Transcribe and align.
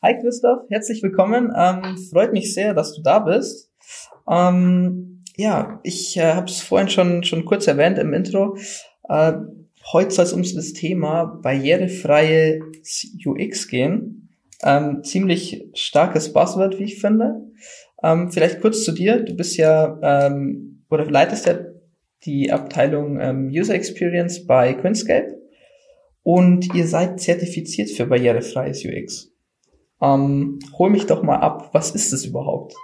Hi 0.00 0.16
Christoph, 0.16 0.60
herzlich 0.70 1.02
willkommen. 1.02 1.52
Ähm, 1.56 1.98
freut 2.12 2.32
mich 2.32 2.54
sehr, 2.54 2.72
dass 2.72 2.94
du 2.94 3.02
da 3.02 3.18
bist. 3.18 3.72
Ähm, 4.30 5.24
ja, 5.36 5.80
ich 5.82 6.16
äh, 6.16 6.34
habe 6.34 6.46
es 6.46 6.60
vorhin 6.60 6.88
schon, 6.88 7.24
schon 7.24 7.44
kurz 7.44 7.66
erwähnt 7.66 7.98
im 7.98 8.14
Intro. 8.14 8.56
Äh, 9.08 9.32
heute 9.92 10.12
soll 10.12 10.24
es 10.24 10.32
um 10.32 10.42
das 10.42 10.72
Thema 10.72 11.24
barrierefreie 11.42 12.60
UX 13.26 13.66
gehen. 13.66 14.28
Ähm, 14.62 15.02
ziemlich 15.02 15.68
starkes 15.74 16.32
Buzzword, 16.32 16.78
wie 16.78 16.84
ich 16.84 17.00
finde. 17.00 17.50
Ähm, 18.00 18.30
vielleicht 18.30 18.60
kurz 18.60 18.84
zu 18.84 18.92
dir. 18.92 19.24
Du 19.24 19.34
bist 19.34 19.56
ja 19.56 19.98
ähm, 20.00 20.84
oder 20.90 21.10
leitest 21.10 21.46
ja 21.46 21.58
die 22.24 22.52
Abteilung 22.52 23.18
ähm, 23.18 23.48
User 23.48 23.74
Experience 23.74 24.46
bei 24.46 24.74
Quinscape 24.74 25.40
und 26.22 26.72
ihr 26.72 26.86
seid 26.86 27.18
zertifiziert 27.18 27.90
für 27.90 28.06
barrierefreies 28.06 28.84
UX. 28.84 29.27
Ähm, 30.00 30.58
hol 30.78 30.90
mich 30.90 31.06
doch 31.06 31.22
mal 31.22 31.36
ab, 31.36 31.70
was 31.72 31.90
ist 31.90 32.12
es 32.12 32.24
überhaupt? 32.24 32.74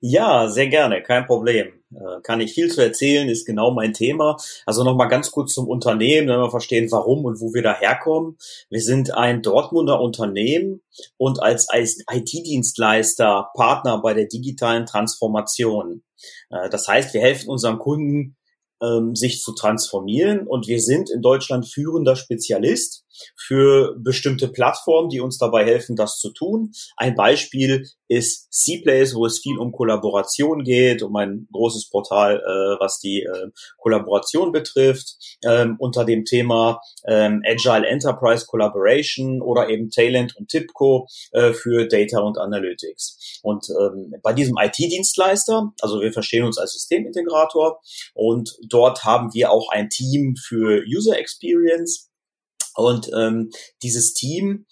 Ja, 0.00 0.48
sehr 0.48 0.68
gerne, 0.68 1.02
kein 1.02 1.26
Problem. 1.26 1.72
Äh, 1.92 2.20
kann 2.22 2.40
ich 2.40 2.52
viel 2.52 2.70
zu 2.70 2.80
erzählen, 2.82 3.28
ist 3.28 3.46
genau 3.46 3.72
mein 3.72 3.92
Thema. 3.92 4.36
Also 4.66 4.84
nochmal 4.84 5.08
ganz 5.08 5.30
kurz 5.30 5.54
zum 5.54 5.66
Unternehmen, 5.68 6.28
wenn 6.28 6.38
wir 6.38 6.50
verstehen, 6.50 6.90
warum 6.92 7.24
und 7.24 7.40
wo 7.40 7.52
wir 7.54 7.62
da 7.62 7.74
herkommen. 7.74 8.36
Wir 8.70 8.80
sind 8.80 9.14
ein 9.14 9.42
Dortmunder 9.42 10.00
Unternehmen 10.00 10.82
und 11.16 11.42
als 11.42 11.66
IT-Dienstleister 11.72 13.50
Partner 13.54 14.00
bei 14.00 14.14
der 14.14 14.26
digitalen 14.26 14.86
Transformation. 14.86 16.02
Äh, 16.50 16.68
das 16.68 16.86
heißt, 16.86 17.14
wir 17.14 17.20
helfen 17.20 17.48
unseren 17.48 17.78
Kunden, 17.78 18.36
ähm, 18.80 19.16
sich 19.16 19.40
zu 19.42 19.52
transformieren 19.54 20.46
und 20.46 20.68
wir 20.68 20.80
sind 20.80 21.10
in 21.10 21.22
Deutschland 21.22 21.66
führender 21.66 22.14
Spezialist 22.14 23.04
für 23.36 23.94
bestimmte 23.98 24.48
Plattformen, 24.48 25.08
die 25.08 25.20
uns 25.20 25.38
dabei 25.38 25.64
helfen, 25.64 25.96
das 25.96 26.18
zu 26.18 26.30
tun. 26.32 26.72
Ein 26.96 27.14
Beispiel 27.14 27.86
ist 28.08 28.50
C-Place, 28.52 29.14
wo 29.14 29.26
es 29.26 29.38
viel 29.38 29.58
um 29.58 29.70
Kollaboration 29.70 30.64
geht, 30.64 31.02
um 31.02 31.14
ein 31.16 31.46
großes 31.52 31.90
Portal, 31.90 32.36
äh, 32.38 32.80
was 32.80 32.98
die 32.98 33.22
äh, 33.22 33.50
Kollaboration 33.76 34.50
betrifft, 34.50 35.38
ähm, 35.44 35.76
unter 35.78 36.04
dem 36.04 36.24
Thema 36.24 36.80
ähm, 37.06 37.42
Agile 37.46 37.86
Enterprise 37.86 38.46
Collaboration 38.46 39.42
oder 39.42 39.68
eben 39.68 39.90
Talent 39.90 40.36
und 40.36 40.48
Tipco 40.48 41.06
äh, 41.32 41.52
für 41.52 41.86
Data 41.86 42.20
und 42.20 42.38
Analytics. 42.38 43.40
Und 43.42 43.68
ähm, 43.70 44.14
bei 44.22 44.32
diesem 44.32 44.56
IT-Dienstleister, 44.58 45.72
also 45.80 46.00
wir 46.00 46.12
verstehen 46.12 46.44
uns 46.44 46.58
als 46.58 46.72
Systemintegrator 46.72 47.80
und 48.14 48.56
dort 48.68 49.04
haben 49.04 49.32
wir 49.34 49.50
auch 49.50 49.70
ein 49.70 49.90
Team 49.90 50.34
für 50.36 50.82
User 50.86 51.18
Experience 51.18 52.07
und 52.78 53.10
ähm, 53.16 53.50
dieses 53.82 54.14
Team 54.14 54.66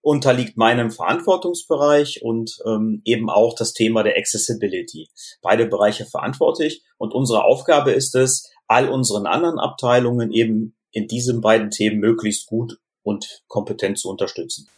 unterliegt 0.00 0.56
meinem 0.56 0.90
Verantwortungsbereich 0.90 2.22
und 2.22 2.58
ähm, 2.66 3.00
eben 3.04 3.30
auch 3.30 3.54
das 3.54 3.72
Thema 3.72 4.02
der 4.02 4.16
Accessibility. 4.16 5.08
Beide 5.42 5.66
Bereiche 5.66 6.04
verantworte 6.04 6.66
ich 6.66 6.82
und 6.98 7.14
unsere 7.14 7.44
Aufgabe 7.44 7.92
ist 7.92 8.14
es, 8.16 8.50
all 8.66 8.88
unseren 8.88 9.26
anderen 9.26 9.58
Abteilungen 9.60 10.32
eben 10.32 10.74
in 10.90 11.06
diesen 11.06 11.40
beiden 11.40 11.70
Themen 11.70 12.00
möglichst 12.00 12.46
gut 12.46 12.78
und 13.02 13.42
kompetent 13.46 13.98
zu 13.98 14.08
unterstützen. 14.10 14.68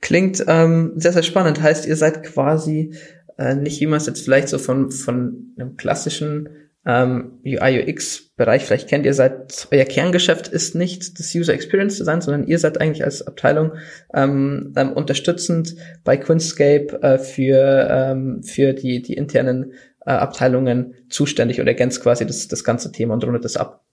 Klingt 0.00 0.42
ähm, 0.46 0.92
sehr, 0.96 1.12
sehr 1.12 1.22
spannend. 1.22 1.60
Heißt, 1.60 1.86
ihr 1.86 1.96
seid 1.96 2.22
quasi 2.22 2.94
äh, 3.36 3.54
nicht, 3.54 3.82
es 3.82 4.06
jetzt 4.06 4.22
vielleicht 4.22 4.48
so 4.48 4.58
von, 4.58 4.90
von 4.90 5.54
einem 5.58 5.76
klassischen 5.76 6.67
ähm, 6.86 7.40
UI 7.44 7.82
UX 7.82 8.28
Bereich 8.36 8.64
vielleicht 8.64 8.88
kennt, 8.88 9.04
ihr 9.04 9.14
seid, 9.14 9.66
euer 9.72 9.84
Kerngeschäft 9.84 10.46
ist 10.46 10.76
nicht 10.76 11.18
das 11.18 11.34
User 11.34 11.52
Experience 11.52 11.98
Design, 11.98 12.20
sondern 12.20 12.46
ihr 12.46 12.58
seid 12.60 12.80
eigentlich 12.80 13.04
als 13.04 13.26
Abteilung 13.26 13.72
ähm, 14.14 14.72
ähm, 14.76 14.92
unterstützend 14.92 15.74
bei 16.04 16.16
Quinscape 16.16 17.02
äh, 17.02 17.18
für, 17.18 17.88
ähm, 17.90 18.42
für 18.44 18.74
die, 18.74 19.02
die 19.02 19.14
internen 19.14 19.72
äh, 20.06 20.12
Abteilungen 20.12 20.94
zuständig 21.10 21.60
und 21.60 21.66
ergänzt 21.66 22.00
quasi 22.00 22.26
das, 22.26 22.46
das 22.46 22.62
ganze 22.62 22.92
Thema 22.92 23.14
und 23.14 23.24
rundet 23.24 23.44
das 23.44 23.56
ab, 23.56 23.84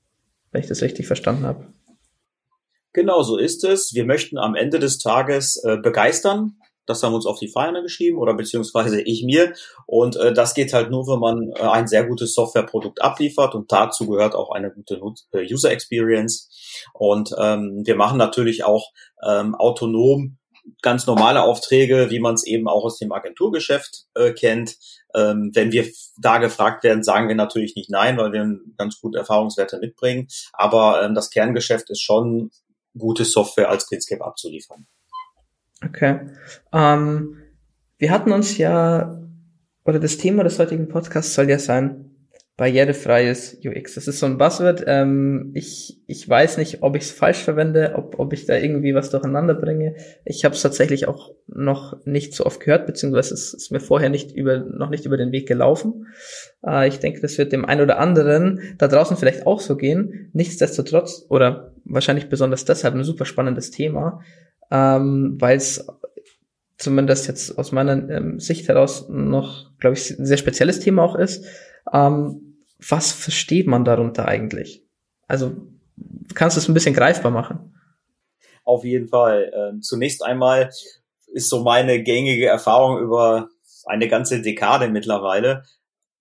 wenn 0.52 0.62
ich 0.62 0.68
das 0.68 0.84
richtig 0.84 1.08
verstanden 1.08 1.46
habe. 1.46 1.66
Genau 2.94 3.24
so 3.24 3.38
ist 3.38 3.64
es. 3.64 3.94
Wir 3.96 4.06
möchten 4.06 4.38
am 4.38 4.56
Ende 4.56 4.80
des 4.80 5.00
Tages 5.00 5.62
äh, 5.66 5.78
begeistern 5.78 6.54
das 6.86 7.04
haben 7.04 7.12
wir 7.12 7.18
uns 7.18 7.26
auf 7.26 7.40
die 7.40 7.48
Fahne 7.48 7.82
geschrieben 7.82 8.18
oder 8.18 8.34
beziehungsweise 8.34 9.02
ich 9.02 9.24
mir. 9.24 9.54
Und 9.86 10.16
äh, 10.18 10.34
das 10.34 10.54
geht 10.54 10.74
halt 10.74 10.92
nur, 10.92 11.08
wenn 11.08 11.20
man 11.20 11.52
äh, 11.56 11.62
ein 11.62 11.88
sehr 11.88 12.06
gutes 12.06 12.34
Softwareprodukt 12.34 13.02
abliefert 13.02 13.56
und 13.56 13.72
dazu 13.72 14.08
gehört 14.08 14.36
auch 14.36 14.52
eine 14.52 14.72
gute 14.72 15.02
äh, 15.32 15.52
User 15.52 15.72
Experience. 15.72 16.50
Und 16.94 17.34
ähm, 17.40 17.84
wir 17.86 17.96
machen 17.96 18.18
natürlich 18.18 18.64
auch 18.64 18.92
ähm, 19.26 19.56
autonom 19.56 20.38
ganz 20.82 21.06
normale 21.06 21.44
Aufträge, 21.44 22.10
wie 22.10 22.20
man 22.20 22.34
es 22.34 22.46
eben 22.46 22.68
auch 22.68 22.84
aus 22.84 22.98
dem 22.98 23.12
Agenturgeschäft 23.12 24.06
äh, 24.16 24.32
kennt. 24.32 24.78
Ähm, 25.14 25.52
wenn 25.54 25.72
wir 25.72 25.86
da 26.18 26.40
gefragt 26.40 26.84
werden, 26.84 27.04
sagen 27.04 27.28
wir 27.28 27.36
natürlich 27.36 27.76
nicht 27.76 27.90
nein, 27.90 28.18
weil 28.18 28.34
wir 28.34 28.60
ganz 28.78 29.00
gute 29.00 29.20
Erfahrungswerte 29.20 29.78
mitbringen. 29.78 30.28
Aber 30.54 31.04
ähm, 31.04 31.14
das 31.14 31.30
Kerngeschäft 31.30 31.90
ist 31.90 32.02
schon, 32.02 32.50
gute 32.98 33.26
Software 33.26 33.70
als 33.70 33.88
Gridscape 33.88 34.24
abzuliefern. 34.24 34.88
Okay. 35.84 36.20
Ähm, 36.74 37.38
wir 37.98 38.12
hatten 38.12 38.32
uns 38.32 38.58
ja, 38.58 39.22
oder 39.84 40.00
das 40.00 40.18
Thema 40.18 40.44
des 40.44 40.60
heutigen 40.60 40.88
Podcasts 40.88 41.34
soll 41.34 41.50
ja 41.50 41.60
sein, 41.60 42.16
barrierefreies 42.58 43.60
UX. 43.66 43.96
Das 43.96 44.08
ist 44.08 44.20
so 44.20 44.26
ein 44.26 44.38
Buzzword. 44.38 44.86
Ähm, 44.88 45.52
ich, 45.54 46.02
ich 46.08 46.28
weiß 46.28 46.58
nicht, 46.58 46.84
ob 46.84 46.96
ich 46.96 47.04
es 47.04 47.12
falsch 47.12 47.40
verwende, 47.40 47.96
ob, 47.96 48.18
ob 48.18 48.32
ich 48.32 48.46
da 48.46 48.56
irgendwie 48.56 48.96
was 48.96 49.10
durcheinander 49.10 49.54
bringe. 49.54 49.96
Ich 50.24 50.46
habe 50.46 50.56
es 50.56 50.62
tatsächlich 50.62 51.08
auch 51.08 51.32
noch 51.48 52.06
nicht 52.06 52.34
so 52.34 52.46
oft 52.46 52.62
gehört, 52.62 52.86
beziehungsweise 52.86 53.34
es 53.34 53.54
ist 53.54 53.72
mir 53.72 53.82
vorher 53.82 54.10
nicht 54.10 54.32
über, 54.32 54.60
noch 54.60 54.90
nicht 54.90 55.06
über 55.06 55.18
den 55.18 55.34
Weg 55.34 55.48
gelaufen. 55.50 56.08
Äh, 56.66 56.88
ich 56.88 57.00
denke, 57.00 57.20
das 57.20 57.38
wird 57.38 57.52
dem 57.52 57.66
einen 57.66 57.82
oder 57.82 58.00
anderen 58.00 58.62
da 58.78 58.88
draußen 58.88 59.18
vielleicht 59.18 59.46
auch 59.46 59.60
so 59.60 59.76
gehen. 59.76 60.30
Nichtsdestotrotz, 60.32 61.26
oder 61.28 61.74
wahrscheinlich 61.84 62.30
besonders 62.30 62.64
deshalb 62.64 62.96
ein 62.96 63.04
super 63.04 63.26
spannendes 63.26 63.72
Thema, 63.72 64.22
ähm, 64.72 65.38
weil 65.40 65.58
es 65.58 65.88
zumindest 66.78 67.28
jetzt 67.28 67.58
aus 67.58 67.72
meiner 67.72 68.10
ähm, 68.10 68.40
Sicht 68.40 68.68
heraus 68.68 69.08
noch, 69.10 69.72
glaube 69.80 69.96
ich, 69.96 70.12
ein 70.12 70.26
sehr 70.26 70.38
spezielles 70.38 70.80
Thema 70.80 71.04
auch 71.04 71.16
ist. 71.16 71.46
Ähm, 71.92 72.58
was 72.88 73.12
versteht 73.12 73.68
man 73.68 73.86
darunter 73.86 74.28
eigentlich? 74.28 74.84
Also 75.28 75.56
kannst 76.34 76.58
du 76.58 76.60
es 76.60 76.68
ein 76.68 76.74
bisschen 76.74 76.94
greifbar 76.94 77.32
machen? 77.32 77.74
Auf 78.64 78.84
jeden 78.84 79.08
Fall. 79.08 79.52
Ähm, 79.56 79.82
zunächst 79.82 80.24
einmal 80.24 80.70
ist 81.28 81.50
so 81.50 81.64
meine 81.64 82.02
gängige 82.04 82.48
Erfahrung 82.48 83.00
über 83.00 83.50
eine 83.86 84.08
ganze 84.08 84.42
Dekade 84.42 84.88
mittlerweile, 84.90 85.64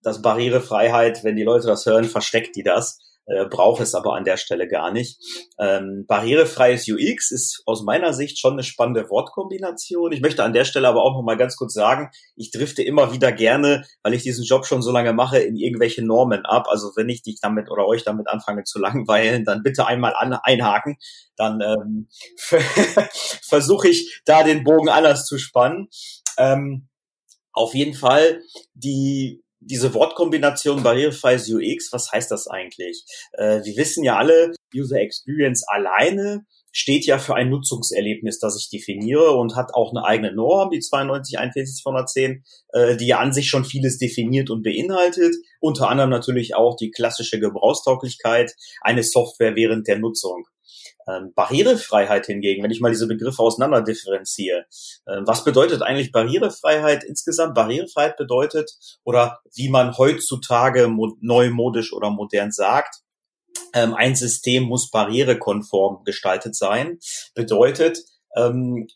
dass 0.03 0.23
Barrierefreiheit, 0.23 1.25
wenn 1.25 1.37
die 1.37 1.43
Leute 1.45 1.67
das 1.67 1.87
hören, 1.87 2.05
versteckt 2.05 2.57
die 2.57 2.63
das 2.63 3.01
äh, 3.27 3.47
braucht 3.47 3.81
es 3.81 3.95
aber 3.95 4.15
an 4.15 4.25
der 4.25 4.37
Stelle 4.37 4.69
gar 4.69 4.91
nicht. 4.91 5.19
Ähm, 5.59 6.05
barrierefreies 6.07 6.87
UX 6.89 7.31
ist 7.31 7.63
aus 7.67 7.83
meiner 7.83 8.13
Sicht 8.13 8.39
schon 8.39 8.55
eine 8.55 8.63
spannende 8.63 9.09
Wortkombination. 9.09 10.13
Ich 10.13 10.21
möchte 10.21 10.45
an 10.45 10.53
der 10.53 10.65
Stelle 10.65 10.89
aber 10.89 11.03
auch 11.03 11.15
noch 11.15 11.23
mal 11.23 11.37
ganz 11.37 11.57
kurz 11.57 11.73
sagen, 11.75 12.11
ich 12.37 12.51
drifte 12.51 12.83
immer 12.83 13.13
wieder 13.13 13.33
gerne, 13.33 13.85
weil 14.03 14.15
ich 14.15 14.23
diesen 14.23 14.45
Job 14.45 14.67
schon 14.67 14.83
so 14.83 14.91
lange 14.91 15.13
mache, 15.13 15.39
in 15.39 15.57
irgendwelche 15.57 16.05
Normen 16.05 16.45
ab. 16.45 16.67
Also 16.69 16.93
wenn 16.97 17.09
ich 17.09 17.23
dich 17.23 17.41
damit 17.41 17.71
oder 17.71 17.87
euch 17.87 18.05
damit 18.05 18.29
anfange 18.29 18.65
zu 18.65 18.79
langweilen, 18.79 19.45
dann 19.45 19.63
bitte 19.63 19.87
einmal 19.87 20.15
an, 20.15 20.35
einhaken. 20.35 20.97
Dann 21.37 21.61
ähm, 21.61 22.09
versuche 23.43 23.89
ich 23.89 24.21
da 24.25 24.43
den 24.43 24.65
Bogen 24.65 24.89
anders 24.89 25.25
zu 25.25 25.39
spannen. 25.39 25.89
Ähm, 26.37 26.89
auf 27.53 27.75
jeden 27.75 27.95
Fall 27.95 28.41
die 28.75 29.44
diese 29.67 29.95
Wortkombination 29.95 30.83
barrierefreies 30.83 31.49
UX, 31.51 31.93
was 31.93 32.11
heißt 32.13 32.31
das 32.31 32.47
eigentlich? 32.47 33.05
Äh, 33.33 33.65
wir 33.65 33.77
wissen 33.77 34.05
ja 34.05 34.17
alle, 34.17 34.53
User 34.75 35.01
Experience 35.01 35.65
alleine 35.67 36.45
steht 36.77 37.07
ja 37.07 37.19
für 37.19 37.37
ein 37.37 37.51
Nutzungserlebnis, 37.51 38.41
das 38.41 38.59
ich 38.59 38.69
definiere 38.69 39.31
und 39.31 39.55
hat 39.55 39.73
auch 39.75 39.93
eine 39.93 40.05
eigene 40.05 40.35
Norm, 40.35 40.71
die 40.71 40.81
92 40.81 41.39
41 41.39 41.77
210, 41.77 42.45
äh, 42.73 42.97
die 42.97 43.07
ja 43.07 43.21
an 43.21 43.33
sich 43.33 43.49
schon 43.49 43.65
vieles 43.65 43.99
definiert 43.99 44.51
und 44.51 44.65
beinhaltet, 44.65 45.37
unter 45.61 45.89
anderem 45.89 46.11
natürlich 46.11 46.57
auch 46.57 46.77
die 46.77 46.91
klassische 46.91 47.39
Gebrauchstauglichkeit 47.39 48.55
eines 48.81 49.13
Software 49.13 49.55
während 49.55 49.87
der 49.87 50.01
Nutzung. 50.01 50.47
Ähm, 51.07 51.33
Barrierefreiheit 51.35 52.27
hingegen, 52.27 52.63
wenn 52.63 52.71
ich 52.71 52.81
mal 52.81 52.91
diese 52.91 53.07
Begriffe 53.07 53.43
auseinander 53.43 53.83
differenziere, 53.83 54.67
äh, 55.07 55.21
was 55.25 55.45
bedeutet 55.45 55.83
eigentlich 55.83 56.13
Barrierefreiheit 56.13 57.05
insgesamt? 57.05 57.55
Barrierefreiheit 57.55 58.17
bedeutet, 58.17 58.73
oder 59.05 59.41
wie 59.55 59.69
man 59.69 59.97
heutzutage 59.99 60.89
mo 60.89 61.17
neumodisch 61.21 61.93
oder 61.93 62.11
modern 62.11 62.53
sagt, 62.53 63.01
ähm, 63.75 63.95
ein 63.95 64.17
System 64.17 64.65
muss 64.65 64.91
barrierekonform 64.91 66.05
gestaltet 66.05 66.57
sein, 66.57 66.99
bedeutet, 67.35 67.99
ähm, 68.37 68.89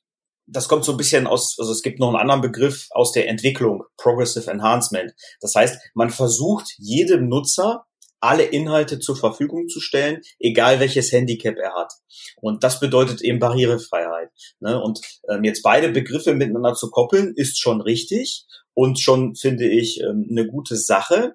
das 0.47 0.69
kommt 0.69 0.85
so 0.85 0.93
ein 0.93 0.97
bisschen 0.97 1.27
aus, 1.27 1.57
also 1.59 1.73
es 1.73 1.83
gibt 1.83 2.01
noch 2.01 2.09
einen 2.09 2.17
anderen 2.17 2.41
Begriff 2.41 2.87
aus 2.91 3.13
der 3.13 3.29
Entwicklung, 3.29 3.85
Progressive 3.99 4.51
Enhancement. 4.51 5.13
Das 5.41 5.55
heißt, 5.55 5.79
man 5.95 6.11
versucht 6.11 6.73
jedem 6.79 7.29
Nutzer 7.29 7.85
alle 8.21 8.45
Inhalte 8.45 8.99
zur 8.99 9.17
Verfügung 9.17 9.69
zu 9.69 9.81
stellen, 9.81 10.23
egal 10.39 10.81
welches 10.81 11.13
Handicap 11.13 11.57
er 11.57 11.75
hat. 11.75 11.93
Und 12.37 12.65
das 12.65 12.81
bedeutet 12.81 13.23
eben 13.23 13.39
Barrierefreiheit. 13.39 14.31
Ne? 14.61 14.81
Und 14.81 15.01
ähm, 15.29 15.45
jetzt 15.45 15.63
beide 15.63 15.91
Begriffe 15.91 16.35
miteinander 16.35 16.75
zu 16.75 16.91
koppeln, 16.91 17.33
ist 17.37 17.61
schon 17.61 17.81
richtig 17.81 18.47
und 18.75 19.01
schon, 19.01 19.35
finde 19.35 19.69
ich, 19.69 20.01
ähm, 20.01 20.27
eine 20.31 20.47
gute 20.47 20.77
Sache. 20.77 21.35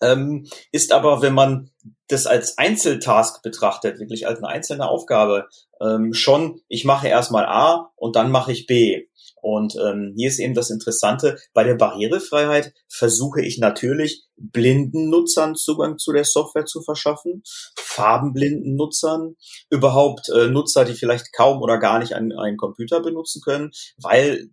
Ähm, 0.00 0.46
ist 0.70 0.92
aber, 0.92 1.22
wenn 1.22 1.34
man 1.34 1.70
das 2.06 2.26
als 2.26 2.56
Einzeltask 2.56 3.42
betrachtet, 3.42 3.98
wirklich 3.98 4.26
als 4.26 4.38
eine 4.38 4.48
einzelne 4.48 4.88
Aufgabe, 4.88 5.48
ähm, 5.80 6.14
schon, 6.14 6.60
ich 6.68 6.84
mache 6.84 7.08
erstmal 7.08 7.46
A 7.46 7.90
und 7.96 8.16
dann 8.16 8.30
mache 8.30 8.52
ich 8.52 8.66
B. 8.66 9.06
Und 9.42 9.76
ähm, 9.76 10.12
hier 10.16 10.28
ist 10.28 10.38
eben 10.38 10.54
das 10.54 10.70
Interessante, 10.70 11.38
bei 11.54 11.64
der 11.64 11.74
Barrierefreiheit 11.74 12.72
versuche 12.88 13.42
ich 13.42 13.58
natürlich 13.58 14.24
blinden 14.36 15.10
Nutzern 15.10 15.54
Zugang 15.54 15.98
zu 15.98 16.12
der 16.12 16.24
Software 16.24 16.66
zu 16.66 16.82
verschaffen, 16.82 17.42
farbenblinden 17.76 18.76
Nutzern, 18.76 19.36
überhaupt 19.70 20.28
äh, 20.28 20.48
Nutzer, 20.48 20.84
die 20.84 20.94
vielleicht 20.94 21.32
kaum 21.32 21.62
oder 21.62 21.78
gar 21.78 21.98
nicht 21.98 22.14
einen, 22.14 22.32
einen 22.32 22.56
Computer 22.56 23.00
benutzen 23.00 23.40
können, 23.42 23.70
weil 23.96 24.50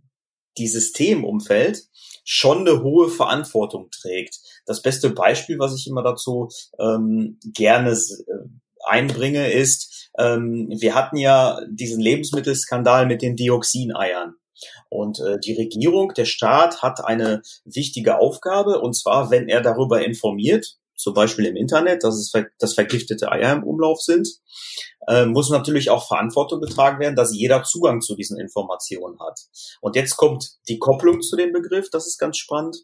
die 0.57 0.67
Systemumfeld 0.67 1.83
schon 2.23 2.67
eine 2.67 2.81
hohe 2.81 3.09
Verantwortung 3.09 3.89
trägt. 3.91 4.39
Das 4.65 4.81
beste 4.81 5.11
Beispiel, 5.11 5.59
was 5.59 5.75
ich 5.75 5.87
immer 5.87 6.03
dazu 6.03 6.49
ähm, 6.79 7.39
gerne 7.53 7.91
äh, 7.91 8.47
einbringe, 8.85 9.51
ist, 9.51 10.09
ähm, 10.17 10.69
wir 10.79 10.95
hatten 10.95 11.17
ja 11.17 11.59
diesen 11.69 12.01
Lebensmittelskandal 12.01 13.05
mit 13.05 13.21
den 13.21 13.35
Dioxineiern. 13.35 14.35
Und 14.89 15.19
äh, 15.19 15.39
die 15.39 15.53
Regierung, 15.53 16.13
der 16.13 16.25
Staat 16.25 16.81
hat 16.81 17.03
eine 17.03 17.41
wichtige 17.65 18.19
Aufgabe, 18.19 18.79
und 18.79 18.95
zwar, 18.95 19.31
wenn 19.31 19.47
er 19.47 19.61
darüber 19.61 20.03
informiert, 20.05 20.77
zum 20.95 21.13
Beispiel 21.13 21.45
im 21.45 21.55
Internet, 21.55 22.03
dass 22.03 22.15
es 22.15 22.31
dass 22.57 22.73
vergiftete 22.73 23.31
Eier 23.31 23.53
im 23.53 23.63
Umlauf 23.63 24.01
sind, 24.01 24.29
äh, 25.07 25.25
muss 25.25 25.49
natürlich 25.49 25.89
auch 25.89 26.07
Verantwortung 26.07 26.61
getragen 26.61 26.99
werden, 26.99 27.15
dass 27.15 27.35
jeder 27.35 27.63
Zugang 27.63 28.01
zu 28.01 28.15
diesen 28.15 28.39
Informationen 28.39 29.19
hat. 29.19 29.39
Und 29.81 29.95
jetzt 29.95 30.15
kommt 30.15 30.57
die 30.67 30.79
Kopplung 30.79 31.21
zu 31.21 31.35
dem 31.35 31.51
Begriff, 31.51 31.89
das 31.89 32.07
ist 32.07 32.17
ganz 32.17 32.37
spannend. 32.37 32.77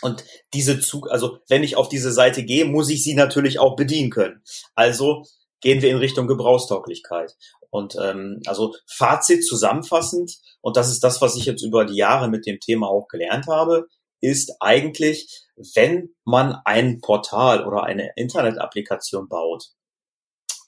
Und 0.00 0.24
diese 0.52 0.80
Zug, 0.80 1.10
also 1.10 1.38
wenn 1.48 1.62
ich 1.62 1.76
auf 1.76 1.88
diese 1.88 2.12
Seite 2.12 2.44
gehe, 2.44 2.64
muss 2.64 2.90
ich 2.90 3.02
sie 3.02 3.14
natürlich 3.14 3.58
auch 3.58 3.76
bedienen 3.76 4.10
können. 4.10 4.42
Also 4.74 5.24
gehen 5.64 5.80
wir 5.80 5.90
in 5.90 5.96
Richtung 5.96 6.26
Gebrauchstauglichkeit. 6.26 7.34
Und 7.70 7.96
ähm, 8.00 8.40
also 8.46 8.74
Fazit 8.86 9.44
zusammenfassend, 9.44 10.36
und 10.60 10.76
das 10.76 10.90
ist 10.90 11.02
das, 11.02 11.22
was 11.22 11.36
ich 11.36 11.46
jetzt 11.46 11.62
über 11.62 11.86
die 11.86 11.96
Jahre 11.96 12.28
mit 12.28 12.46
dem 12.46 12.60
Thema 12.60 12.86
auch 12.88 13.08
gelernt 13.08 13.46
habe, 13.48 13.88
ist 14.20 14.56
eigentlich, 14.60 15.42
wenn 15.74 16.14
man 16.24 16.58
ein 16.66 17.00
Portal 17.00 17.66
oder 17.66 17.84
eine 17.84 18.12
Internetapplikation 18.16 19.28
baut 19.28 19.70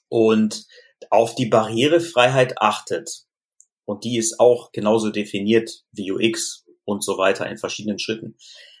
und 0.09 0.65
auf 1.11 1.35
die 1.35 1.45
Barrierefreiheit 1.45 2.59
achtet, 2.59 3.23
und 3.85 4.03
die 4.03 4.17
ist 4.17 4.39
auch 4.39 4.71
genauso 4.71 5.11
definiert 5.11 5.83
wie 5.91 6.11
UX 6.11 6.65
und 6.85 7.03
so 7.03 7.19
weiter 7.19 7.47
in 7.47 7.57
verschiedenen 7.57 7.99
Schritten, 7.99 8.35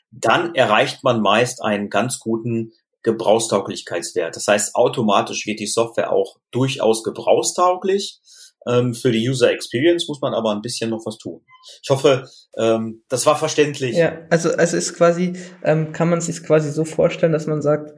dann 0.09 0.55
erreicht 0.55 1.03
man 1.03 1.21
meist 1.21 1.61
einen 1.61 1.89
ganz 1.89 2.19
guten 2.19 2.73
Gebrauchstauglichkeitswert. 3.07 4.35
Das 4.35 4.47
heißt, 4.47 4.75
automatisch 4.75 5.47
wird 5.47 5.61
die 5.61 5.65
Software 5.65 6.11
auch 6.11 6.35
durchaus 6.51 7.03
gebrauchstauglich. 7.03 8.19
Ähm, 8.67 8.93
für 8.93 9.11
die 9.11 9.29
User 9.29 9.49
Experience 9.49 10.09
muss 10.09 10.19
man 10.19 10.33
aber 10.33 10.51
ein 10.51 10.61
bisschen 10.61 10.89
noch 10.89 11.05
was 11.05 11.17
tun. 11.17 11.39
Ich 11.81 11.89
hoffe, 11.89 12.27
ähm, 12.57 13.03
das 13.07 13.25
war 13.25 13.37
verständlich. 13.37 13.95
Ja, 13.95 14.19
also 14.29 14.49
also 14.51 14.75
ist 14.75 14.93
quasi, 14.93 15.33
ähm, 15.63 15.93
kann 15.93 16.09
man 16.09 16.19
sich 16.19 16.43
quasi 16.43 16.69
so 16.69 16.83
vorstellen, 16.83 17.31
dass 17.31 17.47
man 17.47 17.61
sagt, 17.61 17.93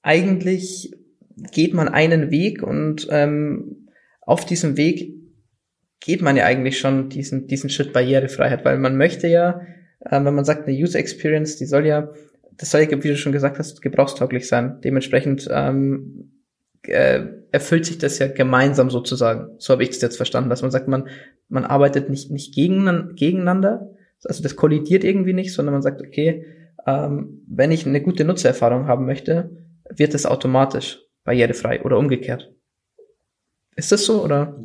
eigentlich 0.00 0.92
geht 1.52 1.74
man 1.74 1.88
einen 1.88 2.30
Weg 2.30 2.62
und 2.62 3.06
ähm, 3.10 3.90
auf 4.22 4.46
diesem 4.46 4.78
Weg 4.78 5.12
geht 6.00 6.22
man 6.22 6.36
ja 6.36 6.44
eigentlich 6.44 6.78
schon 6.78 7.10
diesen 7.10 7.48
diesen 7.48 7.68
Schritt 7.68 7.92
Barrierefreiheit, 7.92 8.64
weil 8.64 8.78
man 8.78 8.96
möchte 8.96 9.26
ja, 9.28 9.60
äh, 10.00 10.24
wenn 10.24 10.34
man 10.34 10.46
sagt, 10.46 10.66
eine 10.66 10.76
User 10.76 10.98
Experience, 10.98 11.56
die 11.56 11.66
soll 11.66 11.84
ja 11.84 12.08
das 12.56 12.70
soll 12.70 12.82
wie 12.82 13.08
du 13.08 13.16
schon 13.16 13.32
gesagt 13.32 13.58
hast, 13.58 13.82
gebrauchstauglich 13.82 14.48
sein. 14.48 14.80
Dementsprechend 14.82 15.48
ähm, 15.50 16.32
äh, 16.82 17.24
erfüllt 17.50 17.86
sich 17.86 17.98
das 17.98 18.18
ja 18.18 18.28
gemeinsam 18.28 18.90
sozusagen. 18.90 19.54
So 19.58 19.72
habe 19.72 19.82
ich 19.82 19.90
das 19.90 20.02
jetzt 20.02 20.16
verstanden, 20.16 20.50
dass 20.50 20.62
man 20.62 20.70
sagt, 20.70 20.88
man, 20.88 21.08
man 21.48 21.64
arbeitet 21.64 22.10
nicht, 22.10 22.30
nicht 22.30 22.54
gegen, 22.54 23.14
gegeneinander, 23.14 23.90
also 24.24 24.42
das 24.42 24.56
kollidiert 24.56 25.04
irgendwie 25.04 25.34
nicht, 25.34 25.52
sondern 25.52 25.74
man 25.74 25.82
sagt, 25.82 26.00
okay, 26.00 26.46
ähm, 26.86 27.42
wenn 27.46 27.72
ich 27.72 27.86
eine 27.86 28.02
gute 28.02 28.24
Nutzererfahrung 28.24 28.86
haben 28.86 29.06
möchte, 29.06 29.50
wird 29.90 30.14
das 30.14 30.26
automatisch 30.26 31.00
barrierefrei 31.24 31.82
oder 31.82 31.98
umgekehrt. 31.98 32.52
Ist 33.76 33.92
das 33.92 34.04
so 34.04 34.22
oder? 34.22 34.58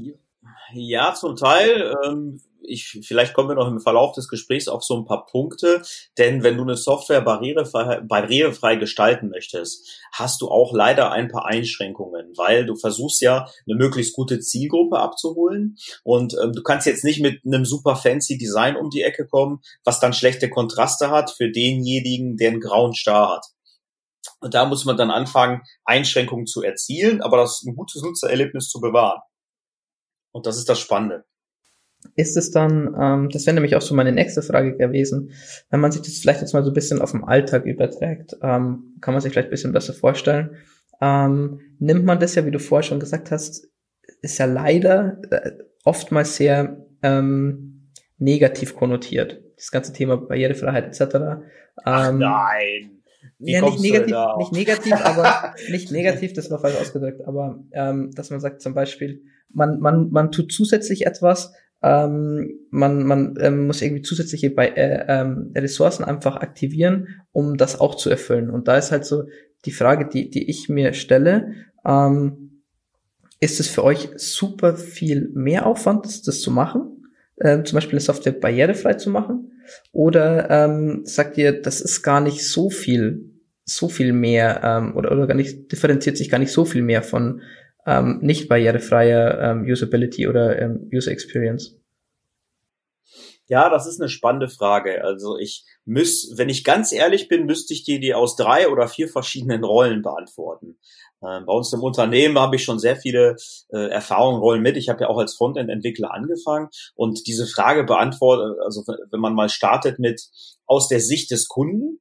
Ja, 0.73 1.13
zum 1.13 1.35
Teil. 1.35 1.93
Ähm, 2.05 2.39
ich, 2.69 2.99
vielleicht 3.03 3.33
kommen 3.33 3.49
wir 3.49 3.55
noch 3.55 3.67
im 3.67 3.79
Verlauf 3.79 4.13
des 4.13 4.27
Gesprächs 4.27 4.67
auf 4.67 4.83
so 4.83 4.95
ein 4.95 5.05
paar 5.05 5.25
Punkte, 5.25 5.81
denn 6.17 6.43
wenn 6.43 6.57
du 6.57 6.63
eine 6.63 6.77
Software 6.77 7.21
barrierefrei, 7.21 8.01
barrierefrei 8.01 8.75
gestalten 8.75 9.29
möchtest, 9.29 10.01
hast 10.13 10.41
du 10.41 10.49
auch 10.49 10.73
leider 10.73 11.11
ein 11.11 11.27
paar 11.27 11.45
Einschränkungen, 11.45 12.33
weil 12.37 12.65
du 12.65 12.75
versuchst 12.75 13.21
ja 13.21 13.47
eine 13.67 13.75
möglichst 13.75 14.15
gute 14.15 14.39
Zielgruppe 14.39 14.99
abzuholen 14.99 15.77
und 16.03 16.35
ähm, 16.41 16.53
du 16.53 16.61
kannst 16.61 16.87
jetzt 16.87 17.03
nicht 17.03 17.21
mit 17.21 17.41
einem 17.45 17.65
super 17.65 17.95
fancy 17.95 18.37
Design 18.37 18.75
um 18.75 18.89
die 18.89 19.01
Ecke 19.01 19.27
kommen, 19.27 19.61
was 19.83 19.99
dann 19.99 20.13
schlechte 20.13 20.49
Kontraste 20.49 21.09
hat 21.09 21.31
für 21.31 21.51
denjenigen, 21.51 22.37
der 22.37 22.51
einen 22.51 22.61
grauen 22.61 22.93
Star 22.93 23.35
hat. 23.35 23.45
Und 24.41 24.53
da 24.53 24.65
muss 24.65 24.85
man 24.85 24.95
dann 24.95 25.11
anfangen, 25.11 25.61
Einschränkungen 25.83 26.45
zu 26.45 26.61
erzielen, 26.61 27.21
aber 27.21 27.37
das 27.37 27.63
ein 27.65 27.75
gutes 27.75 28.01
Nutzererlebnis 28.01 28.69
zu 28.69 28.79
bewahren. 28.79 29.21
Und 30.31 30.45
das 30.45 30.57
ist 30.57 30.69
das 30.69 30.79
Spannende 30.79 31.25
ist 32.15 32.37
es 32.37 32.51
dann, 32.51 32.95
ähm, 32.99 33.29
das 33.29 33.45
wäre 33.45 33.53
nämlich 33.53 33.75
auch 33.75 33.81
so 33.81 33.95
meine 33.95 34.11
nächste 34.11 34.41
Frage 34.41 34.77
gewesen, 34.77 35.31
wenn 35.69 35.79
man 35.79 35.91
sich 35.91 36.01
das 36.01 36.17
vielleicht 36.17 36.41
jetzt 36.41 36.53
mal 36.53 36.63
so 36.63 36.71
ein 36.71 36.73
bisschen 36.73 37.01
auf 37.01 37.11
den 37.11 37.23
Alltag 37.23 37.65
überträgt, 37.65 38.37
ähm, 38.41 38.95
kann 39.01 39.13
man 39.13 39.21
sich 39.21 39.31
vielleicht 39.31 39.49
ein 39.49 39.51
bisschen 39.51 39.73
besser 39.73 39.93
vorstellen. 39.93 40.57
Ähm, 41.01 41.59
nimmt 41.79 42.05
man 42.05 42.19
das 42.19 42.35
ja, 42.35 42.45
wie 42.45 42.51
du 42.51 42.59
vorher 42.59 42.83
schon 42.83 42.99
gesagt 42.99 43.31
hast, 43.31 43.67
ist 44.21 44.37
ja 44.37 44.45
leider 44.45 45.21
äh, 45.31 45.51
oftmals 45.83 46.35
sehr 46.35 46.85
ähm, 47.01 47.89
negativ 48.17 48.75
konnotiert. 48.75 49.41
Das 49.55 49.71
ganze 49.71 49.93
Thema 49.93 50.17
Barrierefreiheit 50.17 50.87
etc. 50.87 51.15
Ach 51.83 52.09
ähm, 52.09 52.19
nein. 52.19 52.99
Wie 53.37 53.53
ja, 53.53 53.61
nicht 53.61 53.79
negativ, 53.79 54.15
nicht 54.37 54.51
negativ, 54.51 54.93
aber 54.93 55.53
nicht 55.69 55.91
negativ, 55.91 56.33
das 56.33 56.51
war 56.51 56.59
falsch 56.59 56.75
ausgedrückt, 56.75 57.21
aber 57.25 57.63
ähm, 57.71 58.11
dass 58.13 58.29
man 58.29 58.41
sagt 58.41 58.61
zum 58.61 58.73
Beispiel, 58.73 59.23
man, 59.49 59.79
man, 59.79 60.09
man 60.11 60.31
tut 60.31 60.51
zusätzlich 60.51 61.05
etwas, 61.05 61.53
ähm, 61.81 62.59
man 62.71 63.03
man 63.03 63.35
ähm, 63.39 63.67
muss 63.67 63.81
irgendwie 63.81 64.01
zusätzliche 64.01 64.49
bei, 64.49 64.69
äh, 64.69 65.05
ähm, 65.07 65.51
Ressourcen 65.55 66.03
einfach 66.03 66.37
aktivieren, 66.37 67.07
um 67.31 67.57
das 67.57 67.79
auch 67.79 67.95
zu 67.95 68.09
erfüllen. 68.09 68.49
Und 68.49 68.67
da 68.67 68.77
ist 68.77 68.91
halt 68.91 69.05
so 69.05 69.23
die 69.65 69.71
Frage, 69.71 70.07
die, 70.07 70.29
die 70.29 70.49
ich 70.49 70.69
mir 70.69 70.93
stelle, 70.93 71.53
ähm, 71.85 72.63
ist 73.39 73.59
es 73.59 73.67
für 73.67 73.83
euch 73.83 74.09
super 74.15 74.75
viel 74.75 75.29
mehr 75.33 75.65
Aufwand, 75.65 76.05
das, 76.05 76.21
das 76.21 76.41
zu 76.41 76.51
machen? 76.51 77.05
Ähm, 77.41 77.65
zum 77.65 77.77
Beispiel 77.77 77.93
eine 77.93 78.01
Software 78.01 78.33
barrierefrei 78.33 78.95
zu 78.95 79.09
machen? 79.09 79.51
Oder 79.91 80.49
ähm, 80.49 81.01
sagt 81.05 81.37
ihr, 81.37 81.61
das 81.61 81.79
ist 81.79 82.01
gar 82.01 82.19
nicht 82.19 82.45
so 82.45 82.69
viel, 82.69 83.31
so 83.63 83.87
viel 83.87 84.11
mehr 84.11 84.61
ähm, 84.63 84.97
oder, 84.97 85.11
oder 85.11 85.27
gar 85.27 85.35
nicht, 85.35 85.71
differenziert 85.71 86.17
sich 86.17 86.29
gar 86.29 86.39
nicht 86.39 86.51
so 86.51 86.65
viel 86.65 86.81
mehr 86.81 87.03
von 87.03 87.41
ähm, 87.85 88.19
nicht 88.21 88.49
barrierefreier 88.49 89.39
ähm, 89.39 89.63
Usability 89.63 90.27
oder 90.27 90.61
ähm, 90.61 90.89
User 90.93 91.11
Experience? 91.11 91.79
Ja, 93.47 93.69
das 93.71 93.87
ist 93.87 93.99
eine 93.99 94.09
spannende 94.09 94.47
Frage. 94.47 95.03
Also 95.03 95.37
ich 95.39 95.65
müß, 95.85 96.33
wenn 96.35 96.49
ich 96.49 96.63
ganz 96.63 96.91
ehrlich 96.91 97.27
bin, 97.27 97.47
müsste 97.47 97.73
ich 97.73 97.83
dir 97.83 97.99
die 97.99 98.13
aus 98.13 98.35
drei 98.35 98.69
oder 98.69 98.87
vier 98.87 99.07
verschiedenen 99.07 99.63
Rollen 99.63 100.03
beantworten. 100.03 100.77
Ähm, 101.23 101.45
bei 101.47 101.53
uns 101.53 101.73
im 101.73 101.81
Unternehmen 101.81 102.37
habe 102.37 102.57
ich 102.57 102.63
schon 102.63 102.77
sehr 102.77 102.95
viele 102.95 103.37
äh, 103.69 103.89
Erfahrungen, 103.89 104.39
Rollen 104.39 104.61
mit. 104.61 104.77
Ich 104.77 104.87
habe 104.87 105.01
ja 105.01 105.09
auch 105.09 105.17
als 105.17 105.35
Frontend-Entwickler 105.35 106.13
angefangen 106.13 106.69
und 106.93 107.25
diese 107.25 107.47
Frage 107.47 107.85
beantwortet, 107.85 108.57
also 108.63 108.83
wenn 108.85 109.19
man 109.19 109.33
mal 109.33 109.49
startet 109.49 109.97
mit 109.97 110.21
aus 110.67 110.87
der 110.87 110.99
Sicht 110.99 111.31
des 111.31 111.47
Kunden, 111.47 111.99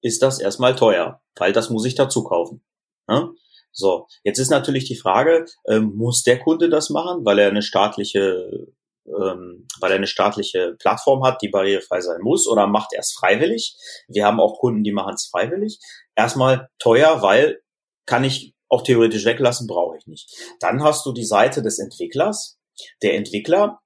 ist 0.00 0.22
das 0.22 0.40
erstmal 0.40 0.74
teuer, 0.76 1.20
weil 1.36 1.52
das 1.52 1.68
muss 1.68 1.84
ich 1.84 1.94
dazu 1.94 2.24
kaufen. 2.24 2.62
Ne? 3.06 3.30
So, 3.72 4.06
jetzt 4.24 4.38
ist 4.38 4.50
natürlich 4.50 4.84
die 4.84 4.96
Frage, 4.96 5.46
ähm, 5.68 5.92
muss 5.96 6.22
der 6.22 6.38
Kunde 6.38 6.68
das 6.68 6.90
machen, 6.90 7.24
weil 7.24 7.38
er 7.38 7.48
eine 7.48 7.62
staatliche, 7.62 8.68
ähm, 9.06 9.66
weil 9.80 9.92
er 9.92 9.96
eine 9.96 10.06
staatliche 10.06 10.76
Plattform 10.78 11.24
hat, 11.24 11.42
die 11.42 11.48
barrierefrei 11.48 12.00
sein 12.00 12.20
muss, 12.20 12.46
oder 12.48 12.66
macht 12.66 12.92
er 12.92 13.00
es 13.00 13.12
freiwillig? 13.12 13.76
Wir 14.08 14.26
haben 14.26 14.40
auch 14.40 14.58
Kunden, 14.58 14.82
die 14.82 14.92
machen 14.92 15.14
es 15.14 15.28
freiwillig. 15.30 15.78
Erstmal 16.16 16.68
teuer, 16.78 17.22
weil 17.22 17.60
kann 18.06 18.24
ich 18.24 18.54
auch 18.68 18.82
theoretisch 18.82 19.24
weglassen, 19.24 19.66
brauche 19.66 19.96
ich 19.96 20.06
nicht. 20.06 20.30
Dann 20.60 20.82
hast 20.82 21.04
du 21.06 21.12
die 21.12 21.24
Seite 21.24 21.62
des 21.62 21.78
Entwicklers. 21.78 22.58
Der 23.02 23.14
Entwickler 23.14 23.80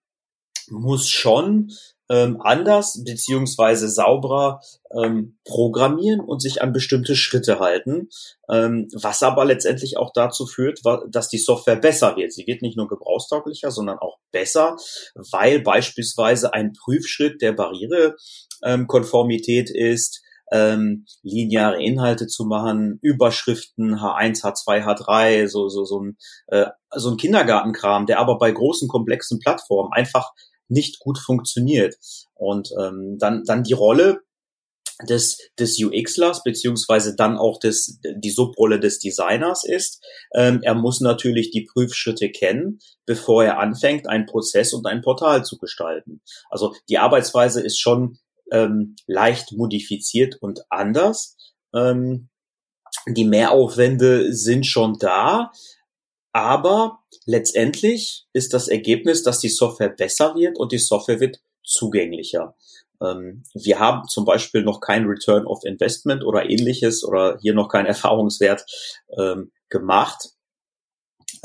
muss 0.69 1.09
schon 1.09 1.73
ähm, 2.11 2.41
anders 2.43 3.03
beziehungsweise 3.05 3.89
sauberer 3.89 4.61
ähm, 4.95 5.39
programmieren 5.45 6.21
und 6.21 6.43
sich 6.43 6.61
an 6.63 6.73
bestimmte 6.73 7.17
Schritte 7.17 7.59
halten, 7.61 8.09
ähm, 8.51 8.89
was 8.93 9.23
aber 9.23 9.45
letztendlich 9.45 9.97
auch 9.97 10.11
dazu 10.13 10.47
führt, 10.47 10.81
dass 11.09 11.29
die 11.29 11.39
Software 11.39 11.77
besser 11.77 12.17
wird. 12.17 12.33
Sie 12.33 12.45
wird 12.47 12.63
nicht 12.63 12.77
nur 12.77 12.89
gebrauchstauglicher, 12.89 13.71
sondern 13.71 13.99
auch 13.99 14.19
besser, 14.33 14.77
weil 15.33 15.61
beispielsweise 15.61 16.53
ein 16.53 16.73
Prüfschritt 16.73 17.41
der 17.41 17.53
Barrierekonformität 17.53 19.71
ist, 19.71 20.25
ähm, 20.53 21.07
lineare 21.23 21.83
Inhalte 21.83 22.27
zu 22.27 22.45
machen, 22.45 22.99
Überschriften 23.01 23.95
H1, 23.97 24.43
H2, 24.43 24.85
H3, 24.85 25.49
so 25.49 25.69
so 25.69 25.85
so 25.85 26.01
ein 26.01 26.19
äh, 26.49 26.67
so 26.95 27.11
ein 27.11 27.17
Kindergartenkram, 27.17 28.05
der 28.07 28.21
aber 28.21 28.39
bei 28.39 28.53
großen 28.53 28.89
komplexen 28.89 29.39
Plattformen 29.39 29.93
einfach 29.93 30.33
nicht 30.69 30.99
gut 30.99 31.19
funktioniert. 31.19 31.97
Und 32.35 32.71
ähm, 32.81 33.17
dann 33.19 33.45
dann 33.45 33.63
die 33.63 33.73
Rolle 33.73 34.21
des, 35.09 35.39
des 35.59 35.83
UXlers 35.83 36.43
beziehungsweise 36.43 37.17
dann 37.17 37.37
auch 37.37 37.59
des, 37.59 38.01
die 38.17 38.31
Subrolle 38.31 38.79
des 38.79 38.99
Designers 38.99 39.65
ist. 39.65 40.03
Ähm, 40.35 40.61
er 40.63 40.75
muss 40.75 41.01
natürlich 41.01 41.51
die 41.51 41.65
Prüfschritte 41.65 42.31
kennen, 42.31 42.79
bevor 43.07 43.45
er 43.45 43.59
anfängt, 43.59 44.09
einen 44.09 44.27
Prozess 44.27 44.73
und 44.73 44.87
ein 44.87 45.03
Portal 45.03 45.45
zu 45.45 45.59
gestalten. 45.59 46.23
Also 46.49 46.75
die 46.89 46.99
Arbeitsweise 46.99 47.61
ist 47.61 47.79
schon 47.79 48.19
ähm, 48.53 48.97
leicht 49.07 49.53
modifiziert 49.53 50.37
und 50.41 50.65
anders. 50.71 51.37
Ähm, 51.75 52.29
die 53.09 53.25
Mehraufwände 53.25 54.33
sind 54.33 54.67
schon 54.67 54.99
da, 54.99 55.51
aber 56.35 56.99
letztendlich 57.27 58.27
ist 58.33 58.53
das 58.55 58.67
Ergebnis, 58.67 59.23
dass 59.23 59.39
die 59.39 59.49
Software 59.49 59.89
besser 59.89 60.35
wird 60.35 60.59
und 60.59 60.73
die 60.73 60.79
Software 60.79 61.21
wird 61.21 61.41
zugänglicher. 61.65 62.57
Ähm, 63.01 63.45
wir 63.55 63.79
haben 63.79 64.09
zum 64.09 64.25
Beispiel 64.25 64.63
noch 64.63 64.81
kein 64.81 65.07
Return 65.07 65.47
of 65.47 65.65
Investment 65.65 66.25
oder 66.25 66.51
ähnliches 66.51 67.05
oder 67.05 67.39
hier 67.41 67.55
noch 67.55 67.69
keinen 67.69 67.87
Erfahrungswert 67.95 68.67
ähm, 69.17 69.53
gemacht. 69.69 70.31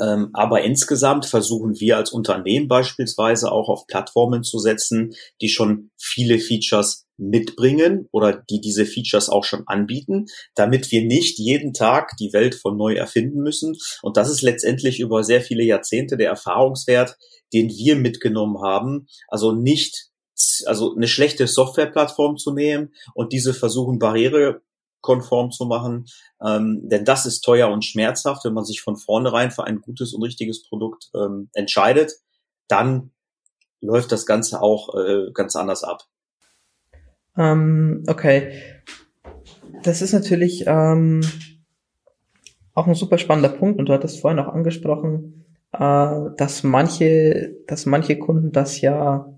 Ähm, 0.00 0.30
aber 0.32 0.62
insgesamt 0.62 1.24
versuchen 1.24 1.78
wir 1.78 1.96
als 1.96 2.10
Unternehmen 2.10 2.66
beispielsweise 2.66 3.52
auch 3.52 3.68
auf 3.68 3.86
Plattformen 3.86 4.42
zu 4.42 4.58
setzen, 4.58 5.14
die 5.40 5.48
schon 5.48 5.92
viele 5.98 6.40
Features 6.40 7.06
mitbringen 7.20 8.08
oder 8.10 8.32
die 8.32 8.60
diese 8.60 8.86
Features 8.86 9.28
auch 9.28 9.44
schon 9.44 9.64
anbieten, 9.66 10.26
damit 10.54 10.90
wir 10.90 11.04
nicht 11.04 11.38
jeden 11.38 11.72
Tag 11.72 12.16
die 12.18 12.32
Welt 12.32 12.54
von 12.54 12.76
neu 12.76 12.94
erfinden 12.94 13.42
müssen. 13.42 13.76
Und 14.02 14.16
das 14.16 14.30
ist 14.30 14.42
letztendlich 14.42 15.00
über 15.00 15.22
sehr 15.22 15.42
viele 15.42 15.62
Jahrzehnte 15.62 16.16
der 16.16 16.30
Erfahrungswert, 16.30 17.16
den 17.52 17.68
wir 17.68 17.96
mitgenommen 17.96 18.62
haben. 18.62 19.06
Also 19.28 19.52
nicht, 19.52 20.08
also 20.64 20.94
eine 20.94 21.08
schlechte 21.08 21.46
Softwareplattform 21.46 22.38
zu 22.38 22.52
nehmen 22.52 22.94
und 23.14 23.32
diese 23.32 23.54
versuchen 23.54 23.98
Barriere 23.98 24.62
konform 25.02 25.50
zu 25.50 25.66
machen. 25.66 26.06
Ähm, 26.42 26.80
denn 26.84 27.04
das 27.04 27.26
ist 27.26 27.40
teuer 27.40 27.70
und 27.70 27.84
schmerzhaft, 27.84 28.44
wenn 28.44 28.54
man 28.54 28.64
sich 28.64 28.80
von 28.80 28.96
vornherein 28.96 29.50
für 29.50 29.64
ein 29.64 29.80
gutes 29.80 30.14
und 30.14 30.22
richtiges 30.22 30.62
Produkt 30.62 31.10
ähm, 31.14 31.50
entscheidet, 31.54 32.12
dann 32.68 33.12
läuft 33.80 34.12
das 34.12 34.26
Ganze 34.26 34.60
auch 34.60 34.94
äh, 34.94 35.30
ganz 35.32 35.56
anders 35.56 35.84
ab. 35.84 36.06
Ähm, 37.40 38.04
okay. 38.06 38.52
Das 39.82 40.02
ist 40.02 40.12
natürlich 40.12 40.64
ähm, 40.66 41.22
auch 42.74 42.86
ein 42.86 42.94
super 42.94 43.16
spannender 43.16 43.48
Punkt 43.48 43.78
und 43.78 43.88
du 43.88 43.92
hattest 43.94 44.20
vorhin 44.20 44.38
auch 44.38 44.52
angesprochen, 44.52 45.46
äh, 45.72 46.30
dass 46.36 46.62
manche, 46.62 47.56
dass 47.66 47.86
manche 47.86 48.18
Kunden 48.18 48.52
das 48.52 48.80
ja 48.82 49.34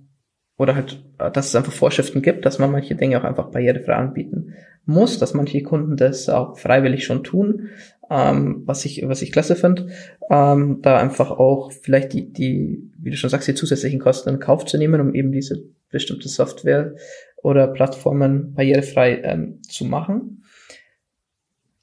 oder 0.59 0.75
halt, 0.75 1.03
dass 1.19 1.49
es 1.49 1.57
einfach 1.57 1.73
Vorschriften 1.73 2.23
gibt, 2.23 2.45
dass 2.45 2.59
man 2.59 2.71
manche 2.71 2.95
Dinge 2.95 3.19
auch 3.19 3.25
einfach 3.25 3.51
barrierefrei 3.51 3.95
anbieten 3.95 4.55
muss, 4.85 5.19
dass 5.19 5.35
manche 5.35 5.63
Kunden 5.63 5.97
das 5.97 6.29
auch 6.29 6.59
freiwillig 6.59 7.05
schon 7.05 7.23
tun, 7.23 7.69
ähm, 8.11 8.63
was 8.67 8.85
ich 8.85 9.03
was 9.07 9.23
ich 9.23 9.33
klasse 9.33 9.55
finde, 9.55 9.89
ähm, 10.29 10.81
da 10.83 10.99
einfach 10.99 11.31
auch 11.31 11.73
vielleicht 11.73 12.13
die 12.13 12.33
die 12.33 12.91
wie 12.99 13.11
du 13.11 13.17
schon 13.17 13.31
sagst 13.31 13.49
die 13.49 13.55
zusätzlichen 13.55 14.01
Kosten 14.01 14.29
in 14.29 14.41
Kauf 14.41 14.65
zu 14.65 14.77
nehmen, 14.77 15.01
um 15.01 15.15
eben 15.15 15.31
diese 15.31 15.63
bestimmte 15.91 16.29
Software 16.29 16.95
oder 17.43 17.67
Plattformen 17.69 18.55
barrierefrei 18.55 19.21
ähm, 19.23 19.63
zu 19.63 19.85
machen. 19.85 20.45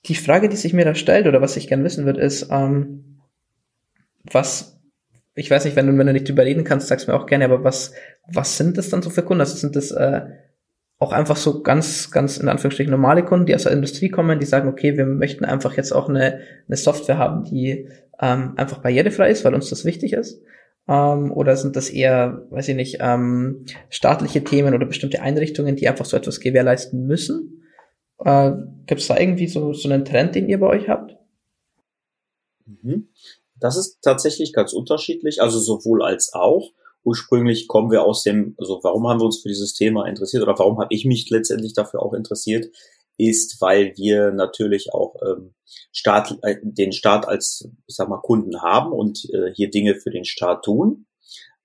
Die 0.05 0.15
Frage, 0.15 0.49
die 0.49 0.55
sich 0.55 0.73
mir 0.73 0.85
da 0.85 0.95
stellt 0.95 1.27
oder 1.27 1.41
was 1.41 1.57
ich 1.57 1.67
gern 1.67 1.83
wissen 1.83 2.05
würde, 2.05 2.21
ist, 2.21 2.47
ähm, 2.49 3.19
was, 4.23 4.79
ich 5.35 5.51
weiß 5.51 5.65
nicht, 5.65 5.75
wenn 5.75 5.87
du, 5.87 5.97
wenn 5.97 6.07
du 6.07 6.13
nicht 6.13 6.27
drüber 6.27 6.45
reden 6.45 6.63
kannst, 6.63 6.87
sagst 6.87 7.07
mir 7.07 7.15
auch 7.15 7.25
gerne, 7.25 7.45
aber 7.45 7.63
was, 7.63 7.93
was 8.27 8.57
sind 8.57 8.77
das 8.77 8.89
dann 8.89 9.01
so 9.01 9.09
für 9.09 9.23
Kunden? 9.23 9.41
Also 9.41 9.55
sind 9.55 9.75
das 9.75 9.91
äh, 9.91 10.21
auch 10.97 11.11
einfach 11.11 11.37
so 11.37 11.61
ganz, 11.61 12.11
ganz 12.11 12.37
in 12.37 12.49
Anführungsstrichen 12.49 12.91
normale 12.91 13.23
Kunden, 13.23 13.45
die 13.45 13.55
aus 13.55 13.63
der 13.63 13.71
Industrie 13.71 14.09
kommen, 14.09 14.39
die 14.39 14.45
sagen, 14.45 14.69
okay, 14.69 14.97
wir 14.97 15.05
möchten 15.05 15.45
einfach 15.45 15.75
jetzt 15.75 15.91
auch 15.91 16.09
eine, 16.09 16.39
eine 16.67 16.77
Software 16.77 17.17
haben, 17.17 17.43
die 17.45 17.89
ähm, 18.21 18.53
einfach 18.57 18.79
barrierefrei 18.79 19.29
ist, 19.29 19.45
weil 19.45 19.55
uns 19.55 19.69
das 19.69 19.85
wichtig 19.85 20.13
ist. 20.13 20.41
Ähm, 20.89 21.31
oder 21.31 21.55
sind 21.55 21.75
das 21.75 21.91
eher, 21.91 22.47
weiß 22.49 22.69
ich 22.69 22.75
nicht, 22.75 22.97
ähm, 22.99 23.65
staatliche 23.89 24.43
Themen 24.43 24.73
oder 24.73 24.87
bestimmte 24.87 25.21
Einrichtungen, 25.21 25.75
die 25.75 25.87
einfach 25.87 26.05
so 26.05 26.17
etwas 26.17 26.39
gewährleisten 26.39 27.05
müssen? 27.05 27.63
Äh, 28.17 28.53
Gibt 28.87 29.01
es 29.01 29.07
da 29.07 29.17
irgendwie 29.17 29.47
so, 29.47 29.71
so 29.73 29.87
einen 29.87 30.03
Trend, 30.03 30.33
den 30.33 30.49
ihr 30.49 30.59
bei 30.59 30.65
euch 30.65 30.89
habt? 30.89 31.15
Mhm. 32.65 33.09
Das 33.55 33.77
ist 33.77 34.01
tatsächlich 34.01 34.51
ganz 34.51 34.73
unterschiedlich, 34.73 35.43
also 35.43 35.59
sowohl 35.59 36.01
als 36.01 36.33
auch. 36.33 36.71
Ursprünglich 37.03 37.67
kommen 37.67 37.91
wir 37.91 38.03
aus 38.03 38.23
dem, 38.23 38.55
also 38.57 38.79
warum 38.81 39.07
haben 39.07 39.19
wir 39.19 39.25
uns 39.25 39.41
für 39.41 39.47
dieses 39.47 39.75
Thema 39.75 40.07
interessiert 40.07 40.41
oder 40.41 40.57
warum 40.57 40.79
habe 40.79 40.93
ich 40.93 41.05
mich 41.05 41.29
letztendlich 41.29 41.73
dafür 41.73 42.01
auch 42.01 42.13
interessiert, 42.13 42.67
ist, 43.19 43.61
weil 43.61 43.93
wir 43.95 44.31
natürlich 44.31 44.93
auch 44.93 45.15
ähm, 45.21 45.53
Staat, 45.91 46.37
äh, 46.41 46.55
den 46.63 46.91
Staat 46.91 47.27
als, 47.27 47.69
ich 47.85 47.95
sag 47.95 48.09
mal, 48.09 48.21
Kunden 48.21 48.61
haben 48.61 48.91
und 48.91 49.29
äh, 49.33 49.53
hier 49.53 49.69
Dinge 49.69 49.95
für 49.95 50.09
den 50.09 50.25
Staat 50.25 50.63
tun. 50.63 51.05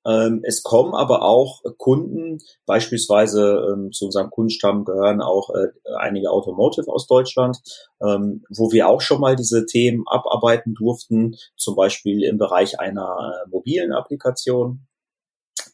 Ähm, 0.06 0.40
es 0.42 0.62
kommen 0.62 0.94
aber 0.94 1.22
auch 1.22 1.62
Kunden, 1.78 2.38
beispielsweise 2.66 3.72
ähm, 3.72 3.92
zu 3.92 4.06
unserem 4.06 4.30
Kundenstamm 4.30 4.84
gehören 4.84 5.22
auch 5.22 5.48
äh, 5.54 5.68
einige 5.98 6.30
Automotive 6.30 6.92
aus 6.92 7.06
Deutschland, 7.06 7.58
ähm, 8.02 8.44
wo 8.50 8.70
wir 8.70 8.88
auch 8.88 9.00
schon 9.00 9.20
mal 9.20 9.34
diese 9.34 9.64
Themen 9.64 10.04
abarbeiten 10.06 10.74
durften, 10.74 11.36
zum 11.56 11.74
Beispiel 11.74 12.22
im 12.22 12.36
Bereich 12.36 12.80
einer 12.80 13.44
äh, 13.46 13.48
mobilen 13.48 13.92
Applikation. 13.92 14.86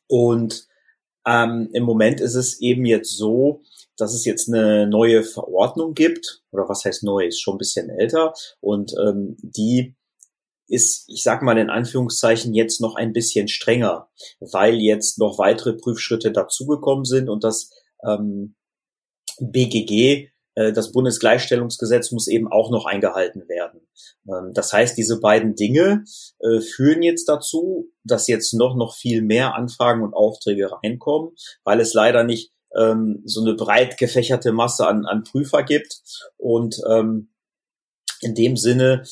Und 0.06 0.68
ähm, 1.26 1.68
im 1.72 1.82
Moment 1.82 2.20
ist 2.20 2.34
es 2.34 2.60
eben 2.60 2.84
jetzt 2.84 3.16
so, 3.16 3.62
dass 4.00 4.14
es 4.14 4.24
jetzt 4.24 4.48
eine 4.48 4.86
neue 4.86 5.22
Verordnung 5.22 5.94
gibt, 5.94 6.42
oder 6.52 6.68
was 6.68 6.84
heißt 6.84 7.02
neu, 7.02 7.26
ist 7.26 7.40
schon 7.40 7.54
ein 7.54 7.58
bisschen 7.58 7.90
älter, 7.90 8.34
und 8.60 8.92
ähm, 9.00 9.36
die 9.42 9.96
ist, 10.70 11.04
ich 11.08 11.22
sag 11.22 11.42
mal 11.42 11.58
in 11.58 11.68
Anführungszeichen, 11.68 12.54
jetzt 12.54 12.80
noch 12.80 12.94
ein 12.94 13.12
bisschen 13.12 13.48
strenger, 13.48 14.08
weil 14.38 14.76
jetzt 14.76 15.18
noch 15.18 15.38
weitere 15.38 15.74
Prüfschritte 15.74 16.30
dazugekommen 16.30 17.04
sind 17.04 17.28
und 17.28 17.42
das 17.42 17.70
ähm, 18.06 18.54
BGG, 19.40 20.28
äh, 20.54 20.72
das 20.72 20.92
Bundesgleichstellungsgesetz, 20.92 22.12
muss 22.12 22.28
eben 22.28 22.50
auch 22.50 22.70
noch 22.70 22.86
eingehalten 22.86 23.48
werden. 23.48 23.80
Ähm, 24.28 24.52
das 24.54 24.72
heißt, 24.72 24.96
diese 24.96 25.20
beiden 25.20 25.56
Dinge 25.56 26.04
äh, 26.38 26.60
führen 26.60 27.02
jetzt 27.02 27.28
dazu, 27.28 27.90
dass 28.04 28.28
jetzt 28.28 28.54
noch, 28.54 28.76
noch 28.76 28.94
viel 28.94 29.22
mehr 29.22 29.54
Anfragen 29.54 30.02
und 30.02 30.14
Aufträge 30.14 30.70
reinkommen, 30.70 31.32
weil 31.64 31.80
es 31.80 31.94
leider 31.94 32.22
nicht 32.22 32.52
ähm, 32.76 33.22
so 33.24 33.40
eine 33.40 33.54
breit 33.54 33.98
gefächerte 33.98 34.52
Masse 34.52 34.86
an, 34.86 35.06
an 35.06 35.24
Prüfer 35.24 35.62
gibt. 35.62 36.02
Und 36.36 36.80
ähm, 36.88 37.30
in 38.20 38.34
dem 38.34 38.56
Sinne 38.56 39.04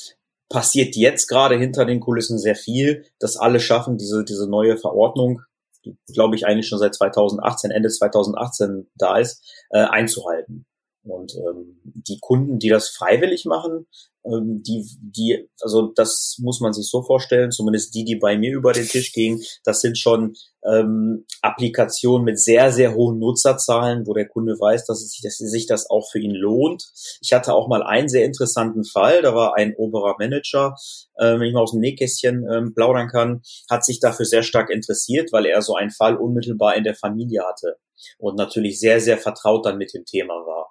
passiert 0.49 0.97
jetzt 0.97 1.27
gerade 1.27 1.57
hinter 1.57 1.85
den 1.85 2.01
Kulissen 2.01 2.39
sehr 2.39 2.57
viel, 2.57 3.05
dass 3.19 3.37
alle 3.37 3.61
schaffen, 3.61 3.99
diese, 3.99 4.25
diese 4.25 4.49
neue 4.49 4.77
Verordnung, 4.77 5.43
die 5.85 5.97
glaube 6.13 6.37
ich 6.37 6.47
eigentlich 6.47 6.69
schon 6.69 6.79
seit 6.79 6.95
2018, 6.95 7.71
Ende 7.71 7.89
2018 7.89 8.89
da 8.95 9.19
ist, 9.19 9.45
äh, 9.71 9.79
einzuhalten. 9.79 10.67
Und 11.05 11.35
ähm, 11.37 11.81
die 11.85 12.19
Kunden, 12.21 12.59
die 12.59 12.69
das 12.69 12.91
freiwillig 12.91 13.45
machen, 13.45 13.87
ähm, 14.25 14.63
die, 14.63 14.85
die, 15.01 15.49
also 15.61 15.93
das 15.95 16.37
muss 16.41 16.61
man 16.61 16.73
sich 16.73 16.89
so 16.89 17.03
vorstellen, 17.03 17.51
zumindest 17.51 17.95
die, 17.95 18.05
die 18.05 18.17
bei 18.17 18.37
mir 18.37 18.53
über 18.53 18.73
den 18.73 18.87
Tisch 18.87 19.13
gingen, 19.13 19.41
das 19.65 19.81
sind 19.81 19.97
schon 19.97 20.35
ähm, 20.65 21.25
Applikationen 21.41 22.25
mit 22.25 22.41
sehr, 22.41 22.73
sehr 22.73 22.95
hohen 22.95 23.19
Nutzerzahlen, 23.19 24.07
wo 24.07 24.13
der 24.13 24.29
Kunde 24.29 24.55
weiß, 24.55 24.87
dass, 24.87 25.03
es 25.03 25.13
sich, 25.13 25.23
dass 25.23 25.39
sich 25.39 25.67
das 25.67 25.89
auch 25.89 26.09
für 26.11 26.19
ihn 26.19 26.35
lohnt. 26.35 26.85
Ich 27.21 27.33
hatte 27.33 27.55
auch 27.55 27.69
mal 27.69 27.83
einen 27.83 28.09
sehr 28.09 28.25
interessanten 28.25 28.85
Fall, 28.85 29.23
da 29.23 29.35
war 29.35 29.57
ein 29.57 29.75
oberer 29.77 30.17
Manager, 30.19 30.75
äh, 31.17 31.39
wenn 31.39 31.43
ich 31.43 31.55
mal 31.55 31.63
aus 31.63 31.73
dem 31.73 31.81
Nähkästchen 31.81 32.45
äh, 32.45 32.71
plaudern 32.75 33.09
kann, 33.09 33.43
hat 33.71 33.85
sich 33.85 34.01
dafür 34.01 34.27
sehr 34.27 34.43
stark 34.43 34.71
interessiert, 34.71 35.33
weil 35.33 35.47
er 35.47 35.63
so 35.63 35.75
einen 35.75 35.91
Fall 35.91 36.17
unmittelbar 36.17 36.77
in 36.77 36.85
der 36.85 36.95
Familie 36.95 37.45
hatte 37.47 37.77
und 38.19 38.37
natürlich 38.37 38.79
sehr, 38.81 39.01
sehr 39.01 39.19
vertraut 39.19 39.65
dann 39.65 39.79
mit 39.79 39.95
dem 39.95 40.05
Thema 40.05 40.35
war. 40.35 40.71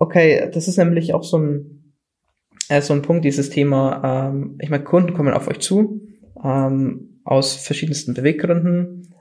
Okay, 0.00 0.50
das 0.52 0.66
ist 0.66 0.78
nämlich 0.78 1.12
auch 1.12 1.22
so 1.22 1.36
ein, 1.38 1.94
äh, 2.70 2.80
so 2.80 2.94
ein 2.94 3.02
Punkt, 3.02 3.22
dieses 3.24 3.50
Thema, 3.50 4.30
ähm, 4.30 4.56
ich 4.58 4.70
meine, 4.70 4.82
Kunden 4.82 5.12
kommen 5.12 5.34
auf 5.34 5.46
euch 5.46 5.60
zu, 5.60 6.08
ähm, 6.42 7.20
aus 7.24 7.54
verschiedensten 7.54 8.14
Beweggründen 8.14 9.14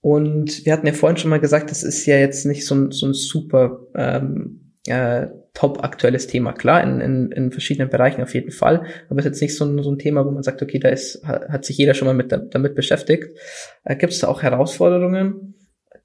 Und 0.00 0.66
wir 0.66 0.72
hatten 0.72 0.88
ja 0.88 0.92
vorhin 0.92 1.16
schon 1.16 1.30
mal 1.30 1.40
gesagt, 1.40 1.70
das 1.70 1.84
ist 1.84 2.04
ja 2.04 2.18
jetzt 2.18 2.46
nicht 2.46 2.66
so 2.66 2.74
ein, 2.74 2.90
so 2.90 3.06
ein 3.06 3.14
super 3.14 3.78
ähm, 3.94 4.72
äh, 4.86 5.28
top 5.54 5.84
aktuelles 5.84 6.26
Thema. 6.26 6.52
Klar, 6.52 6.82
in, 6.82 7.00
in, 7.00 7.32
in 7.32 7.52
verschiedenen 7.52 7.88
Bereichen 7.88 8.20
auf 8.20 8.34
jeden 8.34 8.50
Fall, 8.50 8.84
aber 9.08 9.20
es 9.20 9.26
ist 9.26 9.32
jetzt 9.32 9.40
nicht 9.42 9.56
so 9.56 9.64
ein, 9.64 9.82
so 9.84 9.90
ein 9.90 9.98
Thema, 9.98 10.26
wo 10.26 10.30
man 10.32 10.42
sagt, 10.42 10.60
okay, 10.62 10.80
da 10.80 10.88
ist, 10.88 11.24
hat 11.24 11.64
sich 11.64 11.78
jeder 11.78 11.94
schon 11.94 12.06
mal 12.06 12.14
mit, 12.14 12.32
damit 12.32 12.74
beschäftigt. 12.74 13.38
Äh, 13.84 13.96
Gibt 13.96 14.12
es 14.12 14.18
da 14.18 14.28
auch 14.28 14.42
Herausforderungen, 14.42 15.54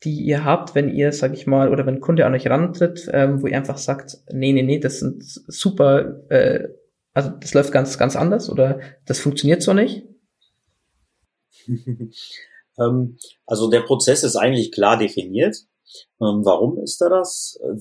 die 0.04 0.22
ihr 0.22 0.46
habt, 0.46 0.76
wenn 0.76 0.90
ihr, 0.90 1.12
sag 1.12 1.34
ich 1.34 1.46
mal, 1.46 1.70
oder 1.70 1.86
wenn 1.86 1.96
ein 1.96 2.02
Kunde 2.02 2.26
an 2.26 2.34
euch 2.34 2.48
rantritt, 2.48 3.10
ähm, 3.12 3.42
wo 3.42 3.48
ihr 3.48 3.58
einfach 3.58 3.78
sagt, 3.78 4.18
nee, 4.32 4.54
nee, 4.54 4.64
nee, 4.64 4.80
das 4.80 5.00
sind 5.00 5.24
super, 5.24 6.22
äh, 6.30 6.70
also 7.14 7.32
das 7.32 7.54
läuft 7.54 7.72
ganz, 7.72 7.98
ganz 7.98 8.16
anders 8.16 8.50
oder 8.50 8.80
das 9.06 9.20
funktioniert 9.20 9.62
so 9.62 9.74
nicht? 9.74 10.06
Ähm, 12.80 13.18
also 13.46 13.70
der 13.70 13.82
Prozess 13.82 14.24
ist 14.24 14.36
eigentlich 14.36 14.72
klar 14.72 14.98
definiert. 14.98 15.58
Ähm, 16.22 16.46
warum 16.46 16.82
ist 16.82 17.02
da 17.02 17.10
das? 17.10 17.60
Äh, 17.62 17.76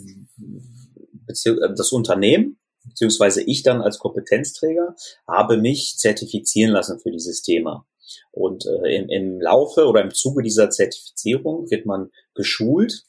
das 1.77 1.93
Unternehmen, 1.93 2.59
beziehungsweise 2.83 3.43
ich 3.43 3.63
dann 3.63 3.83
als 3.83 3.99
Kompetenzträger, 3.99 4.97
habe 5.27 5.59
mich 5.59 5.97
zertifizieren 5.99 6.73
lassen 6.73 6.99
für 7.01 7.11
dieses 7.11 7.43
Thema. 7.43 7.87
Und 8.31 8.67
äh, 8.67 8.97
im, 8.97 9.09
im 9.09 9.41
Laufe 9.41 9.87
oder 9.87 10.03
im 10.03 10.13
Zuge 10.13 10.43
dieser 10.43 10.71
Zertifizierung 10.71 11.71
wird 11.71 11.87
man 11.87 12.11
geschult 12.35 13.05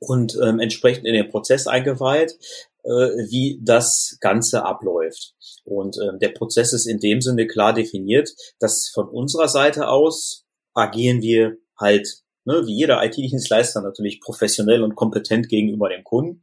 und 0.00 0.36
ähm, 0.42 0.60
entsprechend 0.60 1.06
in 1.06 1.14
den 1.14 1.28
Prozess 1.28 1.66
eingeweiht, 1.66 2.38
äh, 2.84 2.88
wie 2.88 3.60
das 3.62 4.18
Ganze 4.20 4.64
abläuft. 4.64 5.34
Und 5.64 5.98
äh, 5.98 6.18
der 6.18 6.30
Prozess 6.30 6.72
ist 6.72 6.86
in 6.86 7.00
dem 7.00 7.20
Sinne 7.20 7.46
klar 7.46 7.72
definiert, 7.72 8.30
dass 8.60 8.88
von 8.88 9.08
unserer 9.08 9.48
Seite 9.48 9.88
aus 9.88 10.44
agieren 10.74 11.22
wir 11.22 11.56
halt, 11.78 12.22
ne, 12.44 12.62
wie 12.66 12.76
jeder 12.76 13.04
IT-Dienstleister 13.04 13.82
natürlich 13.82 14.20
professionell 14.20 14.82
und 14.82 14.94
kompetent 14.94 15.48
gegenüber 15.48 15.88
dem 15.88 16.04
Kunden. 16.04 16.42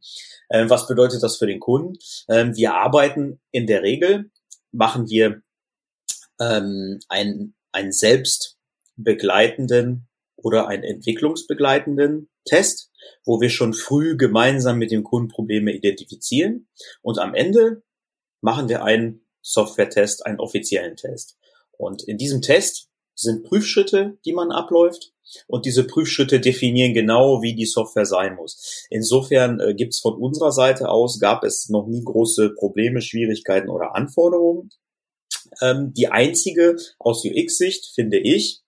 Ähm, 0.50 0.70
was 0.70 0.86
bedeutet 0.86 1.22
das 1.22 1.36
für 1.36 1.46
den 1.46 1.60
Kunden? 1.60 1.98
Ähm, 2.28 2.54
wir 2.54 2.74
arbeiten 2.74 3.40
in 3.50 3.66
der 3.66 3.82
Regel, 3.82 4.30
machen 4.72 5.08
wir 5.08 5.42
ähm, 6.40 7.00
einen, 7.76 7.86
einen 7.86 7.92
selbstbegleitenden 7.92 10.08
oder 10.36 10.68
einen 10.68 10.84
entwicklungsbegleitenden 10.84 12.28
Test, 12.44 12.90
wo 13.24 13.40
wir 13.40 13.50
schon 13.50 13.74
früh 13.74 14.16
gemeinsam 14.16 14.78
mit 14.78 14.90
dem 14.90 15.04
Kunden 15.04 15.28
Probleme 15.28 15.72
identifizieren 15.72 16.68
und 17.02 17.18
am 17.18 17.34
Ende 17.34 17.82
machen 18.40 18.68
wir 18.68 18.82
einen 18.82 19.26
Software-Test, 19.42 20.26
einen 20.26 20.40
offiziellen 20.40 20.96
Test. 20.96 21.36
Und 21.78 22.02
in 22.02 22.18
diesem 22.18 22.42
Test 22.42 22.88
sind 23.14 23.44
Prüfschritte, 23.44 24.18
die 24.24 24.32
man 24.32 24.50
abläuft. 24.50 25.12
Und 25.46 25.66
diese 25.66 25.84
Prüfschritte 25.84 26.40
definieren 26.40 26.94
genau, 26.94 27.42
wie 27.42 27.54
die 27.54 27.66
Software 27.66 28.06
sein 28.06 28.36
muss. 28.36 28.86
Insofern 28.90 29.60
äh, 29.60 29.74
gibt 29.74 29.94
es 29.94 30.00
von 30.00 30.14
unserer 30.14 30.52
Seite 30.52 30.88
aus, 30.88 31.18
gab 31.18 31.42
es 31.42 31.68
noch 31.68 31.86
nie 31.86 32.04
große 32.04 32.54
Probleme, 32.54 33.00
Schwierigkeiten 33.00 33.68
oder 33.68 33.96
Anforderungen. 33.96 34.70
Ähm, 35.60 35.92
die 35.94 36.08
einzige 36.08 36.76
aus 36.98 37.24
UX-Sicht, 37.24 37.92
finde 37.94 38.18
ich, 38.18 38.62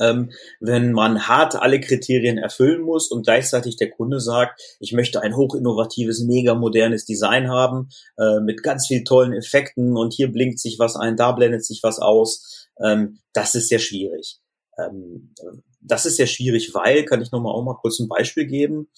ähm, 0.00 0.30
wenn 0.60 0.92
man 0.92 1.26
hart 1.26 1.56
alle 1.56 1.80
Kriterien 1.80 2.38
erfüllen 2.38 2.82
muss 2.82 3.10
und 3.10 3.24
gleichzeitig 3.24 3.76
der 3.76 3.90
Kunde 3.90 4.20
sagt, 4.20 4.60
ich 4.78 4.92
möchte 4.92 5.22
ein 5.22 5.36
hochinnovatives, 5.36 6.20
mega 6.20 6.54
modernes 6.54 7.04
Design 7.04 7.50
haben, 7.50 7.88
äh, 8.16 8.40
mit 8.40 8.62
ganz 8.62 8.86
vielen 8.86 9.04
tollen 9.04 9.32
Effekten 9.32 9.96
und 9.96 10.14
hier 10.14 10.30
blinkt 10.30 10.60
sich 10.60 10.78
was 10.78 10.94
ein, 10.94 11.16
da 11.16 11.32
blendet 11.32 11.64
sich 11.64 11.82
was 11.82 11.98
aus 11.98 12.62
ähm, 12.80 13.20
das 13.32 13.54
ist 13.54 13.68
sehr 13.68 13.78
schwierig. 13.78 14.38
Ähm, 14.78 15.34
das 15.80 16.06
ist 16.06 16.16
sehr 16.16 16.26
schwierig, 16.26 16.74
weil, 16.74 17.04
kann 17.04 17.22
ich 17.22 17.32
nochmal 17.32 17.54
auch 17.54 17.64
mal 17.64 17.76
kurz 17.76 17.98
ein 17.98 18.08
Beispiel 18.08 18.46
geben, 18.46 18.88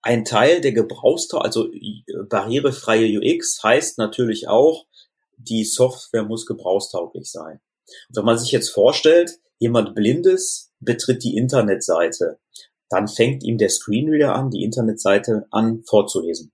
ein 0.00 0.24
Teil 0.24 0.60
der 0.60 0.72
Gebrauchstauglichkeit, 0.72 1.46
also 1.46 1.72
äh, 1.72 2.24
barrierefreie 2.28 3.18
UX 3.18 3.62
heißt 3.62 3.98
natürlich 3.98 4.48
auch, 4.48 4.86
die 5.48 5.64
Software 5.64 6.24
muss 6.24 6.46
gebrauchstauglich 6.46 7.30
sein. 7.30 7.60
Und 8.08 8.16
wenn 8.16 8.24
man 8.24 8.38
sich 8.38 8.52
jetzt 8.52 8.70
vorstellt, 8.70 9.38
jemand 9.58 9.94
Blindes 9.94 10.72
betritt 10.80 11.22
die 11.22 11.36
Internetseite, 11.36 12.38
dann 12.88 13.08
fängt 13.08 13.42
ihm 13.42 13.58
der 13.58 13.70
Screenreader 13.70 14.34
an, 14.34 14.50
die 14.50 14.64
Internetseite 14.64 15.46
an 15.50 15.82
vorzulesen. 15.86 16.52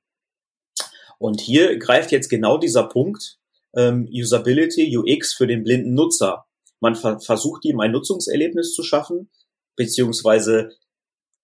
Und 1.19 1.41
hier 1.41 1.79
greift 1.79 2.13
jetzt 2.13 2.29
genau 2.29 2.59
dieser 2.59 2.85
Punkt, 2.85 3.39
ähm, 3.75 4.09
Usability, 4.11 4.97
UX 4.97 5.35
für 5.35 5.47
den 5.47 5.65
blinden 5.65 5.95
Nutzer. 5.95 6.47
Man 6.81 6.95
ver 6.95 7.19
versucht 7.19 7.65
ihm 7.65 7.81
ein 7.81 7.91
Nutzungserlebnis 7.91 8.73
zu 8.73 8.83
schaffen, 8.83 9.31
beziehungsweise 9.75 10.71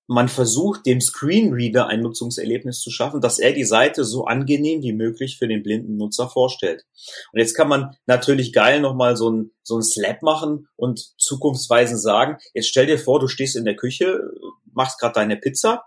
man 0.07 0.29
versucht 0.29 0.85
dem 0.87 1.01
Screenreader 1.01 1.87
ein 1.87 2.01
Nutzungserlebnis 2.01 2.81
zu 2.81 2.91
schaffen, 2.91 3.21
dass 3.21 3.39
er 3.39 3.53
die 3.53 3.65
Seite 3.65 4.05
so 4.05 4.25
angenehm 4.25 4.83
wie 4.83 4.93
möglich 4.93 5.39
für 5.39 5.49
den 5.49 5.63
blinden 5.63 5.97
Nutzer 5.97 6.29
vorstellt. 6.29 6.85
Und 7.33 7.41
jetzt 7.41 7.55
kann 7.55 7.69
man 7.69 7.97
natürlich 8.07 8.53
geil 8.53 8.81
nochmal 8.81 9.17
so 9.17 9.31
ein, 9.31 9.53
so 9.63 9.79
ein 9.79 9.83
Slap 9.83 10.23
machen 10.23 10.69
und 10.77 11.15
zukunftsweisend 11.19 12.01
sagen, 12.01 12.37
jetzt 12.53 12.69
stell 12.69 12.87
dir 12.87 12.99
vor, 12.99 13.19
du 13.19 13.29
stehst 13.29 13.57
in 13.57 13.65
der 13.65 13.77
Küche, 13.77 14.21
machst 14.73 15.01
gerade 15.01 15.15
deine 15.15 15.37
Pizza 15.37 15.85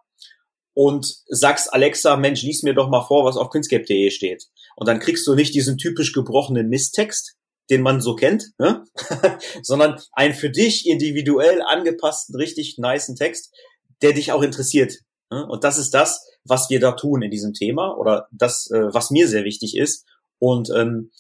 und 0.74 1.24
sagst 1.28 1.72
Alexa, 1.74 2.18
Mensch, 2.18 2.42
lies 2.42 2.64
mir 2.64 2.74
doch 2.74 2.90
mal 2.90 3.06
vor, 3.06 3.26
was 3.26 3.38
auf 3.38 3.50
Kunstscape.de 3.50 4.10
steht. 4.10 4.46
Und 4.76 4.88
dann 4.88 5.00
kriegst 5.00 5.28
du 5.28 5.36
nicht 5.36 5.54
diesen 5.54 5.78
typisch 5.78 6.14
gebrochenen 6.14 6.70
Misttext, 6.70 7.36
den 7.70 7.82
man 7.82 8.02
so 8.02 8.16
kennt, 8.16 8.52
ne? 8.60 8.84
sondern 9.62 10.00
einen 10.14 10.34
für 10.34 10.50
dich 10.50 10.88
individuell 10.88 11.62
angepassten, 11.62 12.36
richtig 12.36 12.78
niceen 12.78 13.16
Text, 13.16 13.54
der 14.02 14.14
dich 14.14 14.32
auch 14.32 14.42
interessiert. 14.42 14.94
Ne? 15.32 15.46
Und 15.46 15.64
das 15.64 15.78
ist 15.78 15.94
das, 15.94 16.26
was 16.44 16.70
wir 16.70 16.80
da 16.80 16.94
tun 16.94 17.22
in 17.22 17.32
diesem 17.32 17.54
Thema 17.54 17.98
oder 17.98 18.28
das, 18.32 18.70
äh, 18.72 18.94
was 18.94 19.12
mir 19.12 19.28
sehr 19.28 19.44
wichtig 19.44 19.78
ist 19.78 20.06
und 20.40 20.70
ähm, 20.76 21.12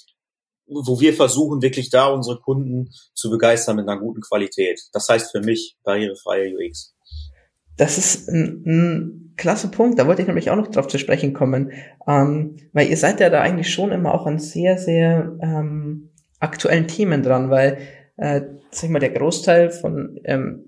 wo 0.67 0.99
wir 0.99 1.13
versuchen, 1.13 1.61
wirklich 1.61 1.89
da 1.89 2.07
unsere 2.07 2.39
Kunden 2.39 2.89
zu 3.13 3.29
begeistern 3.29 3.77
mit 3.77 3.87
einer 3.87 3.99
guten 3.99 4.21
Qualität. 4.21 4.81
Das 4.91 5.07
heißt 5.07 5.31
für 5.31 5.41
mich 5.41 5.77
barrierefreie 5.83 6.53
UX. 6.53 6.93
Das 7.77 7.97
ist 7.97 8.27
ein, 8.27 8.63
ein 8.65 9.33
klasse 9.37 9.69
Punkt, 9.69 9.99
da 9.99 10.07
wollte 10.07 10.21
ich 10.21 10.27
nämlich 10.27 10.49
auch 10.49 10.55
noch 10.55 10.67
drauf 10.67 10.87
zu 10.87 10.97
sprechen 10.97 11.33
kommen, 11.33 11.71
ähm, 12.07 12.57
weil 12.73 12.89
ihr 12.89 12.97
seid 12.97 13.19
ja 13.19 13.29
da 13.29 13.41
eigentlich 13.41 13.71
schon 13.71 13.91
immer 13.91 14.13
auch 14.13 14.25
an 14.25 14.39
sehr, 14.39 14.77
sehr 14.77 15.37
ähm, 15.41 16.09
aktuellen 16.39 16.87
Themen 16.87 17.23
dran, 17.23 17.49
weil, 17.49 17.77
äh, 18.17 18.41
sag 18.71 18.85
ich 18.85 18.89
mal, 18.89 18.99
der 18.99 19.11
Großteil 19.11 19.69
von 19.69 20.19
ähm, 20.23 20.66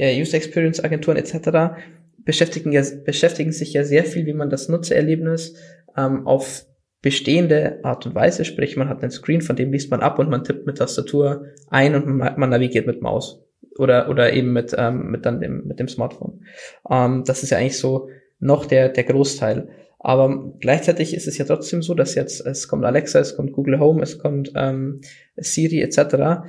User 0.00 0.36
Experience 0.36 0.82
Agenturen 0.82 1.16
etc. 1.16 1.76
beschäftigen, 2.18 2.72
ja, 2.72 2.82
beschäftigen 3.04 3.52
sich 3.52 3.72
ja 3.72 3.84
sehr 3.84 4.04
viel, 4.04 4.26
wie 4.26 4.32
man 4.32 4.50
das 4.50 4.68
Nutzererlebnis 4.68 5.54
ähm, 5.96 6.26
auf 6.26 6.66
bestehende 7.02 7.80
Art 7.82 8.06
und 8.06 8.14
Weise, 8.14 8.44
sprich 8.46 8.76
man 8.76 8.88
hat 8.88 9.02
einen 9.02 9.10
Screen, 9.10 9.42
von 9.42 9.56
dem 9.56 9.70
liest 9.70 9.90
man 9.90 10.00
ab 10.00 10.18
und 10.18 10.30
man 10.30 10.42
tippt 10.42 10.66
mit 10.66 10.78
Tastatur 10.78 11.46
ein 11.68 11.94
und 11.94 12.06
man, 12.06 12.38
man 12.38 12.50
navigiert 12.50 12.86
mit 12.86 13.02
Maus 13.02 13.44
oder 13.76 14.08
oder 14.08 14.32
eben 14.32 14.52
mit 14.52 14.74
ähm, 14.76 15.10
mit 15.10 15.26
dann 15.26 15.40
dem 15.40 15.66
mit 15.66 15.78
dem 15.78 15.88
Smartphone. 15.88 16.44
Ähm, 16.90 17.24
das 17.26 17.42
ist 17.42 17.50
ja 17.50 17.58
eigentlich 17.58 17.78
so 17.78 18.08
noch 18.38 18.64
der 18.64 18.88
der 18.88 19.04
Großteil. 19.04 19.68
Aber 19.98 20.52
gleichzeitig 20.60 21.14
ist 21.14 21.26
es 21.26 21.38
ja 21.38 21.46
trotzdem 21.46 21.82
so, 21.82 21.94
dass 21.94 22.14
jetzt 22.14 22.44
es 22.44 22.68
kommt 22.68 22.84
Alexa, 22.84 23.20
es 23.20 23.36
kommt 23.36 23.52
Google 23.52 23.80
Home, 23.80 24.02
es 24.02 24.18
kommt 24.18 24.52
ähm, 24.54 25.00
Siri 25.36 25.80
etc. 25.80 26.46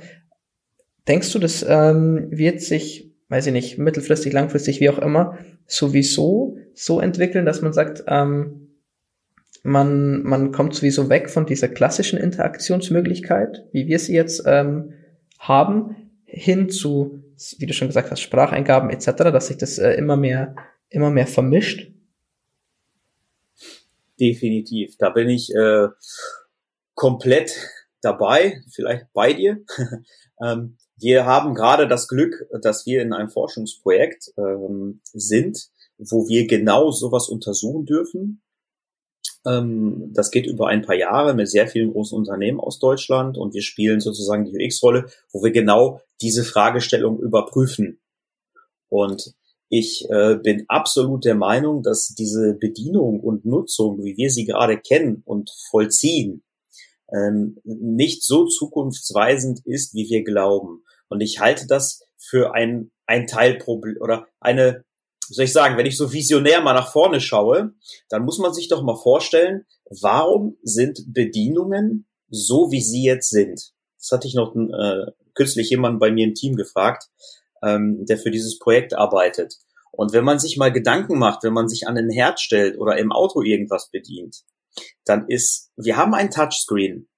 Denkst 1.08 1.32
du, 1.32 1.38
das 1.38 1.64
ähm, 1.66 2.28
wird 2.30 2.60
sich, 2.60 3.05
weiß 3.28 3.46
ich 3.46 3.52
nicht, 3.52 3.78
mittelfristig, 3.78 4.32
langfristig, 4.32 4.80
wie 4.80 4.90
auch 4.90 4.98
immer, 4.98 5.38
sowieso 5.66 6.58
so 6.74 7.00
entwickeln, 7.00 7.44
dass 7.44 7.62
man 7.62 7.72
sagt, 7.72 8.04
ähm, 8.06 8.68
man 9.62 10.22
man 10.22 10.52
kommt 10.52 10.74
sowieso 10.74 11.08
weg 11.08 11.28
von 11.28 11.44
dieser 11.44 11.68
klassischen 11.68 12.18
Interaktionsmöglichkeit, 12.18 13.64
wie 13.72 13.88
wir 13.88 13.98
sie 13.98 14.14
jetzt 14.14 14.44
ähm, 14.46 14.92
haben, 15.38 15.96
hin 16.24 16.70
zu, 16.70 17.22
wie 17.58 17.66
du 17.66 17.72
schon 17.72 17.88
gesagt 17.88 18.10
hast, 18.10 18.20
Spracheingaben 18.20 18.90
etc., 18.90 19.06
dass 19.16 19.48
sich 19.48 19.56
das 19.56 19.78
äh, 19.78 19.92
immer 19.92 20.16
mehr, 20.16 20.54
immer 20.88 21.10
mehr 21.10 21.26
vermischt? 21.26 21.90
Definitiv. 24.20 24.96
Da 24.98 25.10
bin 25.10 25.28
ich 25.28 25.54
äh, 25.54 25.88
komplett 26.94 27.52
dabei, 28.00 28.62
vielleicht 28.70 29.12
bei 29.12 29.32
dir. 29.32 29.64
ähm, 30.42 30.76
wir 30.98 31.26
haben 31.26 31.54
gerade 31.54 31.88
das 31.88 32.08
Glück, 32.08 32.46
dass 32.62 32.86
wir 32.86 33.02
in 33.02 33.12
einem 33.12 33.28
Forschungsprojekt 33.28 34.32
ähm, 34.38 35.00
sind, 35.12 35.68
wo 35.98 36.28
wir 36.28 36.46
genau 36.46 36.90
sowas 36.90 37.28
untersuchen 37.28 37.84
dürfen. 37.84 38.42
Ähm, 39.46 40.10
das 40.14 40.30
geht 40.30 40.46
über 40.46 40.68
ein 40.68 40.82
paar 40.82 40.96
Jahre 40.96 41.34
mit 41.34 41.48
sehr 41.48 41.68
vielen 41.68 41.92
großen 41.92 42.16
Unternehmen 42.16 42.60
aus 42.60 42.78
Deutschland 42.78 43.36
und 43.36 43.54
wir 43.54 43.62
spielen 43.62 44.00
sozusagen 44.00 44.44
die 44.44 44.56
UX-Rolle, 44.56 45.06
wo 45.32 45.42
wir 45.42 45.52
genau 45.52 46.00
diese 46.20 46.44
Fragestellung 46.44 47.18
überprüfen. 47.20 48.00
Und 48.88 49.34
ich 49.68 50.08
äh, 50.10 50.36
bin 50.36 50.64
absolut 50.68 51.24
der 51.24 51.34
Meinung, 51.34 51.82
dass 51.82 52.14
diese 52.16 52.54
Bedienung 52.54 53.20
und 53.20 53.44
Nutzung, 53.44 54.02
wie 54.04 54.16
wir 54.16 54.30
sie 54.30 54.44
gerade 54.44 54.78
kennen 54.78 55.22
und 55.24 55.50
vollziehen, 55.70 56.44
ähm, 57.12 57.58
nicht 57.64 58.22
so 58.22 58.46
zukunftsweisend 58.46 59.60
ist, 59.64 59.94
wie 59.94 60.08
wir 60.08 60.24
glauben. 60.24 60.82
Und 61.08 61.20
ich 61.20 61.40
halte 61.40 61.66
das 61.66 62.06
für 62.18 62.54
ein 62.54 62.90
ein 63.06 63.26
Teilproblem 63.26 63.96
oder 64.00 64.26
eine, 64.40 64.84
wie 65.28 65.34
soll 65.34 65.44
ich 65.44 65.52
sagen, 65.52 65.76
wenn 65.76 65.86
ich 65.86 65.96
so 65.96 66.12
visionär 66.12 66.60
mal 66.60 66.74
nach 66.74 66.92
vorne 66.92 67.20
schaue, 67.20 67.74
dann 68.08 68.24
muss 68.24 68.38
man 68.38 68.52
sich 68.52 68.68
doch 68.68 68.82
mal 68.82 68.96
vorstellen, 68.96 69.64
warum 70.00 70.56
sind 70.62 71.04
Bedienungen 71.08 72.06
so, 72.28 72.70
wie 72.70 72.82
sie 72.82 73.04
jetzt 73.04 73.30
sind? 73.30 73.72
Das 73.98 74.10
hatte 74.12 74.28
ich 74.28 74.34
noch 74.34 74.54
äh, 74.54 75.12
kürzlich 75.34 75.70
jemand 75.70 76.00
bei 76.00 76.10
mir 76.10 76.26
im 76.26 76.34
Team 76.34 76.56
gefragt, 76.56 77.08
ähm, 77.62 78.04
der 78.06 78.18
für 78.18 78.30
dieses 78.30 78.58
Projekt 78.58 78.94
arbeitet. 78.94 79.54
Und 79.92 80.12
wenn 80.12 80.24
man 80.24 80.38
sich 80.38 80.56
mal 80.56 80.72
Gedanken 80.72 81.18
macht, 81.18 81.42
wenn 81.42 81.54
man 81.54 81.68
sich 81.68 81.88
an 81.88 81.94
den 81.94 82.10
Herd 82.10 82.40
stellt 82.40 82.78
oder 82.78 82.98
im 82.98 83.12
Auto 83.12 83.42
irgendwas 83.42 83.90
bedient, 83.90 84.42
dann 85.04 85.26
ist, 85.28 85.70
wir 85.76 85.96
haben 85.96 86.14
ein 86.14 86.30
Touchscreen. 86.30 87.08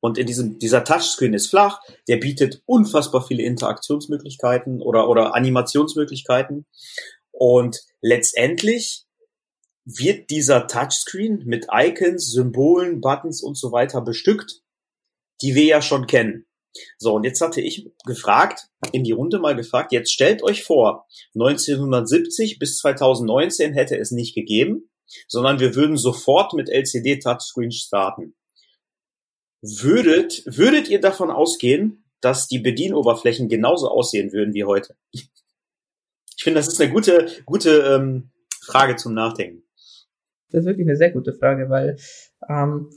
Und 0.00 0.18
in 0.18 0.26
diesem, 0.26 0.58
dieser 0.58 0.84
Touchscreen 0.84 1.34
ist 1.34 1.48
flach, 1.48 1.80
der 2.06 2.18
bietet 2.18 2.62
unfassbar 2.66 3.26
viele 3.26 3.42
Interaktionsmöglichkeiten 3.42 4.80
oder, 4.80 5.08
oder 5.08 5.34
Animationsmöglichkeiten. 5.34 6.66
Und 7.32 7.80
letztendlich 8.00 9.06
wird 9.84 10.30
dieser 10.30 10.66
Touchscreen 10.66 11.44
mit 11.46 11.66
Icons, 11.72 12.30
Symbolen, 12.30 13.00
Buttons 13.00 13.42
und 13.42 13.56
so 13.56 13.72
weiter 13.72 14.00
bestückt, 14.02 14.60
die 15.42 15.54
wir 15.54 15.64
ja 15.64 15.82
schon 15.82 16.06
kennen. 16.06 16.46
So, 16.98 17.14
und 17.14 17.24
jetzt 17.24 17.40
hatte 17.40 17.60
ich 17.60 17.90
gefragt, 18.04 18.68
in 18.92 19.02
die 19.02 19.12
Runde 19.12 19.38
mal 19.38 19.56
gefragt, 19.56 19.92
jetzt 19.92 20.12
stellt 20.12 20.42
euch 20.42 20.62
vor, 20.62 21.06
1970 21.34 22.58
bis 22.58 22.76
2019 22.78 23.72
hätte 23.72 23.98
es 23.98 24.10
nicht 24.10 24.34
gegeben, 24.34 24.90
sondern 25.26 25.58
wir 25.58 25.74
würden 25.74 25.96
sofort 25.96 26.52
mit 26.52 26.68
LCD 26.68 27.18
Touchscreen 27.18 27.72
starten. 27.72 28.34
Würdet, 29.60 30.42
würdet 30.46 30.88
ihr 30.88 31.00
davon 31.00 31.30
ausgehen, 31.30 32.04
dass 32.20 32.48
die 32.48 32.58
Bedienoberflächen 32.58 33.48
genauso 33.48 33.88
aussehen 33.88 34.32
würden 34.32 34.54
wie 34.54 34.64
heute? 34.64 34.96
Ich 35.10 36.44
finde, 36.44 36.60
das 36.60 36.68
ist 36.68 36.80
eine 36.80 36.92
gute, 36.92 37.26
gute 37.44 37.70
ähm, 37.80 38.30
Frage 38.60 38.96
zum 38.96 39.14
Nachdenken. 39.14 39.62
Das 40.50 40.60
ist 40.60 40.66
wirklich 40.66 40.86
eine 40.86 40.96
sehr 40.96 41.10
gute 41.10 41.34
Frage, 41.34 41.68
weil 41.68 41.96
ähm, 42.48 42.90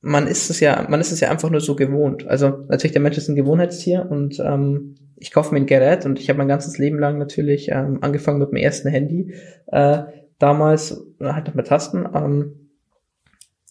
man 0.00 0.26
ist 0.26 0.50
es 0.50 0.60
ja, 0.60 0.86
man 0.88 1.00
ist 1.00 1.10
es 1.10 1.20
ja 1.20 1.30
einfach 1.30 1.50
nur 1.50 1.60
so 1.60 1.74
gewohnt. 1.74 2.26
Also 2.26 2.64
natürlich, 2.68 2.92
der 2.92 3.00
Mensch 3.00 3.16
ist 3.16 3.28
ein 3.28 3.34
Gewohnheitstier 3.34 4.06
und 4.08 4.38
ähm, 4.38 4.96
ich 5.16 5.32
kaufe 5.32 5.52
mir 5.52 5.60
ein 5.60 5.66
Gerät 5.66 6.04
und 6.04 6.20
ich 6.20 6.28
habe 6.28 6.38
mein 6.38 6.48
ganzes 6.48 6.78
Leben 6.78 6.98
lang 6.98 7.18
natürlich 7.18 7.70
ähm, 7.70 7.98
angefangen 8.02 8.38
mit 8.38 8.50
dem 8.50 8.56
ersten 8.56 8.88
Handy. 8.88 9.34
Äh, 9.66 10.04
damals 10.38 11.02
halt 11.20 11.46
noch 11.48 11.54
mit 11.54 11.66
Tasten 11.66 12.06
ähm, 12.14 12.70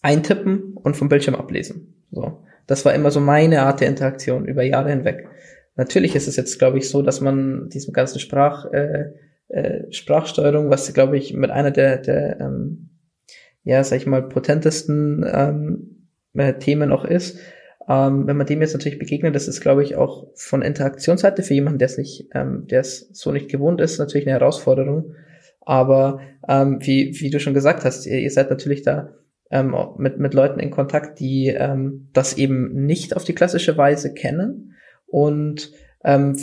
eintippen 0.01 0.73
und 0.73 0.97
vom 0.97 1.09
Bildschirm 1.09 1.35
ablesen. 1.35 1.94
So, 2.11 2.39
das 2.67 2.85
war 2.85 2.93
immer 2.93 3.11
so 3.11 3.19
meine 3.19 3.63
Art 3.63 3.81
der 3.81 3.89
Interaktion 3.89 4.45
über 4.45 4.63
Jahre 4.63 4.89
hinweg. 4.89 5.27
Natürlich 5.75 6.15
ist 6.15 6.27
es 6.27 6.35
jetzt, 6.35 6.57
glaube 6.57 6.77
ich, 6.77 6.89
so, 6.89 7.01
dass 7.01 7.21
man 7.21 7.69
diesem 7.69 7.93
ganzen 7.93 8.19
Sprach 8.19 8.71
äh, 8.71 9.11
äh, 9.49 9.91
Sprachsteuerung, 9.91 10.69
was 10.69 10.93
glaube 10.93 11.17
ich 11.17 11.33
mit 11.33 11.51
einer 11.51 11.71
der, 11.71 11.97
der 11.97 12.39
ähm, 12.39 12.89
ja, 13.63 13.83
sag 13.83 13.97
ich 13.97 14.05
mal, 14.05 14.29
potentesten 14.29 15.25
ähm, 15.29 16.07
äh, 16.33 16.53
Themen 16.53 16.91
auch 16.91 17.03
ist. 17.03 17.39
Ähm, 17.87 18.25
wenn 18.25 18.37
man 18.37 18.47
dem 18.47 18.61
jetzt 18.61 18.73
natürlich 18.73 18.99
begegnet, 18.99 19.35
das 19.35 19.47
ist, 19.47 19.61
glaube 19.61 19.83
ich, 19.83 19.95
auch 19.95 20.27
von 20.35 20.61
Interaktionsseite 20.61 21.43
für 21.43 21.53
jemanden, 21.53 21.79
der 21.79 21.87
es 21.87 21.97
nicht, 21.97 22.29
ähm, 22.33 22.67
der 22.67 22.79
es 22.79 23.09
so 23.11 23.31
nicht 23.31 23.49
gewohnt 23.49 23.81
ist, 23.81 23.99
natürlich 23.99 24.27
eine 24.27 24.39
Herausforderung. 24.39 25.13
Aber 25.61 26.21
ähm, 26.47 26.79
wie, 26.81 27.15
wie 27.19 27.29
du 27.29 27.39
schon 27.39 27.53
gesagt 27.53 27.85
hast, 27.85 28.05
ihr, 28.05 28.19
ihr 28.19 28.31
seid 28.31 28.49
natürlich 28.49 28.83
da 28.83 29.13
ähm, 29.51 29.75
mit, 29.97 30.19
mit 30.19 30.33
Leuten 30.33 30.59
in 30.59 30.71
Kontakt, 30.71 31.19
die 31.19 31.47
ähm, 31.47 32.09
das 32.13 32.37
eben 32.37 32.85
nicht 32.85 33.15
auf 33.15 33.23
die 33.23 33.35
klassische 33.35 33.77
Weise 33.77 34.13
kennen 34.13 34.75
und 35.07 35.71
ähm, 36.03 36.37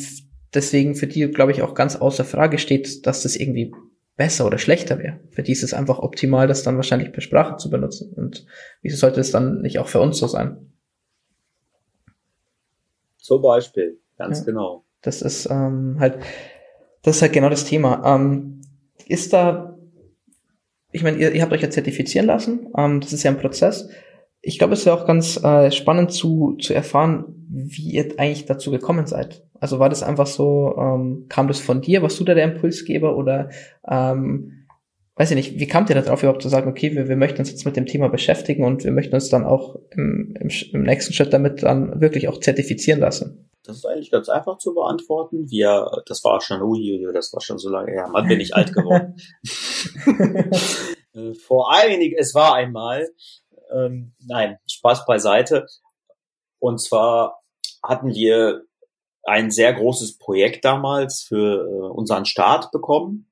deswegen 0.55 0.95
für 0.95 1.07
die, 1.07 1.31
glaube 1.31 1.53
ich, 1.53 1.63
auch 1.63 1.75
ganz 1.75 1.97
außer 1.97 2.25
Frage 2.25 2.59
steht, 2.59 3.07
dass 3.07 3.23
das 3.23 3.37
irgendwie 3.37 3.73
besser 4.17 4.47
oder 4.47 4.59
schlechter 4.59 4.99
wäre. 4.99 5.21
Für 5.31 5.43
die 5.43 5.53
ist 5.53 5.63
es 5.63 5.75
einfach 5.75 5.99
optimal, 5.99 6.47
das 6.47 6.63
dann 6.63 6.77
wahrscheinlich 6.77 7.13
per 7.13 7.23
Sprache 7.23 7.57
zu 7.57 7.71
benutzen. 7.71 8.13
Und 8.13 8.47
wieso 8.83 8.97
sollte 8.97 9.21
es 9.21 9.31
dann 9.31 9.63
nicht 9.63 9.79
auch 9.79 9.89
für 9.89 10.01
uns 10.01 10.19
so 10.19 10.27
sein? 10.27 10.73
Zum 13.17 13.43
Beispiel, 13.43 13.99
ganz 14.19 14.41
ja. 14.41 14.45
genau. 14.45 14.85
Das 15.01 15.23
ist 15.23 15.47
ähm, 15.51 15.97
halt, 15.99 16.19
das 17.03 17.17
ist 17.17 17.23
halt 17.23 17.33
genau 17.33 17.49
das 17.49 17.65
Thema. 17.65 18.03
Ähm, 18.05 18.61
ist 19.07 19.33
da, 19.33 19.72
ich 20.93 21.03
meine, 21.03 21.17
ihr, 21.17 21.33
ihr 21.33 21.43
habt 21.43 21.53
euch 21.53 21.63
ja 21.63 21.71
zertifizieren 21.71 22.27
lassen. 22.27 22.69
Ähm, 22.77 23.01
das 23.01 23.13
ist 23.13 23.23
ja 23.23 23.31
ein 23.31 23.39
Prozess. 23.39 23.89
Ich 24.41 24.59
glaube, 24.59 24.75
es 24.75 24.85
wäre 24.87 24.97
auch 24.97 25.07
ganz 25.07 25.43
äh, 25.43 25.71
spannend 25.71 26.13
zu, 26.13 26.57
zu 26.61 26.75
erfahren, 26.75 27.25
wie 27.49 27.93
ihr 27.93 28.15
eigentlich 28.19 28.45
dazu 28.45 28.71
gekommen 28.71 29.07
seid. 29.07 29.45
Also 29.59 29.79
war 29.79 29.89
das 29.89 30.03
einfach 30.03 30.27
so, 30.27 30.75
ähm, 30.79 31.27
kam 31.29 31.49
das 31.49 31.61
von 31.61 31.81
dir, 31.81 32.03
warst 32.03 32.19
du 32.19 32.25
da 32.25 32.35
der 32.35 32.45
Impulsgeber 32.45 33.17
oder 33.17 33.51
ähm, 33.89 34.67
weiß 35.17 35.31
ich 35.31 35.37
nicht, 35.37 35.61
wie 35.61 35.67
kamt 35.67 35.91
ihr 35.91 35.95
darauf 35.95 36.23
überhaupt 36.23 36.43
zu 36.43 36.49
sagen, 36.49 36.69
okay, 36.69 36.95
wir, 36.95 37.09
wir 37.09 37.17
möchten 37.17 37.39
uns 37.39 37.51
jetzt 37.51 37.65
mit 37.65 37.77
dem 37.77 37.87
Thema 37.87 38.09
beschäftigen 38.09 38.65
und 38.65 38.85
wir 38.85 38.93
möchten 38.93 39.15
uns 39.15 39.29
dann 39.29 39.45
auch 39.45 39.77
im, 39.91 40.35
im, 40.41 40.49
im 40.73 40.83
nächsten 40.83 41.13
Schritt 41.13 41.33
damit 41.33 41.63
dann 41.63 42.01
wirklich 42.01 42.29
auch 42.29 42.41
zertifizieren 42.41 43.01
lassen? 43.01 43.51
Das 43.65 43.77
ist 43.77 43.87
eigentlich 43.87 44.11
ganz 44.11 44.29
einfach 44.29 44.59
zu 44.59 44.75
beantworten. 44.75 45.49
Wir, 45.51 46.03
das 46.07 46.25
war 46.25 46.41
schon, 46.41 46.63
ui, 46.63 47.07
das 47.13 47.33
war 47.33 47.41
schon 47.41 47.59
so 47.59 47.69
lange 47.71 47.93
her. 47.93 48.09
Mann, 48.09 48.27
bin 48.27 48.41
ich 48.41 48.55
alt 48.55 48.73
geworden. 48.75 49.17
Äh, 51.15 51.35
vor 51.35 51.71
einigen, 51.71 52.17
es 52.19 52.35
war 52.35 52.55
einmal, 52.55 53.07
ähm, 53.71 54.15
nein, 54.27 54.57
Spaß 54.67 55.05
beiseite. 55.05 55.67
Und 56.59 56.81
zwar 56.81 57.43
hatten 57.83 58.15
wir 58.15 58.63
ein 59.25 59.51
sehr 59.51 59.73
großes 59.73 60.19
Projekt 60.19 60.65
damals 60.65 61.23
für 61.23 61.67
äh, 61.67 61.91
unseren 61.91 62.25
Start 62.25 62.71
bekommen. 62.71 63.32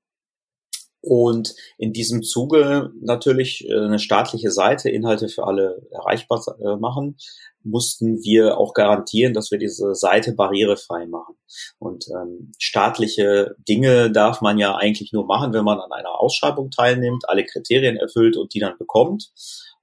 Und 1.02 1.54
in 1.78 1.92
diesem 1.92 2.22
Zuge 2.22 2.90
natürlich 3.00 3.66
äh, 3.68 3.74
eine 3.74 3.98
staatliche 3.98 4.50
Seite, 4.50 4.90
Inhalte 4.90 5.28
für 5.28 5.46
alle 5.46 5.86
erreichbar 5.90 6.42
äh, 6.60 6.76
machen, 6.76 7.16
mussten 7.62 8.22
wir 8.22 8.58
auch 8.58 8.74
garantieren, 8.74 9.34
dass 9.34 9.50
wir 9.50 9.58
diese 9.58 9.94
Seite 9.94 10.32
barrierefrei 10.32 11.06
machen. 11.06 11.34
Und 11.78 12.06
ähm, 12.08 12.52
staatliche 12.58 13.54
Dinge 13.68 14.10
darf 14.10 14.40
man 14.40 14.58
ja 14.58 14.76
eigentlich 14.76 15.12
nur 15.12 15.26
machen, 15.26 15.52
wenn 15.52 15.64
man 15.64 15.80
an 15.80 15.92
einer 15.92 16.20
Ausschreibung 16.20 16.70
teilnimmt, 16.70 17.28
alle 17.28 17.44
Kriterien 17.44 17.96
erfüllt 17.96 18.36
und 18.36 18.54
die 18.54 18.60
dann 18.60 18.78
bekommt. 18.78 19.30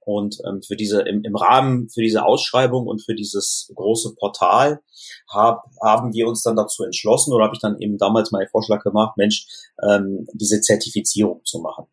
Und 0.08 0.38
ähm, 0.46 0.62
für 0.62 0.74
diese 0.74 1.02
im, 1.02 1.22
im 1.22 1.36
Rahmen 1.36 1.90
für 1.90 2.00
diese 2.00 2.24
Ausschreibung 2.24 2.86
und 2.86 3.04
für 3.04 3.14
dieses 3.14 3.70
große 3.74 4.14
Portal 4.14 4.80
hab, 5.28 5.66
haben 5.84 6.14
wir 6.14 6.26
uns 6.26 6.42
dann 6.42 6.56
dazu 6.56 6.82
entschlossen 6.82 7.34
oder 7.34 7.44
habe 7.44 7.54
ich 7.54 7.60
dann 7.60 7.78
eben 7.78 7.98
damals 7.98 8.30
mal 8.30 8.38
einen 8.38 8.48
Vorschlag 8.48 8.82
gemacht, 8.82 9.18
Mensch, 9.18 9.46
ähm, 9.86 10.26
diese 10.32 10.62
Zertifizierung 10.62 11.42
zu 11.44 11.58
machen. 11.58 11.88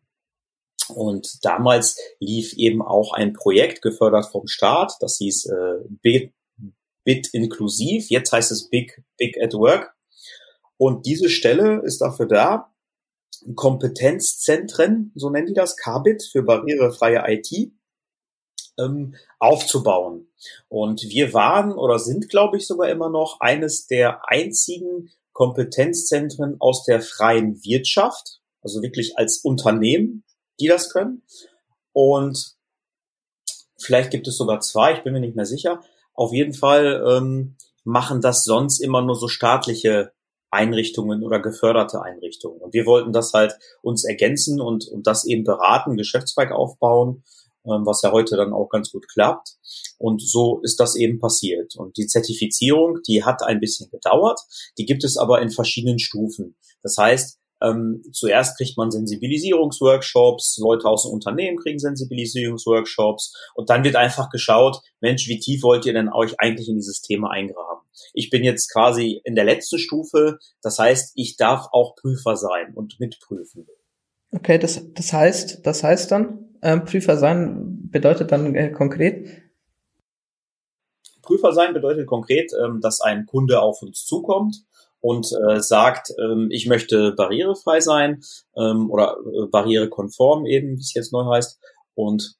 Und 0.94 1.44
damals 1.44 1.98
lief 2.18 2.54
eben 2.54 2.80
auch 2.80 3.12
ein 3.12 3.34
Projekt 3.34 3.82
gefördert 3.82 4.24
vom 4.32 4.46
Staat, 4.46 4.94
das 5.00 5.18
hieß 5.18 5.50
äh, 5.50 5.74
Bit, 6.00 6.32
Bit 7.04 7.28
inklusiv, 7.34 8.08
jetzt 8.08 8.32
heißt 8.32 8.50
es 8.50 8.70
Big 8.70 9.04
Big 9.18 9.36
at 9.42 9.52
Work. 9.52 9.94
Und 10.78 11.04
diese 11.04 11.28
Stelle 11.28 11.82
ist 11.84 12.00
dafür 12.00 12.26
da, 12.26 12.72
Kompetenzzentren, 13.54 15.12
so 15.14 15.28
nennen 15.28 15.48
die 15.48 15.52
das, 15.52 15.76
CABIT 15.76 16.22
für 16.32 16.42
barrierefreie 16.42 17.22
IT, 17.26 17.72
ähm, 18.78 19.14
aufzubauen. 19.38 20.28
Und 20.68 21.02
wir 21.02 21.32
waren 21.32 21.72
oder 21.72 21.98
sind, 21.98 22.28
glaube 22.28 22.56
ich, 22.56 22.66
sogar 22.66 22.88
immer 22.88 23.10
noch 23.10 23.40
eines 23.40 23.86
der 23.86 24.28
einzigen 24.28 25.10
Kompetenzzentren 25.32 26.56
aus 26.60 26.84
der 26.84 27.02
freien 27.02 27.62
Wirtschaft, 27.62 28.40
also 28.62 28.82
wirklich 28.82 29.18
als 29.18 29.38
Unternehmen, 29.38 30.24
die 30.60 30.66
das 30.66 30.90
können. 30.90 31.22
Und 31.92 32.56
vielleicht 33.78 34.10
gibt 34.10 34.28
es 34.28 34.36
sogar 34.36 34.60
zwei, 34.60 34.94
ich 34.94 35.02
bin 35.02 35.12
mir 35.12 35.20
nicht 35.20 35.36
mehr 35.36 35.46
sicher. 35.46 35.80
Auf 36.14 36.32
jeden 36.32 36.54
Fall 36.54 37.04
ähm, 37.06 37.56
machen 37.84 38.20
das 38.20 38.44
sonst 38.44 38.80
immer 38.80 39.02
nur 39.02 39.14
so 39.14 39.28
staatliche 39.28 40.12
Einrichtungen 40.50 41.22
oder 41.22 41.40
geförderte 41.40 42.00
Einrichtungen. 42.02 42.60
Und 42.60 42.72
wir 42.72 42.86
wollten 42.86 43.12
das 43.12 43.32
halt 43.34 43.58
uns 43.82 44.04
ergänzen 44.04 44.60
und, 44.60 44.88
und 44.88 45.06
das 45.06 45.26
eben 45.26 45.44
beraten, 45.44 45.96
Geschäftszweig 45.96 46.50
aufbauen 46.50 47.24
was 47.66 48.02
ja 48.02 48.12
heute 48.12 48.36
dann 48.36 48.52
auch 48.52 48.68
ganz 48.68 48.90
gut 48.90 49.06
klappt. 49.08 49.56
Und 49.98 50.22
so 50.22 50.60
ist 50.62 50.78
das 50.80 50.96
eben 50.96 51.18
passiert. 51.18 51.74
Und 51.76 51.96
die 51.96 52.06
Zertifizierung, 52.06 53.00
die 53.06 53.24
hat 53.24 53.42
ein 53.42 53.60
bisschen 53.60 53.90
gedauert, 53.90 54.40
die 54.78 54.86
gibt 54.86 55.04
es 55.04 55.16
aber 55.16 55.40
in 55.42 55.50
verschiedenen 55.50 55.98
Stufen. 55.98 56.56
Das 56.82 56.96
heißt, 56.98 57.38
ähm, 57.62 58.02
zuerst 58.12 58.58
kriegt 58.58 58.76
man 58.76 58.90
Sensibilisierungsworkshops, 58.90 60.58
Leute 60.58 60.86
aus 60.86 61.04
dem 61.04 61.12
Unternehmen 61.12 61.56
kriegen 61.56 61.78
Sensibilisierungsworkshops 61.78 63.32
und 63.54 63.70
dann 63.70 63.82
wird 63.82 63.96
einfach 63.96 64.28
geschaut, 64.28 64.80
Mensch, 65.00 65.26
wie 65.28 65.40
tief 65.40 65.62
wollt 65.62 65.86
ihr 65.86 65.94
denn 65.94 66.12
euch 66.12 66.38
eigentlich 66.38 66.68
in 66.68 66.76
dieses 66.76 67.00
Thema 67.00 67.30
eingraben? 67.30 67.86
Ich 68.12 68.28
bin 68.28 68.44
jetzt 68.44 68.70
quasi 68.72 69.22
in 69.24 69.34
der 69.34 69.44
letzten 69.44 69.78
Stufe, 69.78 70.38
das 70.60 70.78
heißt, 70.78 71.12
ich 71.14 71.36
darf 71.36 71.68
auch 71.72 71.96
Prüfer 71.96 72.36
sein 72.36 72.74
und 72.74 73.00
mitprüfen. 73.00 73.66
Okay, 74.32 74.58
das, 74.58 74.82
das 74.92 75.12
heißt, 75.12 75.60
das 75.64 75.82
heißt 75.82 76.10
dann, 76.10 76.24
ähm, 76.24 76.45
Prüfer 76.74 77.16
sein 77.16 77.88
bedeutet 77.90 78.32
dann 78.32 78.54
äh, 78.54 78.70
konkret? 78.70 79.42
Prüfer 81.22 81.52
sein 81.52 81.74
bedeutet 81.74 82.06
konkret, 82.06 82.52
ähm, 82.64 82.80
dass 82.80 83.00
ein 83.00 83.26
Kunde 83.26 83.60
auf 83.60 83.82
uns 83.82 84.04
zukommt 84.04 84.64
und 85.00 85.30
äh, 85.48 85.60
sagt, 85.60 86.12
ähm, 86.18 86.48
ich 86.50 86.66
möchte 86.66 87.12
barrierefrei 87.12 87.80
sein 87.80 88.22
ähm, 88.56 88.90
oder 88.90 89.16
äh, 89.24 89.46
barrierekonform 89.50 90.46
eben, 90.46 90.76
wie 90.76 90.80
es 90.80 90.94
jetzt 90.94 91.12
neu 91.12 91.24
heißt. 91.24 91.60
Und 91.94 92.36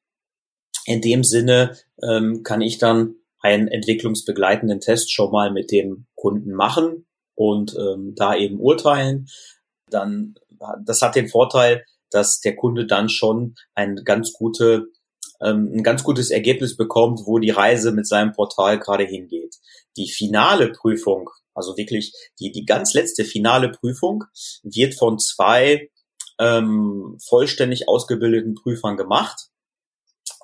in 0.87 1.01
dem 1.01 1.25
Sinne 1.25 1.77
ähm, 2.03 2.43
kann 2.43 2.61
ich 2.61 2.79
dann 2.79 3.17
einen 3.41 3.69
entwicklungsbegleitenden 3.69 4.81
Test 4.81 5.13
schon 5.13 5.31
mal 5.31 5.53
mit 5.53 5.71
dem 5.71 6.07
Kunden 6.15 6.53
machen 6.53 7.07
und 7.35 7.77
ähm, 7.79 8.15
da 8.17 8.35
eben 8.35 8.59
urteilen. 8.59 9.29
Dann, 9.91 10.35
das 10.85 11.03
hat 11.03 11.15
den 11.15 11.29
Vorteil, 11.29 11.85
dass 12.11 12.41
der 12.41 12.57
Kunde 12.57 12.87
dann 12.87 13.09
schon 13.09 13.55
ein 13.75 13.97
ganz 14.05 14.33
gute 14.33 14.87
ähm, 15.41 15.71
ein 15.75 15.83
ganz 15.83 16.03
gutes 16.03 16.31
Ergebnis 16.31 16.77
bekommt, 16.77 17.21
wo 17.27 17.39
die 17.39 17.51
Reise 17.51 17.93
mit 17.93 18.07
seinem 18.07 18.33
Portal 18.33 18.79
gerade 18.79 19.05
hingeht. 19.05 19.57
Die 19.97 20.09
finale 20.09 20.73
Prüfung, 20.73 21.31
also 21.55 21.77
wirklich 21.77 22.13
die, 22.41 22.53
die 22.53 22.65
ganz 22.65 22.95
letzte 22.95 23.25
finale 23.25 23.71
Prüfung, 23.71 24.25
wird 24.63 24.95
von 24.95 25.19
zwei 25.19 25.91
ähm, 26.39 27.19
vollständig 27.27 27.89
ausgebildeten 27.89 28.55
Prüfern 28.55 28.97
gemacht. 28.97 29.49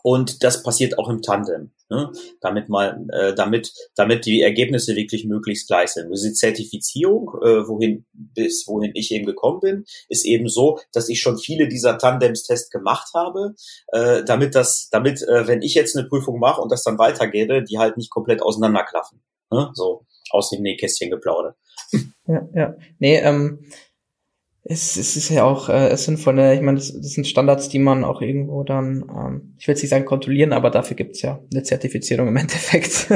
Und 0.03 0.43
das 0.43 0.63
passiert 0.63 0.99
auch 0.99 1.09
im 1.09 1.23
Tandem, 1.23 1.71
ne? 1.89 2.11
damit 2.41 2.69
mal, 2.69 3.07
äh, 3.13 3.35
damit, 3.35 3.73
damit 3.95 4.27
die 4.27 4.43
Ergebnisse 4.43 4.97
wirklich 4.97 5.25
möglichst 5.25 5.69
gleich 5.69 5.91
sind. 5.91 6.11
Diese 6.13 6.33
Zertifizierung, 6.33 7.31
äh, 7.43 7.69
wohin 7.69 8.05
bis 8.13 8.67
wohin 8.67 8.91
ich 8.95 9.13
eben 9.13 9.27
gekommen 9.27 9.61
bin, 9.61 9.85
ist 10.09 10.25
eben 10.25 10.49
so, 10.49 10.81
dass 10.93 11.09
ich 11.09 11.21
schon 11.21 11.39
viele 11.39 11.69
dieser 11.69 11.99
Tandems-Tests 11.99 12.71
gemacht 12.71 13.11
habe, 13.15 13.55
äh, 13.93 14.25
damit 14.25 14.57
das, 14.57 14.89
damit, 14.91 15.23
äh, 15.23 15.47
wenn 15.47 15.63
ich 15.63 15.75
jetzt 15.75 15.97
eine 15.97 16.09
Prüfung 16.09 16.41
mache 16.41 16.61
und 16.61 16.73
das 16.73 16.83
dann 16.83 16.99
weitergebe, 16.99 17.63
die 17.63 17.79
halt 17.79 17.97
nicht 17.97 18.11
komplett 18.11 18.43
auseinanderklaffen. 18.43 19.23
Ne? 19.53 19.71
So 19.75 20.07
aus 20.31 20.51
dem 20.51 20.63
Nähkästchen 20.63 21.11
geplaudert. 21.11 21.57
Ja, 22.27 22.49
ja. 22.55 22.77
Nee, 22.99 23.19
ähm, 23.19 23.67
es, 24.65 24.97
es 24.97 25.17
ist 25.17 25.29
ja 25.29 25.43
auch 25.43 25.69
äh, 25.69 25.97
sinnvoll, 25.97 26.39
ich 26.39 26.61
meine, 26.61 26.79
das, 26.79 26.93
das 26.93 27.13
sind 27.13 27.27
Standards, 27.27 27.69
die 27.69 27.81
man 27.81 28.05
auch 28.05 28.21
irgendwo 28.21 28.63
dann, 28.63 29.05
ähm, 29.11 29.55
ich 29.59 29.67
will 29.67 29.73
jetzt 29.73 29.83
nicht 29.83 29.91
sagen 29.91 30.05
kontrollieren, 30.05 30.53
aber 30.53 30.71
dafür 30.71 30.97
gibt's 30.97 31.21
ja 31.21 31.41
eine 31.53 31.65
Zertifizierung 31.65 32.29
im 32.29 32.37
Endeffekt. 32.39 33.09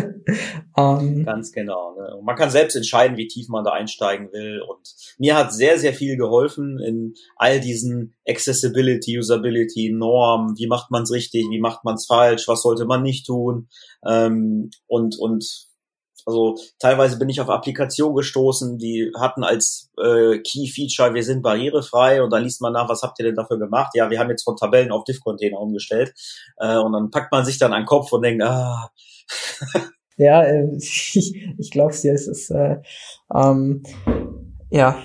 ähm, 0.76 1.24
Ganz 1.24 1.52
genau. 1.52 1.94
Ne? 1.94 2.20
Man 2.24 2.34
kann 2.34 2.50
selbst 2.50 2.74
entscheiden, 2.74 3.16
wie 3.16 3.28
tief 3.28 3.48
man 3.48 3.64
da 3.64 3.70
einsteigen 3.70 4.32
will. 4.32 4.60
Und 4.60 4.92
mir 5.18 5.36
hat 5.36 5.54
sehr, 5.54 5.78
sehr 5.78 5.94
viel 5.94 6.16
geholfen 6.16 6.80
in 6.80 7.14
all 7.36 7.60
diesen 7.60 8.14
Accessibility, 8.28 9.16
Usability, 9.16 9.92
Norm, 9.92 10.54
wie 10.56 10.66
macht 10.66 10.90
man's 10.90 11.12
richtig, 11.12 11.46
wie 11.50 11.60
macht 11.60 11.84
man's 11.84 12.06
falsch, 12.06 12.48
was 12.48 12.62
sollte 12.62 12.86
man 12.86 13.04
nicht 13.04 13.24
tun. 13.24 13.68
Ähm, 14.04 14.70
und, 14.88 15.16
und 15.16 15.68
also 16.26 16.56
teilweise 16.80 17.18
bin 17.18 17.28
ich 17.28 17.40
auf 17.40 17.48
Applikationen 17.48 18.16
gestoßen, 18.16 18.78
die 18.78 19.12
hatten 19.16 19.44
als 19.44 19.92
äh, 19.96 20.38
Key 20.40 20.66
Feature, 20.66 21.14
wir 21.14 21.22
sind 21.22 21.40
barrierefrei 21.40 22.20
und 22.20 22.30
dann 22.30 22.42
liest 22.42 22.60
man 22.60 22.72
nach, 22.72 22.88
was 22.88 23.02
habt 23.02 23.20
ihr 23.20 23.26
denn 23.26 23.36
dafür 23.36 23.58
gemacht? 23.58 23.92
Ja, 23.94 24.10
wir 24.10 24.18
haben 24.18 24.30
jetzt 24.30 24.42
von 24.42 24.56
Tabellen 24.56 24.90
auf 24.90 25.04
Diff-Container 25.04 25.60
umgestellt 25.60 26.12
äh, 26.58 26.78
und 26.78 26.92
dann 26.92 27.10
packt 27.10 27.30
man 27.30 27.44
sich 27.44 27.58
dann 27.58 27.72
an 27.72 27.82
den 27.82 27.86
Kopf 27.86 28.12
und 28.12 28.22
denkt, 28.22 28.42
ah. 28.42 28.90
ja, 30.16 30.42
äh, 30.42 30.66
ich, 30.76 31.46
ich 31.58 31.70
glaube 31.70 31.92
es 31.92 32.02
dir, 32.02 32.12
es 32.12 32.26
ist 32.26 32.50
äh, 32.50 32.78
ähm, 33.32 33.84
ja, 34.68 34.98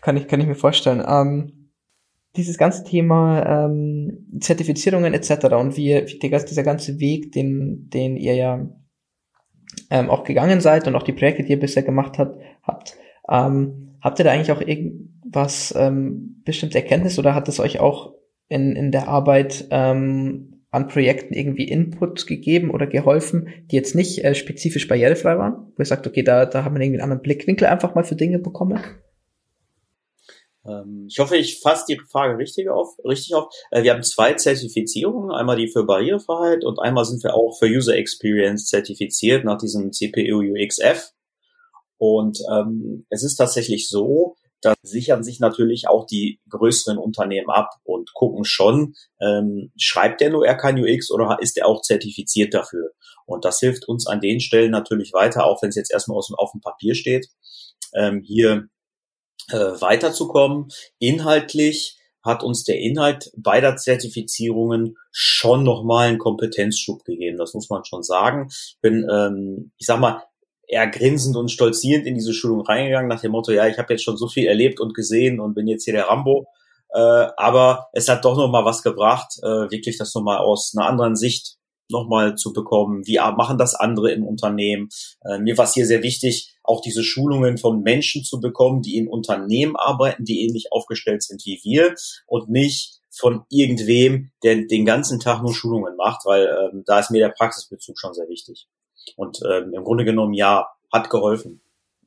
kann 0.00 0.16
ich, 0.16 0.26
kann 0.26 0.40
ich 0.40 0.46
mir 0.46 0.54
vorstellen. 0.54 1.04
Ähm, 1.06 1.70
dieses 2.36 2.56
ganze 2.56 2.84
Thema 2.84 3.66
ähm, 3.66 4.26
Zertifizierungen 4.40 5.12
etc. 5.12 5.44
und 5.54 5.76
wie, 5.76 6.06
wie 6.06 6.18
dieser 6.18 6.62
ganze 6.62 6.98
Weg, 6.98 7.32
den, 7.32 7.90
den 7.90 8.16
ihr 8.16 8.34
ja 8.34 8.66
ähm, 9.90 10.10
auch 10.10 10.24
gegangen 10.24 10.60
seid 10.60 10.86
und 10.86 10.94
auch 10.94 11.02
die 11.02 11.12
Projekte, 11.12 11.42
die 11.42 11.52
ihr 11.52 11.60
bisher 11.60 11.82
gemacht 11.82 12.18
habt, 12.18 12.40
habt, 12.62 12.96
ähm, 13.28 13.96
habt 14.00 14.18
ihr 14.18 14.24
da 14.24 14.32
eigentlich 14.32 14.52
auch 14.52 14.60
irgendwas, 14.60 15.74
ähm, 15.76 16.42
bestimmte 16.44 16.78
Erkenntnis 16.78 17.18
oder 17.18 17.34
hat 17.34 17.48
es 17.48 17.60
euch 17.60 17.80
auch 17.80 18.14
in, 18.48 18.76
in 18.76 18.90
der 18.92 19.08
Arbeit 19.08 19.66
ähm, 19.70 20.62
an 20.70 20.88
Projekten 20.88 21.34
irgendwie 21.34 21.68
Input 21.68 22.26
gegeben 22.26 22.70
oder 22.70 22.86
geholfen, 22.86 23.48
die 23.70 23.76
jetzt 23.76 23.94
nicht 23.94 24.24
äh, 24.24 24.34
spezifisch 24.34 24.88
barrierefrei 24.88 25.38
waren? 25.38 25.72
Wo 25.76 25.82
ihr 25.82 25.86
sagt, 25.86 26.06
okay, 26.06 26.22
da, 26.22 26.46
da 26.46 26.64
haben 26.64 26.74
wir 26.74 26.82
irgendwie 26.82 27.00
einen 27.00 27.10
anderen 27.10 27.22
Blickwinkel 27.22 27.68
einfach 27.68 27.94
mal 27.94 28.04
für 28.04 28.16
Dinge 28.16 28.38
bekommen? 28.38 28.80
Ähm, 30.66 31.06
ich 31.08 31.18
hoffe, 31.18 31.36
ich 31.36 31.60
fasse 31.60 31.84
die 31.88 32.00
Frage 32.10 32.38
richtig 32.38 32.68
auf. 32.68 32.96
Richtig 33.04 33.34
auf. 33.34 33.52
Äh, 33.70 33.82
wir 33.82 33.92
haben 33.92 34.02
zwei 34.02 34.34
Zertifizierungen, 34.34 35.30
einmal 35.30 35.56
die 35.56 35.68
für 35.68 35.84
Barrierefreiheit 35.84 36.64
und 36.64 36.78
einmal 36.78 37.04
sind 37.04 37.22
wir 37.22 37.34
auch 37.34 37.58
für 37.58 37.66
User 37.66 37.96
Experience 37.96 38.66
zertifiziert 38.66 39.44
nach 39.44 39.58
diesem 39.58 39.92
CPU 39.92 40.40
UXF. 40.40 41.12
Und 41.98 42.38
ähm, 42.52 43.06
es 43.08 43.22
ist 43.22 43.36
tatsächlich 43.36 43.88
so, 43.88 44.36
da 44.60 44.74
sichern 44.82 45.22
sich 45.22 45.40
natürlich 45.40 45.88
auch 45.88 46.06
die 46.06 46.40
größeren 46.48 46.96
Unternehmen 46.96 47.50
ab 47.50 47.70
und 47.84 48.14
gucken 48.14 48.44
schon, 48.44 48.94
ähm, 49.20 49.72
schreibt 49.78 50.20
der 50.20 50.30
nur 50.30 50.46
kein 50.56 50.78
UX 50.78 51.10
oder 51.10 51.38
ist 51.40 51.58
er 51.58 51.66
auch 51.66 51.82
zertifiziert 51.82 52.54
dafür? 52.54 52.92
Und 53.26 53.44
das 53.44 53.60
hilft 53.60 53.86
uns 53.88 54.06
an 54.06 54.20
den 54.20 54.40
Stellen 54.40 54.70
natürlich 54.70 55.12
weiter, 55.12 55.44
auch 55.44 55.62
wenn 55.62 55.68
es 55.68 55.76
jetzt 55.76 55.92
erstmal 55.92 56.16
aus, 56.16 56.32
auf 56.34 56.52
dem 56.52 56.60
Papier 56.60 56.94
steht, 56.94 57.28
ähm, 57.94 58.22
hier 58.24 58.68
äh, 59.50 59.80
weiterzukommen. 59.80 60.68
Inhaltlich 60.98 61.98
hat 62.22 62.42
uns 62.42 62.64
der 62.64 62.78
Inhalt 62.78 63.30
beider 63.36 63.76
Zertifizierungen 63.76 64.96
schon 65.12 65.62
nochmal 65.62 66.08
einen 66.08 66.18
Kompetenzschub 66.18 67.04
gegeben. 67.04 67.36
Das 67.36 67.52
muss 67.52 67.68
man 67.68 67.84
schon 67.84 68.02
sagen. 68.02 68.48
Ich 68.48 68.78
bin, 68.80 69.06
ähm, 69.10 69.72
ich 69.76 69.86
sag 69.86 70.00
mal, 70.00 70.22
eher 70.66 70.86
grinsend 70.86 71.36
und 71.36 71.50
stolzierend 71.50 72.06
in 72.06 72.14
diese 72.14 72.32
Schulung 72.32 72.62
reingegangen, 72.62 73.08
nach 73.08 73.20
dem 73.20 73.32
Motto, 73.32 73.52
ja, 73.52 73.66
ich 73.66 73.78
habe 73.78 73.92
jetzt 73.92 74.02
schon 74.02 74.16
so 74.16 74.28
viel 74.28 74.46
erlebt 74.46 74.80
und 74.80 74.94
gesehen 74.94 75.38
und 75.38 75.54
bin 75.54 75.66
jetzt 75.66 75.84
hier 75.84 75.92
der 75.92 76.08
Rambo. 76.08 76.46
Äh, 76.94 77.28
aber 77.36 77.88
es 77.92 78.08
hat 78.08 78.24
doch 78.24 78.36
nochmal 78.36 78.64
was 78.64 78.82
gebracht, 78.82 79.34
äh, 79.42 79.70
wirklich 79.70 79.98
das 79.98 80.14
nochmal 80.14 80.38
aus 80.38 80.72
einer 80.76 80.88
anderen 80.88 81.16
Sicht 81.16 81.56
nochmal 81.90 82.36
zu 82.36 82.52
bekommen. 82.52 83.06
Wie 83.06 83.18
machen 83.18 83.58
das 83.58 83.74
andere 83.74 84.12
im 84.12 84.24
Unternehmen? 84.24 84.88
Äh, 85.24 85.38
mir 85.38 85.58
war 85.58 85.66
es 85.66 85.74
hier 85.74 85.86
sehr 85.86 86.02
wichtig, 86.02 86.53
auch 86.64 86.80
diese 86.80 87.04
Schulungen 87.04 87.58
von 87.58 87.82
Menschen 87.82 88.24
zu 88.24 88.40
bekommen, 88.40 88.82
die 88.82 88.96
in 88.96 89.06
Unternehmen 89.06 89.76
arbeiten, 89.76 90.24
die 90.24 90.44
ähnlich 90.44 90.72
aufgestellt 90.72 91.22
sind 91.22 91.44
wie 91.44 91.60
wir 91.62 91.94
und 92.26 92.48
nicht 92.48 93.00
von 93.10 93.44
irgendwem, 93.48 94.30
der 94.42 94.66
den 94.66 94.84
ganzen 94.84 95.20
Tag 95.20 95.42
nur 95.42 95.54
Schulungen 95.54 95.96
macht, 95.96 96.24
weil 96.24 96.46
ähm, 96.46 96.82
da 96.86 96.98
ist 96.98 97.10
mir 97.10 97.20
der 97.20 97.28
Praxisbezug 97.28 97.98
schon 97.98 98.14
sehr 98.14 98.28
wichtig. 98.28 98.66
Und 99.16 99.40
ähm, 99.48 99.72
im 99.74 99.84
Grunde 99.84 100.04
genommen, 100.04 100.34
ja, 100.34 100.66
hat 100.92 101.10
geholfen. 101.10 101.60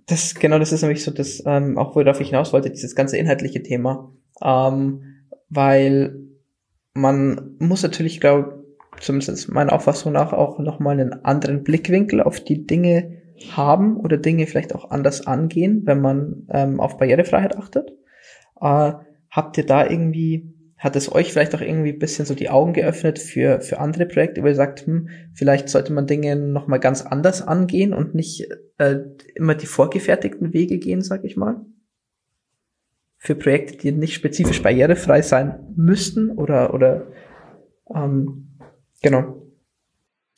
Das 0.08 0.36
genau, 0.36 0.60
das 0.60 0.72
ist 0.72 0.82
nämlich 0.82 1.04
so 1.04 1.12
das, 1.12 1.44
ähm, 1.46 1.78
auch 1.78 1.96
worauf 1.96 2.20
ich 2.20 2.30
hinaus 2.30 2.54
wollte, 2.54 2.72
dieses 2.72 2.96
ganze 2.96 3.18
inhaltliche 3.18 3.62
Thema. 3.62 4.12
Ähm, 4.42 5.28
weil 5.50 6.20
man 6.94 7.56
muss 7.60 7.84
natürlich, 7.84 8.20
glaube 8.20 8.66
zumindest 9.00 9.50
meiner 9.50 9.74
Auffassung 9.74 10.14
nach, 10.14 10.34
auch 10.34 10.60
nochmal 10.60 11.00
einen 11.00 11.26
anderen 11.26 11.64
Blickwinkel 11.64 12.22
auf 12.22 12.40
die 12.40 12.66
Dinge 12.66 13.22
haben 13.52 13.98
oder 13.98 14.18
Dinge 14.18 14.48
vielleicht 14.48 14.74
auch 14.74 14.92
anders 14.92 15.26
angehen, 15.28 15.84
wenn 15.86 16.02
man 16.02 16.48
ähm, 16.50 16.80
auf 16.80 16.98
Barrierefreiheit 16.98 17.58
achtet. 17.58 17.92
Äh, 18.60 18.94
habt 19.30 19.58
ihr 19.58 19.66
da 19.66 19.88
irgendwie, 19.88 20.54
hat 20.78 20.96
es 20.96 21.12
euch 21.12 21.32
vielleicht 21.32 21.56
auch 21.56 21.62
irgendwie 21.62 21.94
ein 21.94 22.00
bisschen 22.00 22.26
so 22.26 22.34
die 22.34 22.50
Augen 22.50 22.74
geöffnet 22.74 23.20
für, 23.20 23.62
für 23.62 23.80
andere 23.80 24.06
Projekte, 24.06 24.44
wo 24.44 24.48
ihr 24.48 24.56
sagt, 24.56 24.86
hm, 24.86 25.10
vielleicht 25.34 25.70
sollte 25.70 25.94
man 25.94 26.08
Dinge 26.08 26.36
nochmal 26.36 26.80
ganz 26.80 27.02
anders 27.02 27.42
angehen 27.42 27.94
und 27.94 28.16
nicht 28.16 28.48
äh, 28.78 29.00
immer 29.36 29.56
die 29.56 29.66
vorgefertigten 29.66 30.54
Wege 30.54 30.78
gehen, 30.78 31.02
sag 31.02 31.24
ich 31.24 31.38
mal? 31.38 31.66
Für 33.18 33.36
Projekte, 33.36 33.78
die 33.78 33.92
nicht 33.92 34.14
spezifisch 34.14 34.62
barrierefrei 34.62 35.22
sein 35.22 35.74
müssten 35.76 36.32
oder, 36.32 36.74
oder 36.74 37.08
ähm, 37.94 38.60
genau. 39.02 39.42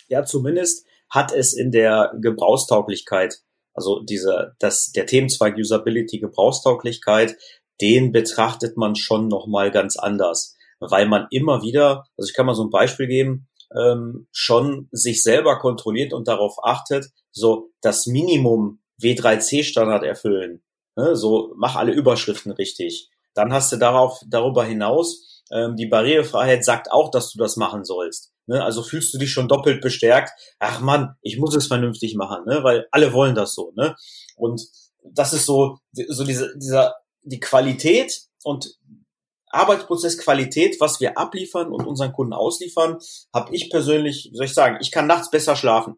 Ja, 0.07 0.23
zumindest 0.23 0.87
hat 1.09 1.31
es 1.31 1.53
in 1.53 1.71
der 1.71 2.13
Gebrauchstauglichkeit, 2.21 3.39
also 3.73 4.01
dieser, 4.01 4.55
das, 4.59 4.91
der 4.91 5.05
Themenzweig 5.05 5.55
Usability 5.57 6.19
Gebrauchstauglichkeit, 6.19 7.35
den 7.81 8.11
betrachtet 8.11 8.77
man 8.77 8.95
schon 8.95 9.27
nochmal 9.27 9.71
ganz 9.71 9.97
anders, 9.97 10.55
weil 10.79 11.07
man 11.07 11.27
immer 11.31 11.61
wieder, 11.61 12.05
also 12.17 12.29
ich 12.29 12.33
kann 12.33 12.45
mal 12.45 12.55
so 12.55 12.63
ein 12.63 12.69
Beispiel 12.69 13.07
geben, 13.07 13.47
ähm, 13.75 14.27
schon 14.31 14.87
sich 14.91 15.23
selber 15.23 15.59
kontrolliert 15.59 16.13
und 16.13 16.27
darauf 16.27 16.55
achtet, 16.63 17.07
so 17.31 17.69
das 17.81 18.07
Minimum 18.07 18.81
W3C 19.01 19.63
Standard 19.63 20.03
erfüllen, 20.03 20.61
ne? 20.95 21.15
so 21.15 21.53
mach 21.55 21.75
alle 21.75 21.93
Überschriften 21.93 22.51
richtig. 22.51 23.09
Dann 23.33 23.53
hast 23.53 23.71
du 23.71 23.77
darauf, 23.77 24.21
darüber 24.27 24.65
hinaus, 24.65 25.43
ähm, 25.51 25.75
die 25.75 25.85
Barrierefreiheit 25.85 26.65
sagt 26.65 26.91
auch, 26.91 27.11
dass 27.11 27.31
du 27.31 27.37
das 27.37 27.55
machen 27.55 27.85
sollst. 27.85 28.33
Ne? 28.49 28.63
Also 28.63 28.81
fühlst 28.81 29.13
du 29.13 29.19
dich 29.19 29.31
schon 29.31 29.47
doppelt 29.47 29.79
bestärkt. 29.79 30.31
Ach 30.57 30.81
man, 30.81 31.15
ich 31.21 31.37
muss 31.37 31.55
es 31.55 31.67
vernünftig 31.67 32.15
machen, 32.15 32.45
ne? 32.45 32.63
weil 32.63 32.87
alle 32.91 33.13
wollen 33.13 33.35
das 33.35 33.53
so. 33.53 33.71
Ne? 33.75 33.95
Und 34.35 34.61
das 35.03 35.33
ist 35.33 35.45
so, 35.45 35.77
so 35.91 36.23
diese, 36.25 36.57
dieser, 36.57 36.95
die 37.21 37.39
Qualität 37.39 38.23
und 38.43 38.75
Arbeitsprozessqualität, 39.51 40.79
was 40.79 40.99
wir 40.99 41.17
abliefern 41.17 41.71
und 41.71 41.85
unseren 41.85 42.11
Kunden 42.11 42.33
ausliefern, 42.33 42.97
habe 43.33 43.55
ich 43.55 43.69
persönlich, 43.69 44.29
wie 44.31 44.37
soll 44.37 44.45
ich 44.45 44.53
sagen, 44.53 44.77
ich 44.81 44.91
kann 44.91 45.07
nachts 45.07 45.29
besser 45.29 45.55
schlafen. 45.55 45.95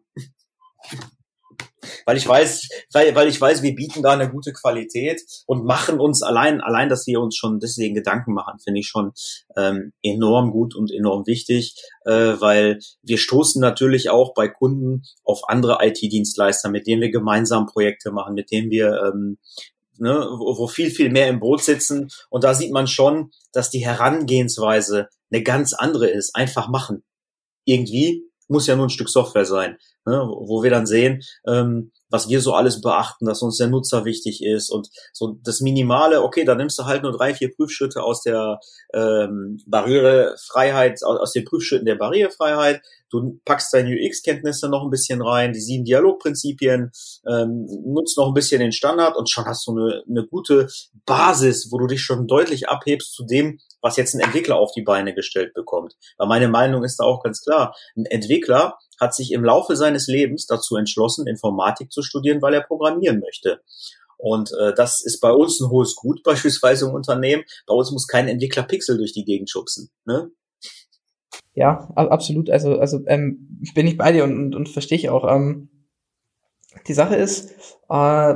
Weil 2.06 2.16
ich 2.16 2.26
weiß, 2.26 2.68
weil, 2.92 3.14
weil 3.14 3.28
ich 3.28 3.40
weiß, 3.40 3.62
wir 3.62 3.74
bieten 3.74 4.02
da 4.02 4.12
eine 4.12 4.30
gute 4.30 4.52
Qualität 4.52 5.22
und 5.46 5.64
machen 5.64 6.00
uns 6.00 6.22
allein, 6.22 6.60
allein, 6.60 6.88
dass 6.88 7.06
wir 7.06 7.20
uns 7.20 7.36
schon 7.36 7.60
deswegen 7.60 7.94
Gedanken 7.94 8.32
machen, 8.34 8.58
finde 8.58 8.80
ich 8.80 8.88
schon 8.88 9.12
ähm, 9.56 9.92
enorm 10.02 10.50
gut 10.50 10.74
und 10.74 10.92
enorm 10.92 11.26
wichtig, 11.26 11.74
äh, 12.04 12.34
weil 12.38 12.78
wir 13.02 13.18
stoßen 13.18 13.60
natürlich 13.60 14.10
auch 14.10 14.34
bei 14.34 14.48
Kunden 14.48 15.02
auf 15.24 15.48
andere 15.48 15.78
IT-Dienstleister, 15.80 16.70
mit 16.70 16.86
denen 16.86 17.02
wir 17.02 17.10
gemeinsam 17.10 17.66
Projekte 17.66 18.10
machen, 18.10 18.34
mit 18.34 18.50
denen 18.50 18.70
wir 18.70 19.02
ähm, 19.02 19.38
Ne, 19.98 20.26
wo, 20.36 20.58
wo 20.58 20.66
viel, 20.66 20.90
viel 20.90 21.10
mehr 21.10 21.28
im 21.28 21.38
Boot 21.38 21.62
sitzen. 21.62 22.08
Und 22.30 22.44
da 22.44 22.54
sieht 22.54 22.72
man 22.72 22.88
schon, 22.88 23.30
dass 23.52 23.70
die 23.70 23.84
Herangehensweise 23.84 25.08
eine 25.30 25.42
ganz 25.42 25.74
andere 25.74 26.08
ist. 26.08 26.34
Einfach 26.34 26.68
machen. 26.68 27.04
Irgendwie 27.64 28.24
muss 28.52 28.68
ja 28.68 28.76
nur 28.76 28.86
ein 28.86 28.90
Stück 28.90 29.08
Software 29.08 29.44
sein 29.46 29.76
ne, 30.06 30.28
wo 30.28 30.62
wir 30.62 30.70
dann 30.70 30.86
sehen, 30.86 31.22
ähm, 31.46 31.92
was 32.08 32.28
wir 32.28 32.40
so 32.40 32.54
alles 32.54 32.80
beachten, 32.80 33.26
dass 33.26 33.42
uns 33.42 33.56
der 33.56 33.68
Nutzer 33.68 34.04
wichtig 34.04 34.44
ist 34.44 34.70
und 34.70 34.88
so 35.12 35.38
das 35.42 35.60
Minimale, 35.60 36.22
okay, 36.22 36.44
da 36.44 36.54
nimmst 36.54 36.78
du 36.78 36.84
halt 36.84 37.02
nur 37.02 37.12
drei, 37.12 37.34
vier 37.34 37.54
Prüfschritte 37.54 38.02
aus 38.02 38.22
der 38.22 38.58
ähm, 38.92 39.58
Barrierefreiheit, 39.66 41.02
aus, 41.04 41.20
aus 41.20 41.32
den 41.32 41.44
Prüfschritten 41.44 41.86
der 41.86 41.96
Barrierefreiheit, 41.96 42.82
du 43.12 43.40
packst 43.44 43.72
deine 43.72 43.90
UX-Kenntnisse 43.90 44.68
noch 44.68 44.82
ein 44.82 44.90
bisschen 44.90 45.22
rein, 45.22 45.52
die 45.52 45.60
sieben 45.60 45.84
Dialogprinzipien, 45.84 46.90
ähm, 47.28 47.66
nutzt 47.84 48.18
noch 48.18 48.28
ein 48.28 48.34
bisschen 48.34 48.60
den 48.60 48.72
Standard 48.72 49.16
und 49.16 49.30
schon 49.30 49.44
hast 49.44 49.66
du 49.66 49.72
eine, 49.72 50.02
eine 50.08 50.26
gute 50.26 50.68
Basis, 51.06 51.68
wo 51.70 51.78
du 51.78 51.86
dich 51.86 52.02
schon 52.02 52.26
deutlich 52.26 52.68
abhebst 52.68 53.14
zu 53.14 53.24
dem, 53.24 53.58
was 53.80 53.96
jetzt 53.96 54.14
ein 54.14 54.20
Entwickler 54.20 54.56
auf 54.56 54.72
die 54.72 54.82
Beine 54.82 55.14
gestellt 55.14 55.54
bekommt. 55.54 55.94
Weil 56.16 56.28
meine 56.28 56.48
Meinung 56.48 56.82
ist 56.84 56.96
da 56.96 57.04
auch 57.04 57.22
ganz 57.22 57.42
klar. 57.42 57.76
Ein 57.96 58.06
Entwickler 58.06 58.78
hat 58.98 59.14
sich 59.14 59.32
im 59.32 59.44
Laufe 59.44 59.76
seines 59.76 60.06
Lebens 60.06 60.46
dazu 60.46 60.76
entschlossen, 60.76 61.26
Informatik 61.26 61.92
zu 61.92 62.02
studieren, 62.02 62.40
weil 62.40 62.54
er 62.54 62.62
programmieren 62.62 63.20
möchte. 63.20 63.60
Und 64.16 64.52
äh, 64.52 64.72
das 64.72 65.04
ist 65.04 65.20
bei 65.20 65.32
uns 65.32 65.60
ein 65.60 65.68
hohes 65.68 65.96
Gut, 65.96 66.22
beispielsweise 66.24 66.86
im 66.86 66.94
Unternehmen. 66.94 67.44
Bei 67.66 67.74
uns 67.74 67.90
muss 67.90 68.06
kein 68.06 68.28
Entwickler 68.28 68.62
Pixel 68.62 68.96
durch 68.96 69.12
die 69.12 69.24
Gegend 69.24 69.50
schubsen. 69.50 69.90
Ne? 70.04 70.30
Ja, 71.54 71.90
absolut. 71.94 72.48
Also, 72.50 72.78
also 72.78 73.00
ähm, 73.06 73.60
bin 73.74 73.86
ich 73.86 73.98
bei 73.98 74.12
dir 74.12 74.24
und, 74.24 74.36
und, 74.36 74.54
und 74.54 74.68
verstehe 74.68 74.96
ich 74.96 75.10
auch. 75.10 75.30
Ähm, 75.30 75.68
die 76.86 76.94
Sache 76.94 77.16
ist, 77.16 77.52
äh, 77.90 78.34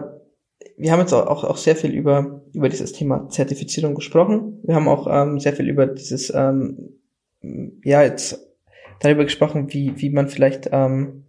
wir 0.79 0.92
haben 0.92 1.00
jetzt 1.00 1.14
auch, 1.14 1.44
auch 1.44 1.57
sehr 1.57 1.76
viel 1.76 1.92
über, 1.92 2.42
über 2.52 2.68
dieses 2.68 2.92
Thema 2.92 3.29
Zertifizierung 3.29 3.94
gesprochen. 3.94 4.61
Wir 4.62 4.74
haben 4.74 4.88
auch 4.88 5.07
ähm, 5.11 5.40
sehr 5.40 5.55
viel 5.55 5.68
über 5.68 5.87
dieses, 5.87 6.33
ähm, 6.35 7.00
ja, 7.83 8.02
jetzt 8.02 8.46
darüber 9.00 9.24
gesprochen, 9.24 9.72
wie, 9.72 9.94
wie 9.96 10.11
man 10.11 10.29
vielleicht 10.29 10.68
ähm, 10.72 11.24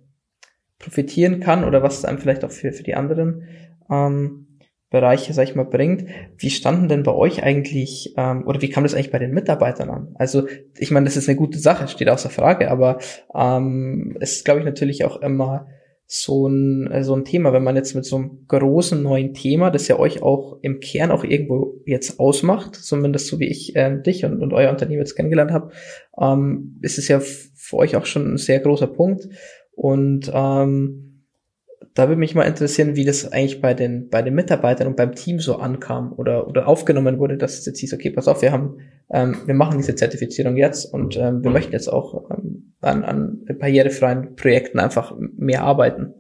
profitieren 0.80 1.40
kann 1.40 1.64
oder 1.64 1.84
was 1.84 2.00
es 2.00 2.06
einem 2.06 2.20
vielleicht 2.20 2.44
auch 2.44 2.52
für, 2.52 2.72
für 2.72 2.84
die 2.84 2.96
anderen 2.96 3.44
ähm, 3.90 4.47
Bereiche, 4.90 5.34
sag 5.34 5.44
ich 5.44 5.56
mal, 5.56 5.66
bringt. 5.66 6.06
Wie 6.38 6.50
standen 6.50 6.88
denn 6.88 7.04
bei 7.04 7.14
euch 7.14 7.44
eigentlich, 7.44 8.14
ähm, 8.18 8.48
oder 8.48 8.62
wie 8.62 8.70
kam 8.70 8.84
das 8.84 8.94
eigentlich 8.94 9.12
bei 9.12 9.20
den 9.20 9.34
Mitarbeitern 9.34 9.90
an? 9.90 10.16
Also, 10.16 10.48
ich 10.78 10.92
meine, 10.92 11.06
das 11.06 11.18
ist 11.18 11.28
eine 11.28 11.38
gute 11.38 11.60
Sache, 11.60 11.88
steht 11.88 12.10
außer 12.10 12.30
Frage, 12.30 12.72
aber 12.72 13.00
ähm, 13.36 14.16
es 14.22 14.38
ist, 14.38 14.46
glaube 14.46 14.62
ich, 14.62 14.66
natürlich 14.66 15.04
auch 15.04 15.22
immer 15.22 15.68
so 16.06 16.48
ein, 16.48 16.90
äh, 16.90 17.04
so 17.04 17.14
ein 17.16 17.26
Thema, 17.26 17.52
wenn 17.52 17.66
man 17.66 17.76
jetzt 17.76 17.94
mit 17.94 18.06
so 18.06 18.16
einem 18.16 18.46
großen 18.48 19.04
neuen 19.04 19.34
Thema, 19.34 19.70
das 19.72 19.90
ja 19.90 20.00
euch 20.00 20.22
auch 20.22 20.58
im 20.62 20.80
Kern 20.80 21.12
auch 21.12 21.26
irgendwo 21.26 21.82
jetzt 21.86 22.18
ausmacht, 22.18 22.76
zumindest 22.76 23.28
so 23.28 23.42
wie 23.42 23.48
ich 23.48 23.76
äh, 23.76 24.02
dich 24.02 24.24
und, 24.24 24.42
und 24.42 24.54
euer 24.54 24.72
Unternehmen 24.72 25.02
jetzt 25.02 25.16
kennengelernt 25.16 25.52
habe, 25.52 25.72
ähm, 26.20 26.80
ist 26.82 26.98
es 26.98 27.10
ja 27.10 27.20
für 27.20 27.76
euch 27.76 27.98
auch 27.98 28.06
schon 28.06 28.36
ein 28.36 28.38
sehr 28.38 28.62
großer 28.62 28.88
Punkt. 28.88 29.28
Und 29.74 30.32
ähm, 30.34 31.07
da 31.98 32.08
würde 32.08 32.20
mich 32.20 32.36
mal 32.36 32.44
interessieren, 32.44 32.96
wie 32.96 33.06
das 33.06 33.32
eigentlich 33.32 33.60
bei 33.60 33.74
den, 33.74 34.10
bei 34.10 34.22
den 34.22 34.36
Mitarbeitern 34.36 34.86
und 34.86 34.96
beim 34.96 35.16
Team 35.16 35.40
so 35.40 35.56
ankam 35.56 36.14
oder, 36.14 36.48
oder 36.48 36.68
aufgenommen 36.68 37.18
wurde, 37.18 37.38
dass 37.38 37.58
es 37.58 37.66
jetzt 37.66 37.80
hieß, 37.80 37.94
okay, 37.94 38.12
pass 38.12 38.28
auf, 38.28 38.44
wir 38.44 38.52
haben, 38.52 38.78
ähm, 39.10 39.36
wir 39.48 39.56
machen 39.56 39.78
diese 39.78 39.96
Zertifizierung 39.96 40.58
jetzt 40.58 40.94
und 40.94 41.18
ähm, 41.18 41.44
wir 41.44 41.50
möchten 41.50 41.72
jetzt 41.72 41.88
auch 41.88 42.30
ähm, 42.30 42.76
an, 42.82 43.04
an 43.04 43.46
barrierefreien 43.46 44.36
Projekten 44.36 44.78
einfach 44.78 45.16
mehr 45.18 45.64
arbeiten. 45.64 46.14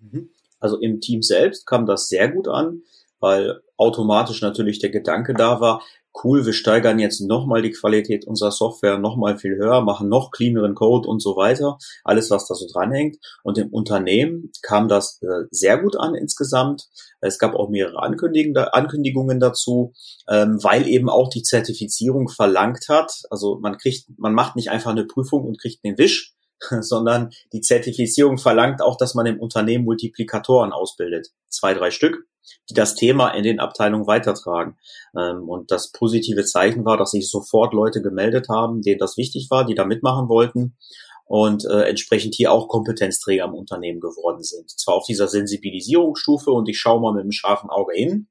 Mhm. 0.00 0.28
Also 0.60 0.80
im 0.80 1.00
Team 1.00 1.22
selbst 1.22 1.64
kam 1.64 1.86
das 1.86 2.08
sehr 2.08 2.28
gut 2.28 2.46
an, 2.46 2.82
weil 3.20 3.62
automatisch 3.78 4.42
natürlich 4.42 4.80
der 4.80 4.90
Gedanke 4.90 5.32
da 5.32 5.62
war, 5.62 5.80
cool, 6.24 6.46
wir 6.46 6.52
steigern 6.52 6.98
jetzt 6.98 7.20
nochmal 7.20 7.62
die 7.62 7.72
Qualität 7.72 8.26
unserer 8.26 8.50
Software 8.50 8.98
nochmal 8.98 9.38
viel 9.38 9.56
höher, 9.56 9.80
machen 9.80 10.08
noch 10.08 10.30
cleaneren 10.30 10.74
Code 10.74 11.08
und 11.08 11.20
so 11.20 11.36
weiter. 11.36 11.78
Alles, 12.04 12.30
was 12.30 12.46
da 12.46 12.54
so 12.54 12.66
dranhängt. 12.72 13.16
Und 13.42 13.58
im 13.58 13.68
Unternehmen 13.68 14.50
kam 14.62 14.88
das 14.88 15.20
äh, 15.22 15.46
sehr 15.50 15.78
gut 15.78 15.96
an 15.96 16.14
insgesamt. 16.14 16.88
Es 17.20 17.38
gab 17.38 17.54
auch 17.54 17.70
mehrere 17.70 18.02
Ankündigungen 18.02 19.40
dazu, 19.40 19.92
ähm, 20.28 20.62
weil 20.62 20.86
eben 20.86 21.08
auch 21.08 21.28
die 21.28 21.42
Zertifizierung 21.42 22.28
verlangt 22.28 22.88
hat. 22.88 23.22
Also 23.30 23.58
man 23.60 23.78
kriegt, 23.78 24.06
man 24.18 24.34
macht 24.34 24.56
nicht 24.56 24.70
einfach 24.70 24.90
eine 24.90 25.06
Prüfung 25.06 25.44
und 25.44 25.60
kriegt 25.60 25.84
den 25.84 25.98
Wisch, 25.98 26.35
sondern 26.80 27.30
die 27.52 27.60
Zertifizierung 27.60 28.38
verlangt 28.38 28.82
auch, 28.82 28.96
dass 28.96 29.14
man 29.14 29.26
im 29.26 29.40
Unternehmen 29.40 29.84
Multiplikatoren 29.84 30.72
ausbildet. 30.72 31.28
Zwei, 31.48 31.74
drei 31.74 31.90
Stück 31.90 32.26
die 32.68 32.74
das 32.74 32.94
Thema 32.94 33.30
in 33.30 33.42
den 33.42 33.60
Abteilungen 33.60 34.06
weitertragen. 34.06 34.76
Ähm, 35.16 35.48
und 35.48 35.70
das 35.70 35.92
positive 35.92 36.44
Zeichen 36.44 36.84
war, 36.84 36.96
dass 36.96 37.12
sich 37.12 37.30
sofort 37.30 37.74
Leute 37.74 38.02
gemeldet 38.02 38.48
haben, 38.48 38.82
denen 38.82 38.98
das 38.98 39.16
wichtig 39.16 39.48
war, 39.50 39.64
die 39.64 39.74
da 39.74 39.84
mitmachen 39.84 40.28
wollten 40.28 40.76
und 41.24 41.64
äh, 41.64 41.82
entsprechend 41.82 42.34
hier 42.34 42.52
auch 42.52 42.68
Kompetenzträger 42.68 43.44
im 43.44 43.54
Unternehmen 43.54 44.00
geworden 44.00 44.42
sind. 44.42 44.70
Zwar 44.70 44.94
auf 44.94 45.06
dieser 45.06 45.28
Sensibilisierungsstufe 45.28 46.50
und 46.50 46.68
ich 46.68 46.78
schaue 46.78 47.00
mal 47.00 47.12
mit 47.12 47.22
einem 47.22 47.32
scharfen 47.32 47.68
Auge 47.68 47.94
hin, 47.94 48.28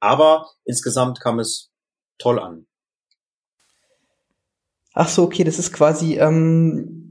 aber 0.00 0.46
insgesamt 0.64 1.20
kam 1.20 1.38
es 1.38 1.70
toll 2.18 2.38
an. 2.38 2.66
Ach 4.94 5.08
so, 5.08 5.22
okay, 5.22 5.44
das 5.44 5.58
ist 5.58 5.72
quasi 5.72 6.18
ähm, 6.18 7.01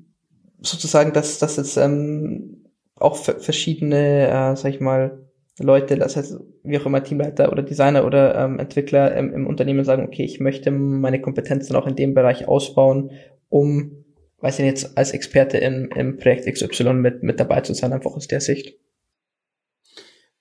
sozusagen, 0.62 1.14
dass 1.14 1.40
das 1.40 1.58
jetzt 1.58 1.78
ähm, 1.78 2.66
auch 2.96 3.16
verschiedene, 3.16 4.28
äh, 4.28 4.56
sag 4.56 4.74
ich 4.74 4.80
mal, 4.80 5.28
Leute, 5.60 5.98
das 5.98 6.16
heißt, 6.16 6.40
wie 6.64 6.78
auch 6.80 6.86
immer 6.86 7.04
Teamleiter 7.04 7.52
oder 7.52 7.64
Designer 7.64 8.06
oder 8.06 8.36
ähm, 8.36 8.60
Entwickler 8.60 9.16
im, 9.16 9.34
im 9.34 9.48
Unternehmen 9.48 9.84
sagen, 9.84 10.06
okay, 10.06 10.24
ich 10.24 10.40
möchte 10.40 10.72
meine 10.72 11.22
Kompetenzen 11.22 11.76
auch 11.76 11.88
in 11.88 11.96
dem 11.96 12.14
Bereich 12.14 12.48
ausbauen, 12.48 13.12
um, 13.50 14.06
weiß 14.40 14.60
ich 14.60 14.66
jetzt 14.66 14.98
als 14.98 15.12
Experte 15.12 15.58
in, 15.58 15.90
im 15.96 16.18
Projekt 16.18 16.52
XY 16.52 16.94
mit, 16.94 17.22
mit 17.22 17.40
dabei 17.40 17.62
zu 17.62 17.74
sein, 17.74 17.94
einfach 17.94 18.12
aus 18.12 18.28
der 18.28 18.42
Sicht. 18.42 18.78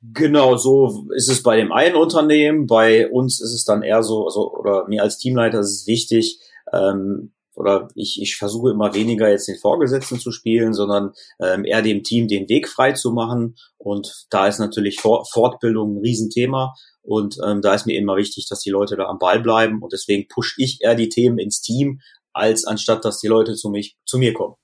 Genau, 0.02 0.56
so 0.56 1.08
ist 1.14 1.28
es 1.28 1.42
bei 1.42 1.56
dem 1.56 1.72
einen 1.72 1.96
Unternehmen. 1.96 2.66
Bei 2.66 3.08
uns 3.10 3.40
ist 3.42 3.52
es 3.52 3.64
dann 3.64 3.82
eher 3.82 4.02
so, 4.02 4.24
also, 4.24 4.50
oder 4.54 4.88
mir 4.88 5.02
als 5.02 5.18
Teamleiter 5.18 5.60
ist 5.60 5.82
es 5.82 5.86
wichtig, 5.86 6.40
ähm, 6.72 7.32
oder 7.60 7.88
ich, 7.94 8.20
ich 8.22 8.36
versuche 8.36 8.70
immer 8.70 8.94
weniger 8.94 9.28
jetzt 9.28 9.46
den 9.46 9.58
Vorgesetzten 9.58 10.18
zu 10.18 10.32
spielen, 10.32 10.72
sondern 10.72 11.12
ähm, 11.40 11.66
eher 11.66 11.82
dem 11.82 12.02
Team 12.02 12.26
den 12.26 12.48
Weg 12.48 12.68
frei 12.68 12.92
zu 12.92 13.12
machen. 13.12 13.54
Und 13.76 14.26
da 14.30 14.48
ist 14.48 14.58
natürlich 14.58 14.98
For 14.98 15.26
Fortbildung 15.30 15.94
ein 15.94 15.98
Riesenthema. 15.98 16.74
Und 17.02 17.36
ähm, 17.46 17.60
da 17.60 17.74
ist 17.74 17.86
mir 17.86 17.98
immer 17.98 18.16
wichtig, 18.16 18.46
dass 18.48 18.60
die 18.60 18.70
Leute 18.70 18.96
da 18.96 19.04
am 19.04 19.18
Ball 19.18 19.40
bleiben. 19.40 19.82
Und 19.82 19.92
deswegen 19.92 20.26
pushe 20.26 20.54
ich 20.56 20.78
eher 20.80 20.94
die 20.94 21.10
Themen 21.10 21.38
ins 21.38 21.60
Team, 21.60 22.00
als 22.32 22.64
anstatt 22.64 23.04
dass 23.04 23.20
die 23.20 23.28
Leute 23.28 23.54
zu 23.54 23.68
mich 23.68 23.98
zu 24.06 24.16
mir 24.16 24.32
kommen. 24.32 24.54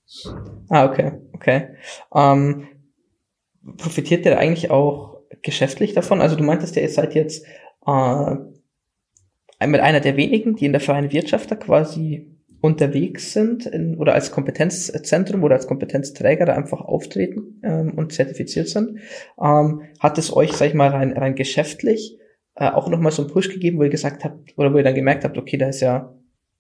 Ah, 0.70 0.86
okay, 0.86 1.20
okay. 1.34 1.76
Ähm, 2.14 2.68
profitiert 3.76 4.24
ihr 4.24 4.38
eigentlich 4.38 4.70
auch 4.70 5.20
geschäftlich 5.42 5.92
davon? 5.92 6.22
Also 6.22 6.34
du 6.34 6.44
meintest 6.44 6.76
ja, 6.76 6.82
ihr 6.82 6.88
seid 6.88 7.14
jetzt 7.14 7.44
äh, 7.86 8.36
mit 9.66 9.80
einer 9.80 10.00
der 10.00 10.16
wenigen, 10.16 10.56
die 10.56 10.64
in 10.64 10.72
der 10.72 10.80
freien 10.80 11.12
Wirtschaft 11.12 11.50
da 11.50 11.56
quasi 11.56 12.35
unterwegs 12.66 13.32
sind 13.32 13.64
in, 13.66 13.96
oder 13.96 14.14
als 14.14 14.30
Kompetenzzentrum 14.30 15.42
oder 15.44 15.54
als 15.54 15.66
Kompetenzträger 15.66 16.44
da 16.44 16.54
einfach 16.54 16.80
auftreten 16.80 17.60
ähm, 17.62 17.94
und 17.96 18.12
zertifiziert 18.12 18.68
sind, 18.68 18.98
ähm, 19.40 19.82
hat 20.00 20.18
es 20.18 20.34
euch, 20.34 20.52
sag 20.52 20.68
ich 20.68 20.74
mal, 20.74 20.88
rein, 20.88 21.12
rein 21.12 21.36
geschäftlich 21.36 22.18
äh, 22.56 22.70
auch 22.70 22.88
nochmal 22.88 23.12
so 23.12 23.22
einen 23.22 23.30
Push 23.30 23.50
gegeben, 23.50 23.78
wo 23.78 23.84
ihr 23.84 23.90
gesagt 23.90 24.24
habt, 24.24 24.56
oder 24.56 24.72
wo 24.72 24.78
ihr 24.78 24.84
dann 24.84 24.94
gemerkt 24.94 25.24
habt, 25.24 25.38
okay, 25.38 25.56
da 25.56 25.68
ist 25.68 25.80
ja 25.80 26.14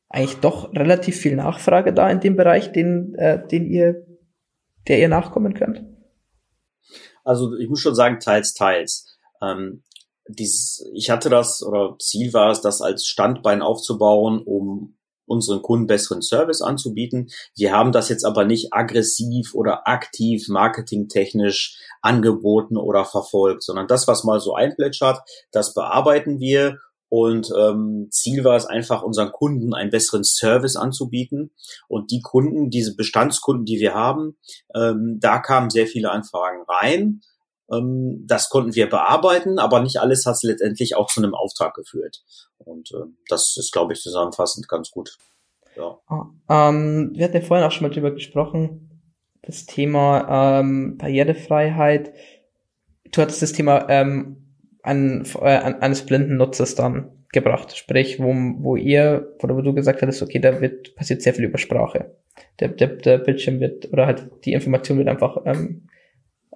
eigentlich 0.08 0.38
doch 0.40 0.72
relativ 0.74 1.16
viel 1.16 1.36
Nachfrage 1.36 1.92
da 1.92 2.08
in 2.08 2.20
dem 2.20 2.36
Bereich, 2.36 2.70
den, 2.72 3.14
äh, 3.16 3.46
den 3.46 3.66
ihr, 3.66 4.06
der 4.88 5.00
ihr 5.00 5.08
nachkommen 5.08 5.54
könnt? 5.54 5.84
Also 7.24 7.56
ich 7.56 7.68
muss 7.68 7.80
schon 7.80 7.94
sagen, 7.94 8.20
teils, 8.20 8.54
teils. 8.54 9.18
Ähm, 9.42 9.82
dieses, 10.28 10.88
ich 10.94 11.10
hatte 11.10 11.28
das, 11.28 11.62
oder 11.62 11.96
Ziel 11.98 12.32
war 12.32 12.50
es, 12.50 12.60
das 12.60 12.80
als 12.80 13.06
Standbein 13.06 13.62
aufzubauen, 13.62 14.40
um 14.44 14.95
unseren 15.26 15.62
Kunden 15.62 15.86
besseren 15.86 16.22
Service 16.22 16.62
anzubieten. 16.62 17.28
Wir 17.56 17.72
haben 17.72 17.92
das 17.92 18.08
jetzt 18.08 18.24
aber 18.24 18.44
nicht 18.44 18.72
aggressiv 18.72 19.54
oder 19.54 19.86
aktiv 19.86 20.48
marketingtechnisch 20.48 21.78
angeboten 22.00 22.76
oder 22.76 23.04
verfolgt, 23.04 23.62
sondern 23.62 23.88
das, 23.88 24.08
was 24.08 24.24
mal 24.24 24.40
so 24.40 24.54
einplätschert, 24.54 25.20
das 25.50 25.74
bearbeiten 25.74 26.40
wir 26.40 26.78
Und 27.08 27.52
ähm, 27.56 28.08
Ziel 28.10 28.42
war 28.42 28.56
es 28.56 28.66
einfach, 28.66 29.02
unseren 29.02 29.30
Kunden 29.30 29.74
einen 29.74 29.90
besseren 29.90 30.24
Service 30.24 30.76
anzubieten. 30.76 31.52
Und 31.88 32.10
die 32.10 32.20
Kunden, 32.20 32.68
diese 32.68 32.96
Bestandskunden, 32.96 33.64
die 33.64 33.78
wir 33.78 33.94
haben, 33.94 34.36
ähm, 34.74 35.18
da 35.20 35.38
kamen 35.38 35.70
sehr 35.70 35.86
viele 35.86 36.10
Anfragen 36.10 36.64
rein. 36.68 37.20
Ähm, 37.70 38.24
das 38.26 38.48
konnten 38.48 38.74
wir 38.74 38.88
bearbeiten, 38.88 39.58
aber 39.58 39.80
nicht 39.80 39.98
alles 39.98 40.26
hat 40.26 40.36
letztendlich 40.42 40.96
auch 40.96 41.08
zu 41.08 41.20
einem 41.20 41.34
Auftrag 41.34 41.74
geführt. 41.74 42.22
Und 42.58 42.92
äh, 42.92 43.06
das 43.28 43.56
ist, 43.56 43.72
glaube 43.72 43.92
ich, 43.92 44.00
zusammenfassend 44.00 44.68
ganz 44.68 44.90
gut. 44.90 45.16
Ja. 45.76 45.98
Ah, 46.06 46.68
ähm, 46.68 47.12
wir 47.14 47.24
hatten 47.24 47.36
ja 47.36 47.42
vorhin 47.42 47.66
auch 47.66 47.72
schon 47.72 47.86
mal 47.86 47.94
drüber 47.94 48.10
gesprochen, 48.10 49.02
das 49.42 49.66
Thema 49.66 50.60
ähm, 50.60 50.96
Barrierefreiheit. 50.96 52.12
Du 53.12 53.22
hattest 53.22 53.42
das 53.42 53.52
Thema 53.52 53.88
ähm, 53.88 54.54
an, 54.82 55.26
äh, 55.40 55.58
eines 55.58 56.06
blinden 56.06 56.36
Nutzers 56.36 56.74
dann 56.74 57.26
gebracht. 57.32 57.76
Sprich, 57.76 58.18
wo, 58.20 58.32
wo 58.58 58.76
ihr, 58.76 59.34
oder 59.42 59.56
wo 59.56 59.60
du 59.60 59.74
gesagt 59.74 60.02
hattest, 60.02 60.22
okay, 60.22 60.38
da 60.38 60.60
wird, 60.60 60.94
passiert 60.96 61.22
sehr 61.22 61.34
viel 61.34 61.44
über 61.44 61.58
Sprache. 61.58 62.16
Der, 62.60 62.68
der, 62.68 62.88
der 62.88 63.18
Bildschirm 63.18 63.60
wird, 63.60 63.92
oder 63.92 64.06
halt 64.06 64.30
die 64.44 64.52
Information 64.52 64.98
wird 64.98 65.08
einfach 65.08 65.38
ähm, 65.44 65.88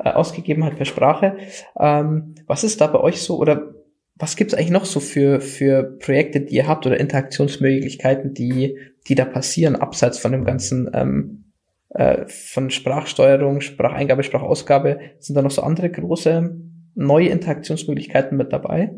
äh, 0.02 0.10
ausgegeben 0.10 0.64
halt 0.64 0.76
per 0.76 0.86
Sprache. 0.86 1.36
Ähm, 1.78 2.34
was 2.46 2.64
ist 2.64 2.80
da 2.80 2.86
bei 2.86 3.00
euch 3.00 3.20
so, 3.22 3.38
oder 3.38 3.74
was 4.16 4.36
gibt's 4.36 4.54
eigentlich 4.54 4.70
noch 4.70 4.84
so 4.84 5.00
für, 5.00 5.40
für 5.40 5.82
Projekte, 5.98 6.40
die 6.40 6.56
ihr 6.56 6.68
habt 6.68 6.86
oder 6.86 7.00
Interaktionsmöglichkeiten, 7.00 8.34
die, 8.34 8.76
die 9.08 9.14
da 9.14 9.24
passieren, 9.24 9.76
abseits 9.76 10.18
von 10.18 10.32
dem 10.32 10.44
ganzen 10.44 10.90
ähm, 10.92 11.52
äh, 11.90 12.26
von 12.28 12.70
Sprachsteuerung, 12.70 13.60
Spracheingabe, 13.60 14.22
Sprachausgabe? 14.22 15.00
Sind 15.18 15.36
da 15.36 15.42
noch 15.42 15.50
so 15.50 15.62
andere 15.62 15.90
große 15.90 16.54
neue 16.94 17.28
Interaktionsmöglichkeiten 17.28 18.36
mit 18.36 18.52
dabei? 18.52 18.92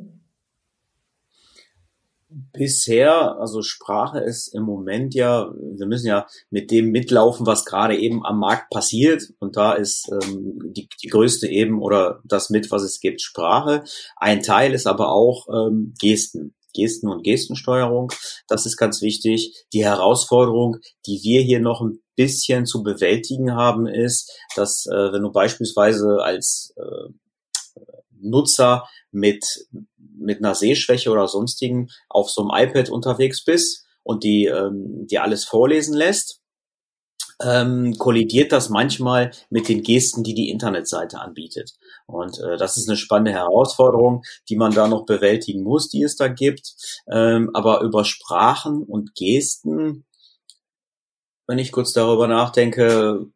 Bisher, 2.53 3.39
also 3.39 3.63
Sprache 3.63 4.21
ist 4.21 4.49
im 4.55 4.63
Moment 4.63 5.15
ja, 5.15 5.53
wir 5.55 5.87
müssen 5.87 6.07
ja 6.07 6.27
mit 6.51 6.71
dem 6.71 6.91
mitlaufen, 6.91 7.47
was 7.47 7.65
gerade 7.65 7.97
eben 7.97 8.25
am 8.25 8.39
Markt 8.39 8.71
passiert. 8.71 9.23
Und 9.39 9.57
da 9.57 9.73
ist 9.73 10.11
ähm, 10.11 10.73
die, 10.75 10.89
die 11.03 11.09
größte 11.09 11.49
eben 11.49 11.83
oder 11.83 12.21
das 12.25 12.51
mit, 12.51 12.71
was 12.71 12.83
es 12.83 13.01
gibt, 13.01 13.21
Sprache. 13.21 13.85
Ein 14.17 14.43
Teil 14.43 14.75
ist 14.75 14.87
aber 14.87 15.13
auch 15.13 15.47
ähm, 15.49 15.95
Gesten. 16.01 16.55
Gesten 16.75 17.09
und 17.09 17.23
Gestensteuerung. 17.23 18.11
Das 18.49 18.67
ist 18.67 18.77
ganz 18.77 19.03
wichtig. 19.03 19.67
Die 19.73 19.85
Herausforderung, 19.85 20.79
die 21.07 21.21
wir 21.23 21.43
hier 21.43 21.61
noch 21.61 21.83
ein 21.83 21.99
bisschen 22.17 22.67
zu 22.67 22.83
bewältigen 22.83 23.55
haben, 23.55 23.87
ist, 23.87 24.31
dass 24.57 24.87
äh, 24.87 25.13
wenn 25.13 25.23
du 25.23 25.33
beispielsweise 25.33 26.19
als 26.23 26.75
äh, 26.77 27.13
Nutzer 28.23 28.89
mit, 29.11 29.45
mit 30.17 30.39
einer 30.39 30.55
Sehschwäche 30.55 31.11
oder 31.11 31.29
sonstigen 31.29 31.89
auf 32.09 32.31
so 32.31 32.49
einem 32.49 32.69
iPad 32.69 32.91
unterwegs 32.91 33.45
bist 33.45 33.85
und 34.03 34.25
die, 34.25 34.47
ähm, 34.47 35.07
die 35.11 35.19
alles 35.19 35.45
vorlesen 35.45 35.95
lässt, 35.95 36.43
ähm, 37.43 37.97
kollidiert 37.99 38.53
das 38.53 38.69
manchmal 38.69 39.33
mit 39.51 39.69
den 39.69 39.83
Gesten, 39.83 40.23
die 40.23 40.35
die 40.35 40.51
Internetseite 40.51 41.21
anbietet. 41.21 41.73
Und 42.07 42.39
äh, 42.39 42.57
das 42.57 42.77
ist 42.77 42.89
eine 42.89 42.97
spannende 42.97 43.33
Herausforderung, 43.33 44.23
die 44.49 44.57
man 44.57 44.73
da 44.73 44.87
noch 44.89 45.07
bewältigen 45.07 45.63
muss, 45.63 45.89
die 45.89 46.03
es 46.03 46.17
da 46.17 46.29
gibt. 46.29 46.75
Ähm, 47.11 47.51
aber 47.55 47.81
über 47.81 48.05
Sprachen 48.05 48.83
und 48.83 49.15
Gesten, 49.15 50.05
wenn 51.47 51.59
ich 51.59 51.73
kurz 51.73 51.93
darüber 51.93 52.29
nachdenke, 52.29 53.27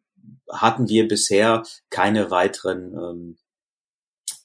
hatten 0.49 0.87
wir 0.87 1.07
bisher 1.07 1.63
keine 1.89 2.31
weiteren 2.31 2.93
ähm, 2.93 3.37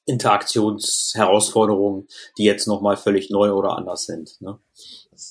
Interaktionsherausforderungen, 0.04 2.08
die 2.38 2.44
jetzt 2.44 2.66
nochmal 2.66 2.96
völlig 2.96 3.30
neu 3.30 3.52
oder 3.52 3.76
anders 3.76 4.06
sind. 4.06 4.40
Ne? 4.40 4.58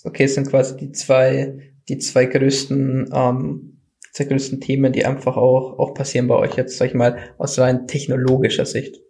Okay, 0.03 0.25
es 0.25 0.35
sind 0.35 0.49
quasi 0.49 0.77
die 0.77 0.91
zwei, 0.91 1.73
die 1.89 1.97
zwei 1.97 2.25
größten, 2.25 3.09
ähm, 3.13 3.79
zwei 4.13 4.25
größten 4.25 4.61
Themen, 4.61 4.93
die 4.93 5.05
einfach 5.05 5.37
auch, 5.37 5.79
auch 5.79 5.93
passieren 5.93 6.27
bei 6.27 6.35
euch 6.35 6.55
jetzt, 6.55 6.77
sag 6.77 6.89
ich 6.89 6.93
mal, 6.93 7.17
aus 7.37 7.59
rein 7.59 7.87
technologischer 7.87 8.65
Sicht. 8.65 9.01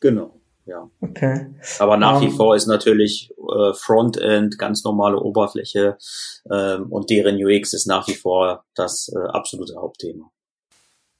Genau, 0.00 0.40
ja. 0.64 0.90
Okay. 1.00 1.54
Aber 1.78 1.96
nach 1.96 2.16
um, 2.16 2.22
wie 2.22 2.26
ähm, 2.26 2.36
vor 2.36 2.56
ist 2.56 2.66
natürlich 2.66 3.30
äh, 3.38 3.72
Frontend 3.74 4.58
ganz 4.58 4.84
normale 4.84 5.18
Oberfläche 5.18 5.96
ähm, 6.50 6.86
und 6.90 7.10
deren 7.10 7.36
UX 7.36 7.72
ist 7.72 7.86
nach 7.86 8.08
wie 8.08 8.14
vor 8.14 8.64
das 8.74 9.10
äh, 9.14 9.18
absolute 9.18 9.76
Hauptthema. 9.76 10.30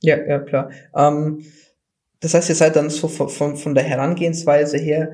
Ja, 0.00 0.22
ja, 0.24 0.40
klar. 0.40 0.70
Ähm, 0.94 1.44
das 2.26 2.34
heißt, 2.34 2.48
ihr 2.48 2.56
seid 2.56 2.74
dann 2.74 2.90
so 2.90 3.06
von, 3.06 3.28
von, 3.28 3.56
von 3.56 3.76
der 3.76 3.84
Herangehensweise 3.84 4.78
her, 4.78 5.12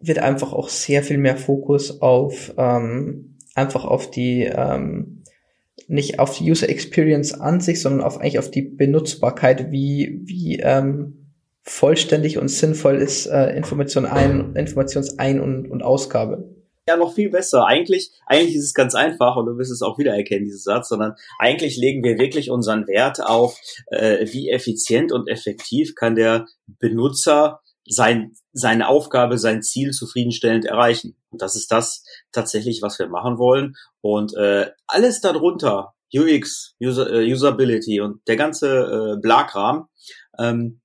wird 0.00 0.18
einfach 0.18 0.52
auch 0.52 0.68
sehr 0.68 1.04
viel 1.04 1.16
mehr 1.16 1.36
Fokus 1.36 2.02
auf 2.02 2.52
ähm, 2.58 3.36
einfach 3.54 3.84
auf 3.84 4.10
die 4.10 4.42
ähm, 4.42 5.22
nicht 5.86 6.18
auf 6.18 6.36
die 6.36 6.50
User 6.50 6.68
Experience 6.68 7.32
an 7.32 7.60
sich, 7.60 7.80
sondern 7.80 8.00
auf 8.00 8.18
eigentlich 8.18 8.40
auf 8.40 8.50
die 8.50 8.62
Benutzbarkeit, 8.62 9.70
wie 9.70 10.20
wie 10.24 10.58
ähm, 10.58 11.32
vollständig 11.62 12.38
und 12.38 12.48
sinnvoll 12.48 12.96
ist 12.96 13.26
äh, 13.26 13.56
Information 13.56 14.04
ein, 14.04 14.54
Informationsein- 14.54 15.38
und, 15.38 15.70
und 15.70 15.84
Ausgabe 15.84 16.57
ja 16.88 16.96
noch 16.96 17.14
viel 17.14 17.30
besser. 17.30 17.66
Eigentlich, 17.66 18.10
eigentlich 18.26 18.56
ist 18.56 18.64
es 18.64 18.74
ganz 18.74 18.94
einfach 18.94 19.36
und 19.36 19.46
du 19.46 19.56
wirst 19.58 19.70
es 19.70 19.82
auch 19.82 19.98
wiedererkennen, 19.98 20.44
diesen 20.44 20.58
Satz, 20.58 20.88
sondern 20.88 21.14
eigentlich 21.38 21.76
legen 21.76 22.02
wir 22.02 22.18
wirklich 22.18 22.50
unseren 22.50 22.86
Wert 22.86 23.24
auf, 23.24 23.58
äh, 23.88 24.26
wie 24.32 24.50
effizient 24.50 25.12
und 25.12 25.28
effektiv 25.28 25.94
kann 25.94 26.16
der 26.16 26.46
Benutzer 26.66 27.60
sein, 27.86 28.32
seine 28.52 28.88
Aufgabe, 28.88 29.38
sein 29.38 29.62
Ziel 29.62 29.92
zufriedenstellend 29.92 30.66
erreichen. 30.66 31.16
Und 31.30 31.42
das 31.42 31.56
ist 31.56 31.70
das 31.70 32.04
tatsächlich, 32.32 32.82
was 32.82 32.98
wir 32.98 33.08
machen 33.08 33.38
wollen. 33.38 33.74
Und 34.00 34.34
äh, 34.36 34.70
alles 34.86 35.20
darunter, 35.20 35.94
UX, 36.14 36.74
User, 36.82 37.10
äh, 37.12 37.32
Usability 37.32 38.00
und 38.00 38.26
der 38.28 38.36
ganze 38.36 39.16
äh, 39.16 39.20
Blakram, 39.20 39.88
ähm, 40.38 40.80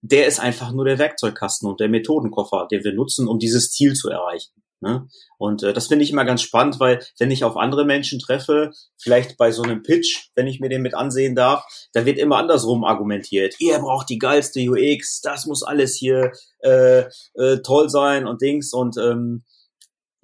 der 0.00 0.26
ist 0.26 0.38
einfach 0.38 0.72
nur 0.72 0.84
der 0.84 0.98
Werkzeugkasten 0.98 1.68
und 1.68 1.80
der 1.80 1.88
Methodenkoffer, 1.88 2.68
den 2.70 2.84
wir 2.84 2.94
nutzen, 2.94 3.26
um 3.26 3.38
dieses 3.38 3.70
Ziel 3.70 3.94
zu 3.94 4.08
erreichen. 4.08 4.52
Ne? 4.80 5.08
Und 5.38 5.62
äh, 5.62 5.72
das 5.72 5.88
finde 5.88 6.04
ich 6.04 6.12
immer 6.12 6.24
ganz 6.24 6.42
spannend, 6.42 6.78
weil 6.78 7.04
wenn 7.18 7.30
ich 7.30 7.42
auf 7.42 7.56
andere 7.56 7.84
Menschen 7.84 8.20
treffe, 8.20 8.70
vielleicht 8.96 9.36
bei 9.36 9.50
so 9.50 9.62
einem 9.62 9.82
Pitch, 9.82 10.28
wenn 10.36 10.46
ich 10.46 10.60
mir 10.60 10.68
den 10.68 10.82
mit 10.82 10.94
ansehen 10.94 11.34
darf, 11.34 11.64
da 11.92 12.06
wird 12.06 12.18
immer 12.18 12.36
andersrum 12.36 12.84
argumentiert. 12.84 13.56
Ihr 13.58 13.78
braucht 13.78 14.08
die 14.08 14.18
geilste 14.18 14.60
UX, 14.60 15.20
das 15.20 15.46
muss 15.46 15.62
alles 15.64 15.96
hier 15.96 16.32
äh, 16.60 17.04
äh, 17.34 17.58
toll 17.64 17.90
sein 17.90 18.26
und 18.26 18.40
Dings 18.40 18.72
und 18.72 18.96
ähm, 18.98 19.44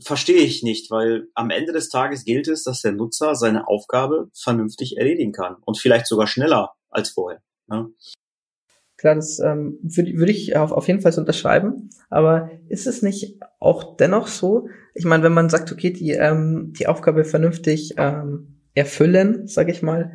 verstehe 0.01 0.43
ich 0.43 0.63
nicht, 0.63 0.91
weil 0.91 1.29
am 1.35 1.51
Ende 1.51 1.73
des 1.73 1.89
Tages 1.89 2.25
gilt 2.25 2.47
es, 2.47 2.63
dass 2.65 2.83
der 2.83 2.93
Nutzer 2.93 3.35
seine 3.35 3.67
Aufgabe 3.67 4.31
vernünftig 4.35 4.97
erledigen 4.99 5.33
kann 5.33 5.57
und 5.65 5.79
vielleicht 5.79 6.07
sogar 6.07 6.27
schneller 6.27 6.75
als 6.91 7.11
vorher. 7.11 7.43
Ne? 7.67 7.89
Klar, 8.97 9.17
das 9.17 9.41
ähm, 9.41 9.79
würde 9.83 10.17
würd 10.17 10.31
ich 10.31 10.57
auf, 10.57 10.73
auf 10.73 10.87
jeden 10.87 11.01
Fall 11.01 11.13
so 11.13 11.21
unterschreiben. 11.21 11.91
Aber 12.11 12.51
ist 12.69 12.87
es 12.87 13.03
nicht 13.03 13.41
auch 13.59 13.97
dennoch 13.97 14.29
so? 14.29 14.69
Ich 14.95 15.05
meine, 15.05 15.23
wenn 15.25 15.33
man 15.33 15.51
sagt, 15.51 15.73
okay, 15.73 15.91
die, 15.91 16.13
ähm, 16.13 16.73
die 16.79 16.87
Aufgabe 16.87 17.25
vernünftig 17.25 17.95
ähm, 17.99 18.61
erfüllen, 18.75 19.47
sage 19.49 19.73
ich 19.73 19.83
mal, 19.83 20.13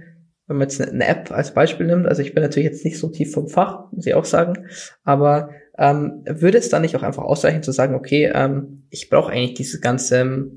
wenn 0.48 0.58
man 0.58 0.68
jetzt 0.68 0.82
eine 0.82 1.08
App 1.08 1.32
als 1.32 1.54
Beispiel 1.54 1.86
nimmt, 1.86 2.08
also 2.08 2.22
ich 2.22 2.34
bin 2.34 2.42
natürlich 2.42 2.70
jetzt 2.70 2.84
nicht 2.84 2.98
so 2.98 3.10
tief 3.10 3.32
vom 3.34 3.50
Fach, 3.50 3.92
muss 3.92 4.08
ich 4.08 4.16
auch 4.16 4.26
sagen, 4.26 4.66
aber 5.04 5.52
ähm, 5.78 6.24
würde 6.26 6.58
es 6.58 6.70
dann 6.70 6.82
nicht 6.82 6.96
auch 6.96 7.04
einfach 7.04 7.24
ausreichen 7.24 7.62
zu 7.62 7.72
sagen, 7.72 7.94
okay, 7.94 8.32
ähm, 8.34 8.88
ich 8.90 9.10
brauche 9.10 9.32
eigentlich 9.32 9.54
diese 9.54 9.80
ganze 9.80 10.52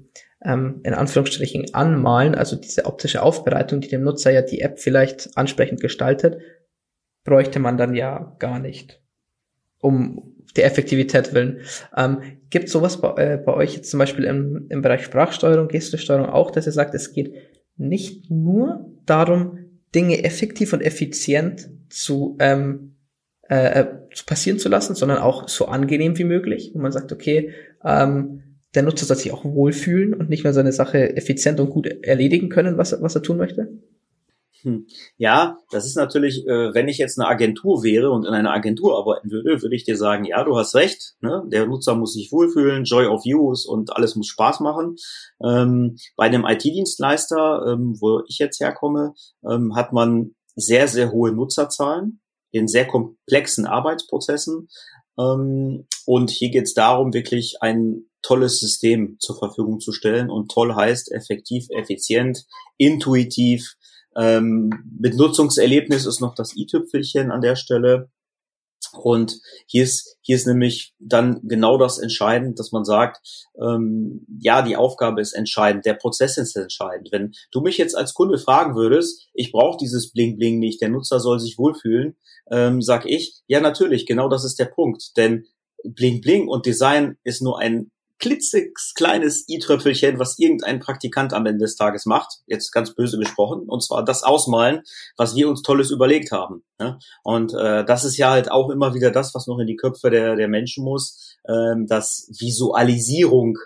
ähm, 0.45 0.81
in 0.83 0.95
Anführungsstrichen 0.95 1.75
anmalen, 1.75 2.35
also 2.35 2.57
diese 2.57 2.87
optische 2.87 3.23
Aufbereitung, 3.23 3.81
die 3.81 3.89
dem 3.89 4.03
Nutzer 4.03 4.31
ja 4.31 4.43
die 4.43 4.61
App 4.61 4.81
vielleicht 4.81 5.37
ansprechend 5.37 5.81
gestaltet, 5.81 6.39
bräuchte 7.25 7.59
man 7.59 7.77
dann 7.77 7.95
ja 7.95 8.37
gar 8.39 8.59
nicht, 8.59 9.01
um 9.79 10.35
der 10.57 10.67
Effektivität 10.67 11.35
willen. 11.35 11.61
Ähm, 11.97 12.19
gibt 12.51 12.69
sowas 12.69 13.01
bei, 13.01 13.15
äh, 13.17 13.37
bei 13.39 13.55
euch 13.55 13.75
jetzt 13.75 13.91
zum 13.91 13.99
Beispiel 13.99 14.25
im, 14.25 14.67
im 14.69 14.83
Bereich 14.83 15.05
Sprachsteuerung, 15.05 15.69
Gestesteuerung 15.69 16.27
auch, 16.27 16.51
dass 16.51 16.67
ihr 16.67 16.73
sagt, 16.73 16.95
es 16.95 17.13
geht 17.13 17.35
nicht 17.77 18.31
nur 18.31 18.91
darum, 19.07 19.59
Dinge 19.95 20.25
effektiv 20.25 20.73
und 20.73 20.83
effizient 20.83 21.71
zu, 21.89 22.37
ähm, 22.39 22.97
äh, 23.49 23.81
äh, 23.81 23.87
zu 24.15 24.25
passieren 24.25 24.59
zu 24.59 24.69
lassen, 24.69 24.95
sondern 24.95 25.19
auch 25.19 25.49
so 25.49 25.67
angenehm 25.67 26.19
wie 26.19 26.25
möglich, 26.25 26.73
wo 26.75 26.81
man 26.81 26.93
sagt, 26.93 27.13
okay, 27.13 27.53
ähm, 27.85 28.43
der 28.75 28.83
Nutzer 28.83 29.05
soll 29.05 29.17
sich 29.17 29.33
auch 29.33 29.45
wohlfühlen 29.45 30.15
und 30.15 30.31
nicht 30.31 30.45
nur 30.45 30.55
seine 30.55 30.73
Sache 30.73 31.17
effizient 31.17 31.61
und 31.61 31.71
gut 31.71 31.87
erledigen 31.87 32.49
können, 32.49 32.79
was, 32.79 33.01
was 33.03 33.15
er 33.15 33.23
tun 33.23 33.37
möchte? 33.37 33.69
Hm. 34.63 34.87
Ja, 35.17 35.59
das 35.71 35.87
ist 35.87 35.97
natürlich, 35.97 36.47
äh, 36.47 36.73
wenn 36.75 36.89
ich 36.89 36.99
jetzt 36.99 37.19
eine 37.19 37.29
Agentur 37.29 37.83
wäre 37.83 38.11
und 38.11 38.25
in 38.25 38.33
einer 38.33 38.53
Agentur 38.53 38.97
arbeiten 38.97 39.31
würde, 39.31 39.61
würde 39.63 39.75
ich 39.75 39.85
dir 39.85 39.97
sagen, 39.97 40.25
ja, 40.25 40.45
du 40.45 40.57
hast 40.57 40.75
recht, 40.75 41.15
ne? 41.21 41.43
der 41.47 41.67
Nutzer 41.67 41.95
muss 41.95 42.15
sich 42.15 42.31
wohlfühlen, 42.31 42.85
Joy 42.85 43.07
of 43.07 43.23
Use 43.27 43.69
und 43.69 43.95
alles 43.97 44.15
muss 44.15 44.29
Spaß 44.29 44.61
machen. 44.61 44.97
Ähm, 45.45 45.97
bei 46.17 46.27
einem 46.27 46.45
IT-Dienstleister, 46.45 47.67
ähm, 47.67 47.97
wo 48.01 48.23
ich 48.29 48.39
jetzt 48.39 48.61
herkomme, 48.61 49.15
ähm, 49.49 49.75
hat 49.75 49.93
man 49.93 50.35
sehr, 50.55 50.87
sehr 50.87 51.13
hohe 51.13 51.33
Nutzerzahlen 51.33 52.21
in 52.51 52.69
sehr 52.69 52.87
komplexen 52.87 53.67
Arbeitsprozessen. 53.67 54.69
Und 55.15 56.31
hier 56.31 56.51
geht 56.51 56.65
es 56.65 56.75
darum, 56.75 57.13
wirklich 57.13 57.57
ein 57.61 58.07
tolles 58.23 58.61
System 58.61 59.17
zur 59.19 59.37
Verfügung 59.39 59.81
zu 59.81 59.93
stellen. 59.93 60.31
Und 60.31 60.51
toll 60.51 60.75
heißt 60.75 61.13
effektiv, 61.13 61.67
effizient, 61.71 62.47
intuitiv. 62.79 63.75
Ähm, 64.17 64.71
mit 64.99 65.17
Nutzungserlebnis 65.17 66.07
ist 66.07 66.21
noch 66.21 66.35
das 66.35 66.57
i-Tüpfelchen 66.57 67.31
an 67.31 67.41
der 67.41 67.57
Stelle. 67.57 68.11
Und 68.93 69.41
hier 69.67 69.85
ist, 69.85 70.19
hier 70.21 70.37
ist 70.37 70.47
nämlich 70.47 70.95
dann 70.99 71.41
genau 71.45 71.79
das 71.79 71.99
entscheidend, 71.99 72.59
dass 72.59 72.73
man 72.73 72.85
sagt, 72.85 73.21
ähm, 73.61 74.27
ja, 74.41 74.61
die 74.61 74.77
Aufgabe 74.77 75.21
ist 75.21 75.33
entscheidend, 75.33 75.87
der 75.87 75.95
Prozess 75.95 76.37
ist 76.37 76.57
entscheidend. 76.57 77.09
Wenn 77.11 77.33
du 77.53 77.61
mich 77.61 77.79
jetzt 77.79 77.97
als 77.97 78.13
Kunde 78.13 78.39
fragen 78.39 78.75
würdest, 78.75 79.29
ich 79.33 79.53
brauche 79.53 79.79
dieses 79.79 80.13
Bling 80.13 80.37
Bling 80.37 80.59
nicht, 80.59 80.81
der 80.83 80.91
Nutzer 80.91 81.21
soll 81.21 81.41
sich 81.41 81.57
wohlfühlen, 81.57 82.17
ähm, 82.51 82.83
sag 82.83 83.07
ich, 83.07 83.41
ja 83.47 83.61
natürlich, 83.61 84.05
genau 84.05 84.29
das 84.29 84.45
ist 84.45 84.59
der 84.59 84.67
Punkt. 84.67 85.17
Denn 85.17 85.47
Bling 85.85 86.21
Bling 86.21 86.49
und 86.49 86.67
Design 86.67 87.17
ist 87.25 87.41
nur 87.41 87.59
ein 87.59 87.91
klitzekleines 88.23 89.49
i-Tröpfelchen, 89.49 90.21
was 90.21 90.39
irgendein 90.39 90.79
Praktikant 90.79 91.35
am 91.35 91.45
Ende 91.45 91.65
des 91.65 91.75
Tages 91.75 92.07
macht, 92.07 92.39
jetzt 92.47 92.71
ganz 92.71 92.95
böse 92.95 93.19
gesprochen, 93.19 93.69
und 93.69 93.83
zwar 93.83 94.05
das 94.05 94.23
Ausmalen, 94.23 94.83
was 95.17 95.35
wir 95.35 95.49
uns 95.49 95.63
Tolles 95.63 95.91
überlegt 95.91 96.31
haben. 96.31 96.63
Ne? 96.79 97.01
Und 97.25 97.53
äh, 97.53 97.85
das 97.85 98.05
ist 98.05 98.17
ja 98.17 98.31
halt 98.31 98.49
auch 98.51 98.71
immer 98.71 98.95
wieder 98.95 99.11
das, 99.11 99.35
was 99.35 99.49
noch 99.49 99.59
in 99.59 99.67
die 99.67 99.75
Köpfe 99.75 100.09
der, 100.09 100.37
der 100.37 100.47
Menschen 100.47 100.85
muss, 100.85 101.37
ähm, 101.49 101.89
dass 101.89 102.29
Visualisierung 102.39 103.59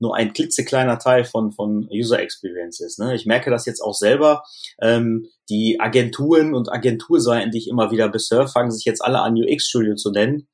nur 0.00 0.16
ein 0.16 0.32
klitzekleiner 0.32 0.98
Teil 0.98 1.24
von, 1.24 1.52
von 1.52 1.88
User 1.92 2.20
Experience 2.20 2.80
ist. 2.80 2.98
Ne? 2.98 3.14
Ich 3.14 3.24
merke 3.24 3.50
das 3.50 3.66
jetzt 3.66 3.82
auch 3.82 3.94
selber. 3.94 4.42
Ähm, 4.82 5.28
die 5.48 5.78
Agenturen 5.78 6.54
und 6.54 6.72
Agenturseiten, 6.72 7.52
die 7.52 7.58
ich 7.58 7.68
immer 7.68 7.92
wieder 7.92 8.08
besurf, 8.08 8.50
fangen 8.50 8.72
sich 8.72 8.84
jetzt 8.84 9.04
alle 9.04 9.20
an, 9.20 9.36
UX 9.36 9.68
Studio 9.68 9.94
zu 9.94 10.10
nennen 10.10 10.48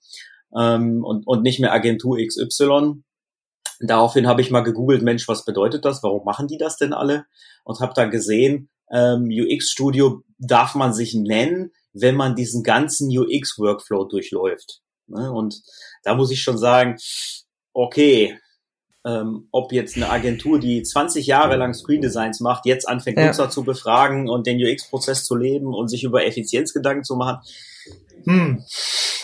ähm, 0.54 1.02
und, 1.04 1.26
und 1.26 1.42
nicht 1.42 1.60
mehr 1.60 1.72
Agentur 1.72 2.18
XY. 2.18 3.02
Daraufhin 3.80 4.26
habe 4.26 4.40
ich 4.40 4.50
mal 4.50 4.60
gegoogelt, 4.60 5.02
Mensch, 5.02 5.28
was 5.28 5.44
bedeutet 5.44 5.84
das? 5.84 6.02
Warum 6.02 6.24
machen 6.24 6.48
die 6.48 6.58
das 6.58 6.76
denn 6.76 6.92
alle? 6.92 7.26
Und 7.64 7.80
habe 7.80 7.92
da 7.94 8.06
gesehen, 8.06 8.70
ähm, 8.90 9.28
UX 9.30 9.70
Studio 9.70 10.22
darf 10.38 10.74
man 10.74 10.94
sich 10.94 11.14
nennen, 11.14 11.72
wenn 11.92 12.14
man 12.14 12.34
diesen 12.36 12.62
ganzen 12.62 13.08
UX 13.16 13.58
Workflow 13.58 14.04
durchläuft. 14.04 14.82
Ne? 15.06 15.30
Und 15.32 15.62
da 16.02 16.14
muss 16.14 16.30
ich 16.30 16.42
schon 16.42 16.58
sagen, 16.58 16.96
okay, 17.72 18.38
ähm, 19.04 19.48
ob 19.52 19.72
jetzt 19.72 19.96
eine 19.96 20.10
Agentur, 20.10 20.58
die 20.58 20.82
20 20.82 21.26
Jahre 21.26 21.56
lang 21.56 21.74
Screen 21.74 22.00
Designs 22.00 22.40
macht, 22.40 22.66
jetzt 22.66 22.88
anfängt, 22.88 23.18
ja. 23.18 23.26
Nutzer 23.26 23.50
zu 23.50 23.62
befragen 23.62 24.28
und 24.28 24.46
den 24.46 24.58
UX-Prozess 24.60 25.24
zu 25.24 25.36
leben 25.36 25.74
und 25.74 25.88
sich 25.88 26.02
über 26.02 26.26
Effizienz 26.26 26.72
Gedanken 26.72 27.04
zu 27.04 27.14
machen. 27.14 27.38
Hm. 28.24 28.62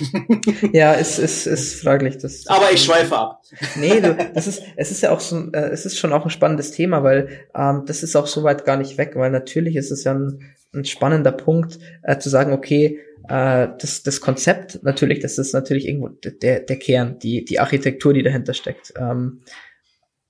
ja, 0.72 0.94
es 0.94 1.18
ist, 1.18 1.46
ist 1.46 1.82
fraglich. 1.82 2.18
Das, 2.18 2.46
Aber 2.46 2.70
ich 2.72 2.84
schweife 2.84 3.16
ab. 3.16 3.42
Nee, 3.76 4.00
du, 4.00 4.16
das 4.34 4.46
ist, 4.46 4.62
es 4.76 4.90
ist 4.90 5.02
ja 5.02 5.10
auch 5.10 5.20
so, 5.20 5.50
äh, 5.52 5.70
es 5.70 5.84
ist 5.84 5.98
schon 5.98 6.12
auch 6.12 6.24
ein 6.24 6.30
spannendes 6.30 6.70
Thema, 6.70 7.02
weil 7.02 7.46
ähm, 7.54 7.82
das 7.86 8.02
ist 8.02 8.16
auch 8.16 8.26
so 8.26 8.44
weit 8.44 8.64
gar 8.64 8.76
nicht 8.76 8.96
weg, 8.98 9.12
weil 9.14 9.30
natürlich 9.30 9.76
ist 9.76 9.90
es 9.90 10.04
ja 10.04 10.14
ein, 10.14 10.54
ein 10.74 10.84
spannender 10.84 11.32
Punkt, 11.32 11.78
äh, 12.02 12.18
zu 12.18 12.30
sagen, 12.30 12.52
okay, 12.52 13.00
äh, 13.28 13.68
das, 13.78 14.02
das 14.02 14.20
Konzept 14.20 14.82
natürlich, 14.82 15.20
das 15.20 15.36
ist 15.36 15.52
natürlich 15.52 15.86
irgendwo 15.86 16.08
der, 16.08 16.60
der 16.60 16.78
Kern, 16.78 17.18
die, 17.18 17.44
die 17.44 17.60
Architektur, 17.60 18.14
die 18.14 18.22
dahinter 18.22 18.54
steckt. 18.54 18.94
Ähm, 18.96 19.42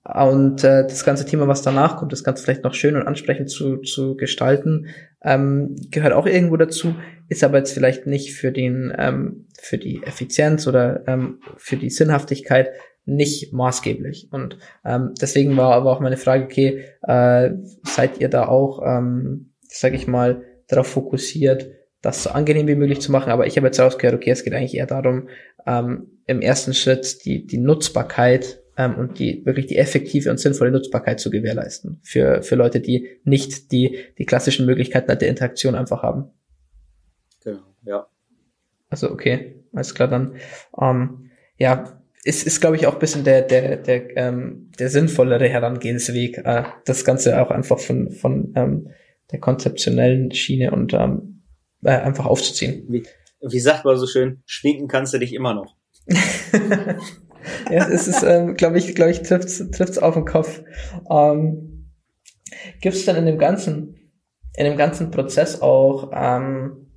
und 0.04 0.64
äh, 0.64 0.82
das 0.82 1.04
ganze 1.04 1.24
Thema, 1.24 1.46
was 1.46 1.62
danach 1.62 1.96
kommt, 1.96 2.12
das 2.12 2.24
Ganze 2.24 2.42
vielleicht 2.42 2.64
noch 2.64 2.74
schön 2.74 2.96
und 2.96 3.06
ansprechend 3.06 3.50
zu, 3.50 3.78
zu 3.78 4.16
gestalten, 4.16 4.88
ähm, 5.22 5.76
gehört 5.90 6.12
auch 6.12 6.26
irgendwo 6.26 6.56
dazu, 6.56 6.96
ist 7.28 7.44
aber 7.44 7.58
jetzt 7.58 7.72
vielleicht 7.72 8.06
nicht 8.06 8.34
für 8.34 8.50
den 8.50 8.92
ähm, 8.98 9.46
für 9.60 9.78
die 9.78 10.02
Effizienz 10.02 10.66
oder 10.66 11.06
ähm, 11.06 11.38
für 11.56 11.76
die 11.76 11.90
Sinnhaftigkeit 11.90 12.70
nicht 13.04 13.52
maßgeblich. 13.52 14.28
Und 14.32 14.58
ähm, 14.84 15.14
deswegen 15.20 15.56
war 15.56 15.74
aber 15.74 15.92
auch 15.92 16.00
meine 16.00 16.16
Frage, 16.16 16.44
okay, 16.44 16.84
äh, 17.02 17.50
seid 17.84 18.20
ihr 18.20 18.28
da 18.28 18.48
auch, 18.48 18.82
ähm, 18.84 19.52
sage 19.62 19.96
ich 19.96 20.06
mal, 20.06 20.42
darauf 20.68 20.88
fokussiert, 20.88 21.70
das 22.00 22.24
so 22.24 22.30
angenehm 22.30 22.66
wie 22.66 22.74
möglich 22.74 23.00
zu 23.00 23.12
machen? 23.12 23.30
Aber 23.30 23.46
ich 23.46 23.56
habe 23.56 23.68
jetzt 23.68 23.80
rausgehört, 23.80 24.16
okay, 24.16 24.30
es 24.30 24.44
geht 24.44 24.54
eigentlich 24.54 24.74
eher 24.74 24.86
darum, 24.86 25.28
ähm, 25.66 26.20
im 26.26 26.40
ersten 26.40 26.74
Schritt 26.74 27.24
die, 27.24 27.46
die 27.46 27.58
Nutzbarkeit 27.58 28.61
ähm, 28.76 28.96
und 28.96 29.18
die 29.18 29.44
wirklich 29.44 29.66
die 29.66 29.76
effektive 29.76 30.30
und 30.30 30.38
sinnvolle 30.38 30.70
Nutzbarkeit 30.70 31.20
zu 31.20 31.30
gewährleisten 31.30 32.00
für, 32.02 32.42
für 32.42 32.54
Leute, 32.54 32.80
die 32.80 33.18
nicht 33.24 33.72
die, 33.72 33.98
die 34.18 34.24
klassischen 34.24 34.66
Möglichkeiten 34.66 35.16
der 35.18 35.28
Interaktion 35.28 35.74
einfach 35.74 36.02
haben. 36.02 36.30
Genau, 37.44 37.62
ja. 37.84 38.06
Also 38.88 39.10
okay, 39.10 39.64
alles 39.72 39.94
klar 39.94 40.08
dann. 40.08 40.36
Ähm, 40.80 41.30
ja, 41.58 41.98
es 42.24 42.44
ist, 42.44 42.60
glaube 42.60 42.76
ich, 42.76 42.86
auch 42.86 42.98
bisschen 42.98 43.24
der, 43.24 43.42
der, 43.42 43.76
der, 43.78 44.16
ähm, 44.16 44.70
der 44.78 44.88
sinnvollere 44.88 45.48
Herangehensweg, 45.48 46.38
äh, 46.38 46.64
das 46.84 47.04
Ganze 47.04 47.40
auch 47.42 47.50
einfach 47.50 47.78
von, 47.78 48.10
von 48.10 48.52
ähm, 48.54 48.90
der 49.32 49.40
konzeptionellen 49.40 50.30
Schiene 50.32 50.70
und 50.70 50.94
ähm, 50.94 51.42
äh, 51.82 51.90
einfach 51.90 52.26
aufzuziehen. 52.26 52.84
Wie, 52.88 53.02
wie 53.40 53.60
sagt 53.60 53.84
man 53.84 53.96
so 53.96 54.06
schön, 54.06 54.42
schminken 54.46 54.88
kannst 54.88 55.14
du 55.14 55.18
dich 55.18 55.34
immer 55.34 55.54
noch. 55.54 55.76
ja, 57.70 57.88
es 57.88 58.08
ist, 58.08 58.22
ähm, 58.22 58.56
glaube 58.56 58.78
ich, 58.78 58.94
glaube 58.94 59.10
ich, 59.10 59.22
trifft's, 59.22 59.58
trifft's 59.70 59.98
auf 59.98 60.14
den 60.14 60.24
Kopf. 60.24 60.62
Ähm, 61.10 61.90
Gibt 62.80 62.96
es 62.96 63.04
denn 63.04 63.16
in 63.16 63.26
dem 63.26 63.38
ganzen, 63.38 63.96
in 64.56 64.64
dem 64.64 64.76
ganzen 64.76 65.10
Prozess 65.10 65.62
auch 65.62 66.10
ähm, 66.14 66.90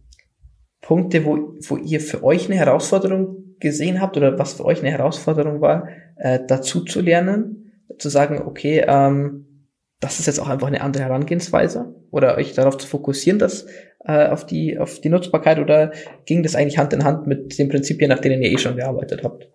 Punkte, 0.82 1.26
wo, 1.26 1.56
wo 1.68 1.78
ihr 1.78 2.00
für 2.00 2.24
euch 2.24 2.46
eine 2.46 2.58
Herausforderung 2.58 3.56
gesehen 3.60 4.02
habt 4.02 4.18
oder 4.18 4.38
was 4.38 4.54
für 4.54 4.66
euch 4.66 4.82
eine 4.82 4.92
Herausforderung 4.92 5.62
war, 5.62 5.88
äh, 6.18 6.40
dazu 6.48 6.84
zu 6.84 7.02
lernen, 7.02 7.72
zu 7.98 8.10
sagen, 8.10 8.44
okay, 8.46 8.84
ähm, 8.88 9.70
das 10.00 10.20
ist 10.20 10.28
jetzt 10.28 10.40
auch 10.40 10.50
einfach 10.50 10.68
eine 10.68 10.82
andere 10.82 11.04
Herangehensweise 11.04 11.96
oder 12.12 12.38
euch 12.38 12.54
darauf 12.54 12.78
zu 12.78 12.88
fokussieren, 12.88 13.40
dass 13.40 13.66
äh, 14.06 14.28
auf 14.28 14.46
die 14.46 14.78
auf 14.78 15.00
die 15.00 15.10
Nutzbarkeit 15.10 15.58
oder 15.58 15.92
ging 16.26 16.44
das 16.44 16.56
eigentlich 16.56 16.78
Hand 16.78 16.94
in 16.94 17.04
Hand 17.04 17.28
mit 17.28 17.58
den 17.58 17.70
Prinzipien, 17.70 18.10
nach 18.10 18.20
denen 18.20 18.44
ihr 18.44 18.52
eh 18.52 18.58
schon 18.58 18.76
gearbeitet 18.76 19.24
habt? 19.24 19.50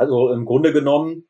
Also 0.00 0.30
im 0.30 0.46
Grunde 0.46 0.72
genommen 0.72 1.28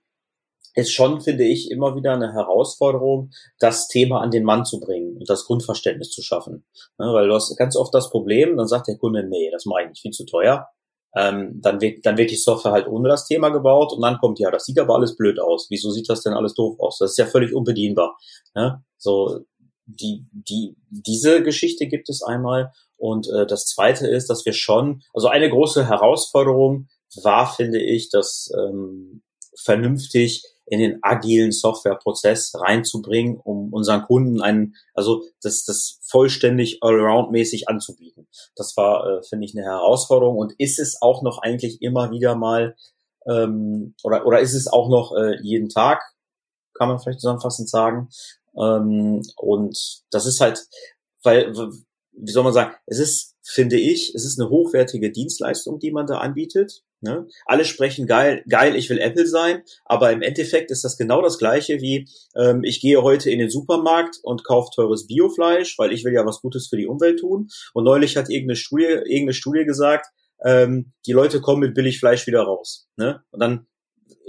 ist 0.75 0.93
schon, 0.93 1.21
finde 1.21 1.43
ich, 1.43 1.73
immer 1.73 1.97
wieder 1.97 2.13
eine 2.13 2.33
Herausforderung, 2.33 3.31
das 3.59 3.89
Thema 3.89 4.21
an 4.21 4.31
den 4.31 4.45
Mann 4.45 4.65
zu 4.65 4.79
bringen 4.79 5.17
und 5.17 5.29
das 5.29 5.45
Grundverständnis 5.45 6.11
zu 6.11 6.23
schaffen. 6.23 6.65
Ja, 6.97 7.13
weil 7.13 7.27
du 7.27 7.35
hast 7.35 7.57
ganz 7.57 7.75
oft 7.75 7.93
das 7.93 8.11
Problem, 8.11 8.57
dann 8.57 8.69
sagt 8.69 8.87
der 8.87 8.97
Kunde, 8.97 9.25
nee, 9.25 9.51
das 9.51 9.67
mache 9.67 9.83
ich 9.83 9.89
nicht, 9.89 10.03
viel 10.03 10.13
zu 10.13 10.25
teuer. 10.25 10.69
Ähm, 11.17 11.61
dann, 11.61 11.81
wird, 11.81 12.07
dann 12.07 12.17
wird 12.17 12.31
die 12.31 12.37
Software 12.37 12.71
halt 12.71 12.87
ohne 12.87 13.09
das 13.09 13.27
Thema 13.27 13.49
gebaut 13.49 13.93
und 13.93 14.03
dann 14.03 14.19
kommt, 14.19 14.39
ja, 14.39 14.53
das 14.53 14.65
sieht 14.65 14.79
aber 14.79 14.95
alles 14.95 15.17
blöd 15.17 15.41
aus. 15.41 15.67
Wieso 15.69 15.91
sieht 15.91 16.09
das 16.09 16.23
denn 16.23 16.35
alles 16.35 16.55
doof 16.55 16.79
aus? 16.79 16.99
Das 16.99 17.11
ist 17.11 17.19
ja 17.19 17.27
völlig 17.27 17.53
unbedienbar. 17.53 18.17
Ja, 18.55 18.85
so, 18.99 19.41
die, 19.87 20.29
die, 20.31 20.77
diese 20.89 21.43
Geschichte 21.43 21.89
gibt 21.89 22.09
es 22.09 22.23
einmal. 22.23 22.71
Und 22.97 23.29
äh, 23.31 23.45
das 23.47 23.67
zweite 23.67 24.07
ist, 24.07 24.31
dass 24.31 24.47
wir 24.47 24.53
schon, 24.53 25.03
also 25.13 25.27
eine 25.27 25.51
große 25.51 25.89
Herausforderung 25.89 26.87
war, 27.23 27.53
finde 27.53 27.81
ich, 27.81 28.11
das 28.11 28.51
ähm, 28.57 29.23
vernünftig 29.57 30.45
in 30.67 30.79
den 30.79 31.03
agilen 31.03 31.51
Softwareprozess 31.51 32.55
reinzubringen, 32.55 33.39
um 33.43 33.73
unseren 33.73 34.03
Kunden 34.03 34.41
einen, 34.41 34.77
also 34.95 35.25
das, 35.43 35.65
das 35.65 35.99
vollständig 36.03 36.79
allround-mäßig 36.83 37.69
anzubieten. 37.69 38.29
Das 38.55 38.77
war, 38.77 39.05
äh, 39.05 39.23
finde 39.25 39.47
ich, 39.47 39.57
eine 39.57 39.67
Herausforderung 39.67 40.37
und 40.37 40.55
ist 40.59 40.79
es 40.79 41.03
auch 41.03 41.23
noch 41.23 41.39
eigentlich 41.39 41.83
immer 41.83 42.13
wieder 42.13 42.37
mal, 42.37 42.77
ähm, 43.29 43.95
oder, 44.05 44.25
oder 44.27 44.41
ist 44.41 44.55
es 44.55 44.69
auch 44.69 44.89
noch 44.89 45.13
äh, 45.17 45.41
jeden 45.43 45.69
Tag, 45.69 46.03
kann 46.75 46.89
man 46.89 47.01
vielleicht 47.01 47.21
zusammenfassend 47.21 47.69
sagen. 47.69 48.09
Ähm, 48.57 49.23
und 49.37 50.03
das 50.13 50.25
ist 50.25 50.41
halt, 50.41 50.67
weil, 51.25 51.53
wie 52.13 52.33
soll 52.33 52.45
man 52.45 52.53
sagen, 52.53 52.77
es 52.87 53.01
ist, 53.01 53.30
finde 53.43 53.77
ich, 53.77 54.15
es 54.15 54.25
ist 54.25 54.41
eine 54.41 54.51
hochwertige 54.51 55.11
Dienstleistung, 55.11 55.79
die 55.79 55.91
man 55.91 56.07
da 56.07 56.19
anbietet. 56.19 56.83
Ne? 57.01 57.27
Alle 57.47 57.65
sprechen 57.65 58.07
geil, 58.07 58.45
geil, 58.49 58.77
ich 58.77 58.91
will 58.91 58.99
Apple 58.99 59.27
sein, 59.27 59.63
aber 59.87 60.13
im 60.13 60.21
Endeffekt 60.21 60.71
ist 60.71 60.85
das 60.85 60.99
genau 60.99 61.23
das 61.23 61.39
gleiche 61.39 61.81
wie 61.81 62.07
ähm, 62.37 62.63
ich 62.63 62.81
gehe 62.81 63.03
heute 63.03 63.31
in 63.31 63.39
den 63.39 63.49
Supermarkt 63.49 64.19
und 64.23 64.45
kaufe 64.45 64.71
teures 64.75 65.07
Biofleisch, 65.07 65.79
weil 65.79 65.93
ich 65.93 66.05
will 66.05 66.13
ja 66.13 66.27
was 66.27 66.43
Gutes 66.43 66.69
für 66.69 66.77
die 66.77 66.87
Umwelt 66.87 67.21
tun. 67.21 67.49
Und 67.73 67.85
neulich 67.85 68.17
hat 68.17 68.29
irgendeine 68.29 68.57
Studie, 68.57 68.85
irgendeine 68.85 69.33
Studie 69.33 69.65
gesagt, 69.65 70.09
ähm, 70.45 70.93
die 71.07 71.13
Leute 71.13 71.41
kommen 71.41 71.61
mit 71.61 71.75
Billigfleisch 71.75 72.27
wieder 72.27 72.43
raus. 72.43 72.89
Ne? 72.97 73.23
Und 73.31 73.41
dann 73.41 73.67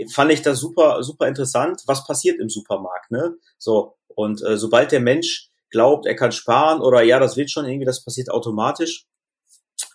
fand 0.09 0.31
ich 0.31 0.41
das 0.41 0.59
super, 0.59 1.03
super 1.03 1.27
interessant, 1.27 1.81
was 1.87 2.05
passiert 2.07 2.39
im 2.39 2.49
Supermarkt. 2.49 3.11
Ne? 3.11 3.35
So 3.57 3.97
und 4.07 4.41
äh, 4.43 4.57
sobald 4.57 4.91
der 4.91 5.01
Mensch 5.01 5.50
glaubt, 5.71 6.05
er 6.05 6.15
kann 6.15 6.31
sparen 6.31 6.81
oder 6.81 7.01
ja, 7.03 7.19
das 7.19 7.37
wird 7.37 7.51
schon 7.51 7.65
irgendwie, 7.65 7.85
das 7.85 8.03
passiert 8.03 8.29
automatisch. 8.29 9.05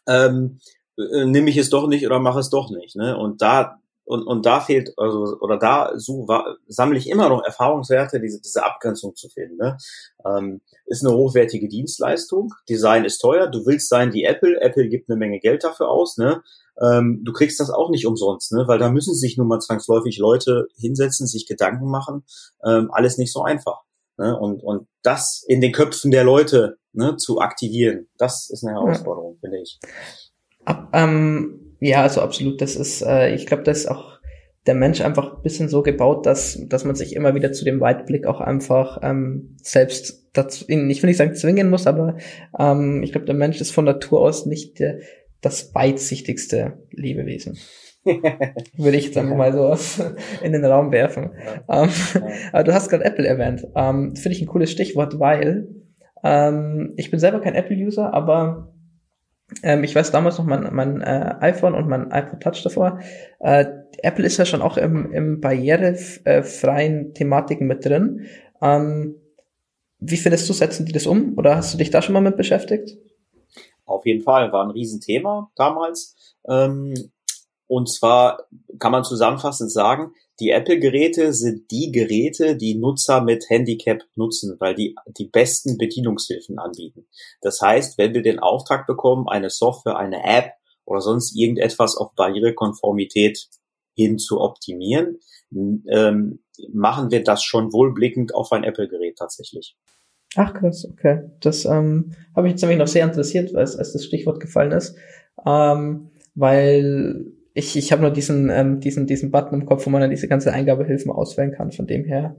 Ähm, 0.09 0.61
äh, 0.99 1.25
nehme 1.27 1.51
ich 1.51 1.57
es 1.57 1.71
doch 1.71 1.87
nicht 1.89 2.07
oder 2.07 2.19
mache 2.19 2.41
es 2.41 2.51
doch 2.51 2.71
nicht. 2.71 2.97
Ne? 2.97 3.17
Und 3.17 3.43
da 3.43 3.79
und, 4.07 4.25
und 4.25 4.47
da 4.47 4.61
fehlt, 4.61 4.93
also, 4.97 5.37
oder 5.41 5.59
da 5.59 5.93
so, 5.97 6.29
sammle 6.69 6.97
ich 6.97 7.11
immer 7.11 7.29
noch 7.29 7.43
Erfahrungswerte, 7.43 8.21
diese, 8.21 8.41
diese 8.41 8.65
Abgrenzung 8.65 9.17
zu 9.17 9.29
finden. 9.29 9.57
Ne? 9.57 9.77
Ähm, 10.25 10.61
ist 10.87 11.05
eine 11.05 11.15
hochwertige 11.15 11.69
Dienstleistung, 11.69 12.55
Design 12.69 13.05
ist 13.05 13.19
teuer, 13.19 13.49
du 13.49 13.67
willst 13.67 13.89
sein 13.89 14.13
wie 14.13 14.23
Apple, 14.23 14.61
Apple 14.61 14.89
gibt 14.89 15.11
eine 15.11 15.19
Menge 15.19 15.41
Geld 15.41 15.65
dafür 15.65 15.91
aus, 15.91 16.17
ne? 16.17 16.43
Ähm, 16.81 17.23
du 17.25 17.33
kriegst 17.33 17.59
das 17.59 17.71
auch 17.71 17.89
nicht 17.91 18.07
umsonst, 18.07 18.53
ne? 18.53 18.65
weil 18.69 18.79
da 18.79 18.91
müssen 18.91 19.15
sich 19.15 19.39
nun 19.39 19.49
mal 19.49 19.61
zwangsläufig 19.61 20.19
Leute 20.19 20.69
hinsetzen, 20.77 21.27
sich 21.27 21.47
Gedanken 21.47 21.91
machen, 21.91 22.25
ähm, 22.65 22.91
alles 22.93 23.17
nicht 23.17 23.33
so 23.33 23.43
einfach. 23.43 23.86
Ne? 24.19 24.39
Und, 24.39 24.63
und 24.63 24.89
das 25.03 25.45
in 25.47 25.61
den 25.61 25.73
Köpfen 25.73 26.11
der 26.11 26.25
Leute 26.25 26.79
ne, 26.93 27.17
zu 27.17 27.41
aktivieren, 27.41 28.09
das 28.19 28.51
ist 28.51 28.65
eine 28.65 28.75
Herausforderung, 28.75 29.35
ja. 29.35 29.41
finde 29.41 29.63
ich. 29.63 29.79
Ab, 30.65 30.89
ähm 30.93 31.63
ja, 31.81 32.03
also 32.03 32.21
absolut. 32.21 32.61
Das 32.61 32.77
ist, 32.77 33.03
äh, 33.03 33.35
ich 33.35 33.47
glaube, 33.47 33.63
das 33.63 33.79
ist 33.79 33.87
auch 33.87 34.19
der 34.67 34.75
Mensch 34.75 35.01
einfach 35.01 35.37
ein 35.37 35.43
bisschen 35.43 35.69
so 35.69 35.83
gebaut, 35.83 36.27
dass, 36.27 36.59
dass 36.67 36.85
man 36.85 36.97
sich 36.97 37.15
immer 37.15 37.35
wieder 37.35 37.53
zu 37.53 37.65
dem 37.65 37.81
Weitblick 37.81 38.27
auch 38.27 38.41
einfach 38.41 38.99
ähm, 39.03 39.57
selbst 39.63 40.29
dazu, 40.33 40.65
ich 40.69 41.03
will 41.03 41.09
nicht 41.09 41.17
sagen 41.17 41.35
zwingen 41.35 41.71
muss, 41.71 41.87
aber 41.87 42.17
ähm, 42.59 43.03
ich 43.03 43.13
glaube, 43.13 43.27
der 43.27 43.35
Mensch 43.35 43.61
ist 43.61 43.71
von 43.71 43.85
Natur 43.85 44.21
aus 44.23 44.47
nicht 44.47 44.81
der, 44.81 44.99
das 45.41 45.75
weitsichtigste 45.75 46.79
Lebewesen. 46.91 47.59
Würde 48.77 48.97
ich 48.97 49.07
jetzt 49.07 49.19
einfach 49.19 49.37
mal 49.37 49.53
so 49.53 50.05
in 50.43 50.53
den 50.53 50.65
Raum 50.65 50.93
werfen. 50.93 51.31
Ja. 51.69 51.85
Ähm, 51.85 51.91
aber 52.53 52.65
du 52.65 52.75
hast 52.75 52.89
gerade 52.89 53.05
Apple 53.05 53.27
erwähnt. 53.27 53.67
Ähm, 53.75 54.15
Finde 54.15 54.37
ich 54.37 54.43
ein 54.43 54.47
cooles 54.47 54.71
Stichwort, 54.71 55.19
weil 55.19 55.69
ähm, 56.23 56.95
ich 56.97 57.11
bin 57.11 57.21
selber 57.21 57.41
kein 57.41 57.55
Apple-User, 57.55 58.15
aber 58.15 58.73
ähm, 59.63 59.85
ich 59.85 59.95
weiß 59.95 60.11
damals 60.11 60.39
noch 60.39 60.45
mein, 60.45 60.69
mein 60.73 61.01
äh, 61.01 61.35
iPhone 61.41 61.75
und 61.75 61.89
mein 61.89 62.11
iPod 62.11 62.41
Touch 62.41 62.63
davor. 62.63 63.01
Äh, 63.41 63.67
Apple 64.03 64.25
ist 64.25 64.37
ja 64.37 64.45
schon 64.45 64.63
auch 64.63 64.77
im, 64.77 65.13
im 65.13 65.41
barrierefreien 65.41 67.15
Thematiken 67.15 67.67
mit 67.67 67.85
drin. 67.85 68.27
Ähm, 68.61 69.17
wie 69.99 70.17
findest 70.17 70.49
du, 70.49 70.53
setzen 70.53 70.87
die 70.87 70.93
das 70.93 71.07
um? 71.07 71.37
Oder 71.39 71.57
hast 71.57 71.75
du 71.75 71.79
dich 71.79 71.91
da 71.91 72.03
schon 72.03 72.13
mal 72.13 72.21
mit 72.21 72.37
beschäftigt? 72.37 72.99
Auf 73.85 74.05
jeden 74.05 74.23
Fall, 74.23 74.53
war 74.53 74.65
ein 74.65 74.73
Riesenthema 74.73 75.51
damals. 75.55 76.37
Ähm, 76.49 76.95
und 77.69 77.91
zwar 77.91 78.47
kann 78.79 78.93
man 78.93 79.05
zusammenfassend 79.05 79.73
sagen, 79.73 80.13
die 80.39 80.51
Apple-Geräte 80.51 81.33
sind 81.33 81.71
die 81.71 81.91
Geräte, 81.91 82.57
die 82.57 82.75
Nutzer 82.75 83.23
mit 83.23 83.49
Handicap 83.49 84.03
nutzen, 84.17 84.57
weil 84.59 84.75
die 84.75 84.95
die 85.07 85.29
besten 85.29 85.79
Bedienungshilfen 85.79 86.59
anbieten. 86.59 87.07
Das 87.41 87.61
heißt, 87.61 87.97
wenn 87.99 88.13
wir 88.15 88.23
den 88.23 88.39
Auftrag 88.39 88.87
bekommen, 88.87 89.29
eine 89.29 89.51
Software, 89.51 89.97
eine 89.97 90.23
App 90.25 90.53
oder 90.85 91.01
sonst 91.01 91.35
irgendetwas 91.37 91.97
auf 91.97 92.15
Barrierekonformität 92.15 93.49
hin 93.95 94.19
zu 94.19 94.41
optimieren, 94.41 95.19
ähm, 95.53 96.41
machen 96.73 97.11
wir 97.11 97.25
das 97.25 97.43
schon 97.43 97.73
wohlblickend 97.73 98.35
auf 98.35 98.53
ein 98.53 98.65
Apple-Gerät 98.65 99.17
tatsächlich. 99.17 99.77
Ach 100.35 100.53
krass, 100.53 100.87
okay. 100.91 101.31
Das 101.41 101.65
ähm, 101.65 102.13
habe 102.35 102.47
ich 102.47 102.53
jetzt 102.53 102.61
nämlich 102.61 102.79
noch 102.79 102.89
sehr 102.89 103.07
interessiert, 103.07 103.55
als, 103.55 103.77
als 103.77 103.95
das 103.95 104.05
Stichwort 104.05 104.39
gefallen 104.39 104.73
ist. 104.73 104.97
Ähm, 105.47 106.11
weil 106.35 107.33
ich, 107.57 107.75
ich 107.75 107.91
habe 107.91 108.03
nur 108.03 108.11
diesen, 108.11 108.51
ähm, 108.51 108.81
diesen, 108.81 109.07
diesen 109.07 109.31
Button 109.31 109.61
im 109.61 109.67
Kopf, 109.67 109.87
wo 109.87 109.91
man 109.91 110.03
dann 110.03 110.11
diese 110.11 110.29
ganze 110.29 110.53
Eingabehilfen 110.53 111.11
auswählen 111.11 111.53
kann. 111.53 111.73
Von 111.73 111.87
dem 111.87 112.05
her 112.05 112.37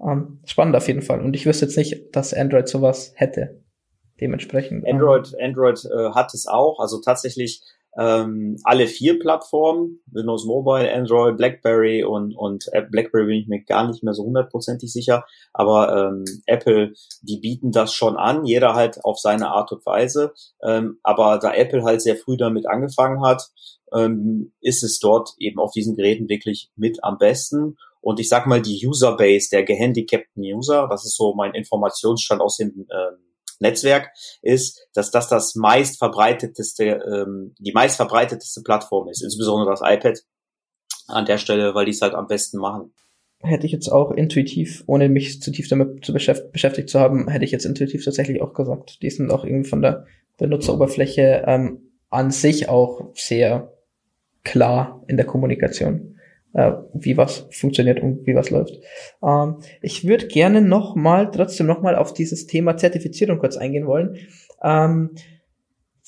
ähm, 0.00 0.40
spannend 0.44 0.76
auf 0.76 0.86
jeden 0.86 1.02
Fall. 1.02 1.20
Und 1.20 1.34
ich 1.34 1.44
wüsste 1.44 1.64
jetzt 1.64 1.76
nicht, 1.76 2.14
dass 2.14 2.32
Android 2.32 2.68
sowas 2.68 3.12
hätte. 3.16 3.64
Dementsprechend. 4.20 4.84
Ähm, 4.86 4.94
Android, 4.94 5.34
Android 5.40 5.84
äh, 5.84 6.10
hat 6.12 6.34
es 6.34 6.46
auch. 6.46 6.78
Also 6.78 7.00
tatsächlich 7.00 7.62
ähm, 7.98 8.58
alle 8.62 8.86
vier 8.86 9.18
Plattformen, 9.18 10.00
Windows 10.06 10.44
Mobile, 10.44 10.92
Android, 10.92 11.36
BlackBerry 11.36 12.04
und, 12.04 12.36
und 12.36 12.70
BlackBerry 12.90 13.26
bin 13.26 13.36
ich 13.36 13.48
mir 13.48 13.64
gar 13.64 13.88
nicht 13.88 14.04
mehr 14.04 14.14
so 14.14 14.24
hundertprozentig 14.24 14.92
sicher, 14.92 15.24
aber 15.52 16.12
ähm, 16.12 16.24
Apple, 16.46 16.92
die 17.22 17.40
bieten 17.40 17.72
das 17.72 17.92
schon 17.92 18.16
an, 18.16 18.44
jeder 18.44 18.74
halt 18.74 19.04
auf 19.04 19.18
seine 19.18 19.48
Art 19.48 19.72
und 19.72 19.84
Weise, 19.86 20.32
ähm, 20.62 21.00
aber 21.02 21.38
da 21.38 21.52
Apple 21.52 21.82
halt 21.82 22.00
sehr 22.00 22.14
früh 22.14 22.36
damit 22.36 22.68
angefangen 22.68 23.24
hat, 23.24 23.50
ähm, 23.94 24.52
ist 24.60 24.82
es 24.82 24.98
dort 24.98 25.30
eben 25.38 25.58
auf 25.58 25.72
diesen 25.72 25.96
Geräten 25.96 26.28
wirklich 26.28 26.70
mit 26.76 27.02
am 27.02 27.18
besten 27.18 27.76
und 28.00 28.18
ich 28.18 28.28
sag 28.28 28.46
mal, 28.46 28.62
die 28.62 28.86
Userbase 28.86 29.50
der 29.50 29.62
gehandicapten 29.62 30.42
User, 30.42 30.88
das 30.88 31.04
ist 31.04 31.16
so 31.16 31.34
mein 31.34 31.54
Informationsstand 31.54 32.40
aus 32.40 32.56
dem 32.56 32.86
ähm, 32.90 33.18
Netzwerk 33.60 34.10
ist, 34.40 34.88
dass 34.94 35.10
das 35.10 35.28
das 35.28 35.54
meist 35.54 35.98
verbreiteteste, 35.98 36.84
ähm, 36.84 37.54
die 37.58 37.72
meist 37.72 37.96
verbreiteteste 37.96 38.62
Plattform 38.62 39.08
ist, 39.08 39.22
insbesondere 39.22 39.70
das 39.70 39.82
iPad 39.84 40.18
an 41.08 41.26
der 41.26 41.36
Stelle, 41.36 41.74
weil 41.74 41.84
die 41.84 41.90
es 41.90 42.00
halt 42.00 42.14
am 42.14 42.26
besten 42.26 42.58
machen. 42.58 42.94
Hätte 43.42 43.66
ich 43.66 43.72
jetzt 43.72 43.88
auch 43.88 44.12
intuitiv, 44.12 44.82
ohne 44.86 45.08
mich 45.08 45.42
zu 45.42 45.50
tief 45.50 45.68
damit 45.68 46.04
zu 46.04 46.12
beschäftigt, 46.12 46.52
beschäftigt 46.52 46.88
zu 46.88 47.00
haben, 47.00 47.28
hätte 47.28 47.44
ich 47.44 47.50
jetzt 47.50 47.64
intuitiv 47.64 48.04
tatsächlich 48.04 48.40
auch 48.40 48.54
gesagt. 48.54 49.02
Die 49.02 49.10
sind 49.10 49.30
auch 49.30 49.44
irgendwie 49.44 49.68
von 49.68 49.82
der 49.82 50.06
Benutzeroberfläche 50.38 51.44
ähm, 51.46 51.92
an 52.08 52.30
sich 52.30 52.68
auch 52.68 53.10
sehr 53.14 53.72
klar 54.44 55.02
in 55.08 55.16
der 55.16 55.26
Kommunikation 55.26 56.10
äh, 56.52 56.72
wie 56.94 57.16
was 57.16 57.46
funktioniert 57.50 58.00
und 58.00 58.26
wie 58.26 58.34
was 58.34 58.50
läuft. 58.50 58.78
Ähm, 59.22 59.56
ich 59.82 60.06
würde 60.06 60.26
gerne 60.26 60.60
nochmal, 60.60 61.30
trotzdem 61.30 61.66
nochmal 61.66 61.96
auf 61.96 62.12
dieses 62.12 62.46
Thema 62.46 62.76
Zertifizierung 62.76 63.38
kurz 63.38 63.56
eingehen 63.56 63.86
wollen, 63.86 64.16
ähm, 64.62 65.10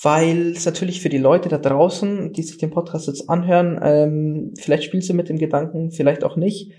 weil 0.02 0.52
es 0.52 0.66
natürlich 0.66 1.00
für 1.00 1.08
die 1.08 1.18
Leute 1.18 1.48
da 1.48 1.58
draußen, 1.58 2.32
die 2.32 2.42
sich 2.42 2.58
den 2.58 2.70
Podcast 2.70 3.06
jetzt 3.06 3.28
anhören, 3.30 3.78
ähm, 3.82 4.54
vielleicht 4.58 4.84
spielst 4.84 5.08
du 5.08 5.14
mit 5.14 5.28
dem 5.28 5.38
Gedanken, 5.38 5.92
vielleicht 5.92 6.24
auch 6.24 6.36
nicht, 6.36 6.72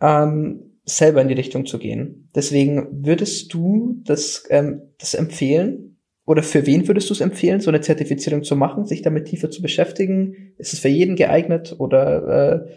ähm, 0.00 0.76
selber 0.84 1.20
in 1.20 1.28
die 1.28 1.34
Richtung 1.34 1.66
zu 1.66 1.78
gehen. 1.78 2.30
Deswegen 2.34 3.04
würdest 3.04 3.52
du 3.52 4.00
das, 4.04 4.44
ähm, 4.48 4.82
das 4.98 5.14
empfehlen, 5.14 5.97
oder 6.28 6.42
für 6.42 6.66
wen 6.66 6.86
würdest 6.86 7.08
du 7.08 7.14
es 7.14 7.22
empfehlen, 7.22 7.62
so 7.62 7.70
eine 7.70 7.80
Zertifizierung 7.80 8.44
zu 8.44 8.54
machen, 8.54 8.84
sich 8.84 9.00
damit 9.00 9.28
tiefer 9.28 9.50
zu 9.50 9.62
beschäftigen? 9.62 10.52
Ist 10.58 10.74
es 10.74 10.78
für 10.78 10.88
jeden 10.88 11.16
geeignet 11.16 11.76
oder 11.78 12.66
äh, 12.66 12.70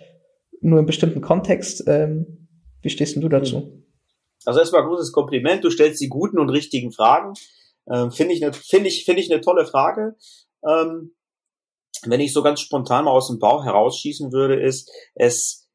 nur 0.62 0.80
im 0.80 0.86
bestimmten 0.86 1.20
Kontext. 1.20 1.84
Ähm, 1.86 2.48
wie 2.82 2.90
stehst 2.90 3.16
denn 3.16 3.22
du 3.22 3.28
dazu? 3.28 3.84
Also 4.46 4.62
erstmal 4.62 4.86
großes 4.86 5.12
Kompliment. 5.12 5.66
Du 5.66 5.70
stellst 5.70 6.00
die 6.00 6.08
guten 6.08 6.40
und 6.40 6.50
richtigen 6.50 6.94
Fragen. 6.94 7.34
Ähm, 7.92 8.12
finde 8.12 8.34
ich 8.36 8.42
eine 8.42 8.54
finde 8.54 8.88
ich 8.88 9.04
finde 9.04 9.22
ich 9.22 9.30
eine 9.30 9.42
tolle 9.42 9.66
Frage. 9.66 10.16
Ähm, 10.66 11.14
wenn 12.06 12.22
ich 12.22 12.32
so 12.32 12.44
ganz 12.44 12.62
spontan 12.62 13.04
mal 13.04 13.12
aus 13.12 13.28
dem 13.28 13.40
Bauch 13.40 13.66
herausschießen 13.66 14.32
würde, 14.32 14.62
ist 14.62 14.90
es 15.14 15.68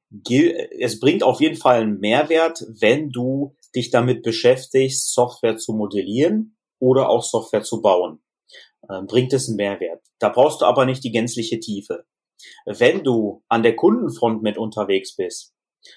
es 0.80 0.98
bringt 0.98 1.22
auf 1.22 1.42
jeden 1.42 1.56
Fall 1.56 1.82
einen 1.82 1.98
Mehrwert, 1.98 2.64
wenn 2.80 3.10
du 3.10 3.54
dich 3.74 3.90
damit 3.90 4.22
beschäftigst, 4.22 5.12
Software 5.12 5.58
zu 5.58 5.74
modellieren 5.74 6.55
oder 6.78 7.08
auch 7.08 7.22
Software 7.22 7.62
zu 7.62 7.80
bauen. 7.80 8.20
Ähm, 8.90 9.06
bringt 9.06 9.32
es 9.32 9.48
einen 9.48 9.56
Mehrwert. 9.56 10.02
Da 10.18 10.28
brauchst 10.28 10.60
du 10.60 10.66
aber 10.66 10.86
nicht 10.86 11.02
die 11.04 11.10
gänzliche 11.10 11.60
Tiefe. 11.60 12.04
Wenn 12.66 13.02
du 13.02 13.42
an 13.48 13.62
der 13.62 13.76
Kundenfront 13.76 14.42
mit 14.42 14.58
unterwegs 14.58 15.16
bist 15.16 15.54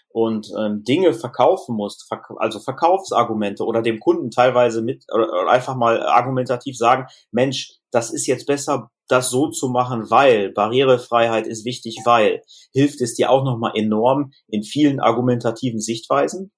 und 0.10 0.50
ähm, 0.58 0.84
Dinge 0.84 1.14
verkaufen 1.14 1.76
musst, 1.76 2.08
verk 2.08 2.30
also 2.38 2.60
Verkaufsargumente 2.60 3.66
oder 3.66 3.82
dem 3.82 4.00
Kunden 4.00 4.32
teilweise 4.32 4.82
mit 4.82 5.06
oder, 5.14 5.50
einfach 5.50 5.76
mal 5.76 6.02
argumentativ 6.02 6.78
sagen, 6.78 7.08
Mensch, 7.32 7.80
das 7.92 8.12
ist 8.12 8.28
jetzt 8.28 8.46
besser, 8.46 8.92
das 9.08 9.30
so 9.30 9.50
zu 9.50 9.70
machen, 9.70 10.10
weil 10.10 10.52
Barrierefreiheit 10.52 11.48
ist 11.48 11.66
wichtig, 11.66 12.00
weil 12.06 12.42
hilft 12.72 13.02
es 13.02 13.16
dir 13.16 13.32
auch 13.32 13.44
nochmal 13.44 13.74
enorm 13.76 14.32
in 14.48 14.64
vielen 14.64 15.00
argumentativen 15.00 15.80
Sichtweisen. 15.80 16.52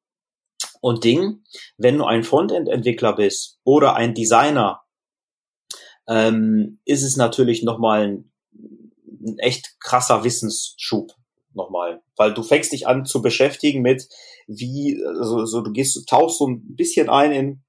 Und 0.82 1.04
Ding, 1.04 1.44
wenn 1.78 1.98
du 1.98 2.06
ein 2.06 2.24
Frontend-Entwickler 2.24 3.14
bist 3.16 3.60
oder 3.64 3.96
ein 3.96 4.14
Designer, 4.14 4.82
ähm, 6.08 6.80
ist 6.86 7.04
es 7.04 7.16
natürlich 7.16 7.64
nochmal 7.64 8.08
ein 8.08 8.32
ein 9.26 9.40
echt 9.40 9.80
krasser 9.80 10.24
Wissensschub 10.24 11.14
nochmal, 11.54 12.02
weil 12.16 12.34
du 12.34 12.44
fängst 12.44 12.72
dich 12.72 12.88
an 12.88 13.06
zu 13.06 13.22
beschäftigen 13.22 13.82
mit, 13.82 14.08
wie, 14.48 15.02
also, 15.06 15.46
so 15.46 15.62
du 15.62 15.72
gehst, 15.72 16.08
tauchst 16.08 16.38
so 16.38 16.48
ein 16.48 16.76
bisschen 16.76 17.10
ein 17.10 17.32
in, 17.32 17.64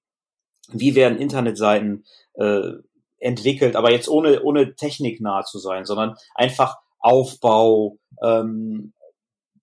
wie 0.68 0.94
werden 0.94 1.18
Internetseiten 1.18 2.04
äh, 2.34 2.72
entwickelt, 3.18 3.76
aber 3.76 3.92
jetzt 3.92 4.08
ohne 4.08 4.42
ohne 4.42 4.74
Technik 4.74 5.20
nah 5.20 5.42
zu 5.42 5.58
sein, 5.58 5.84
sondern 5.84 6.16
einfach 6.34 6.76
Aufbau, 6.98 7.98
ähm, 8.22 8.92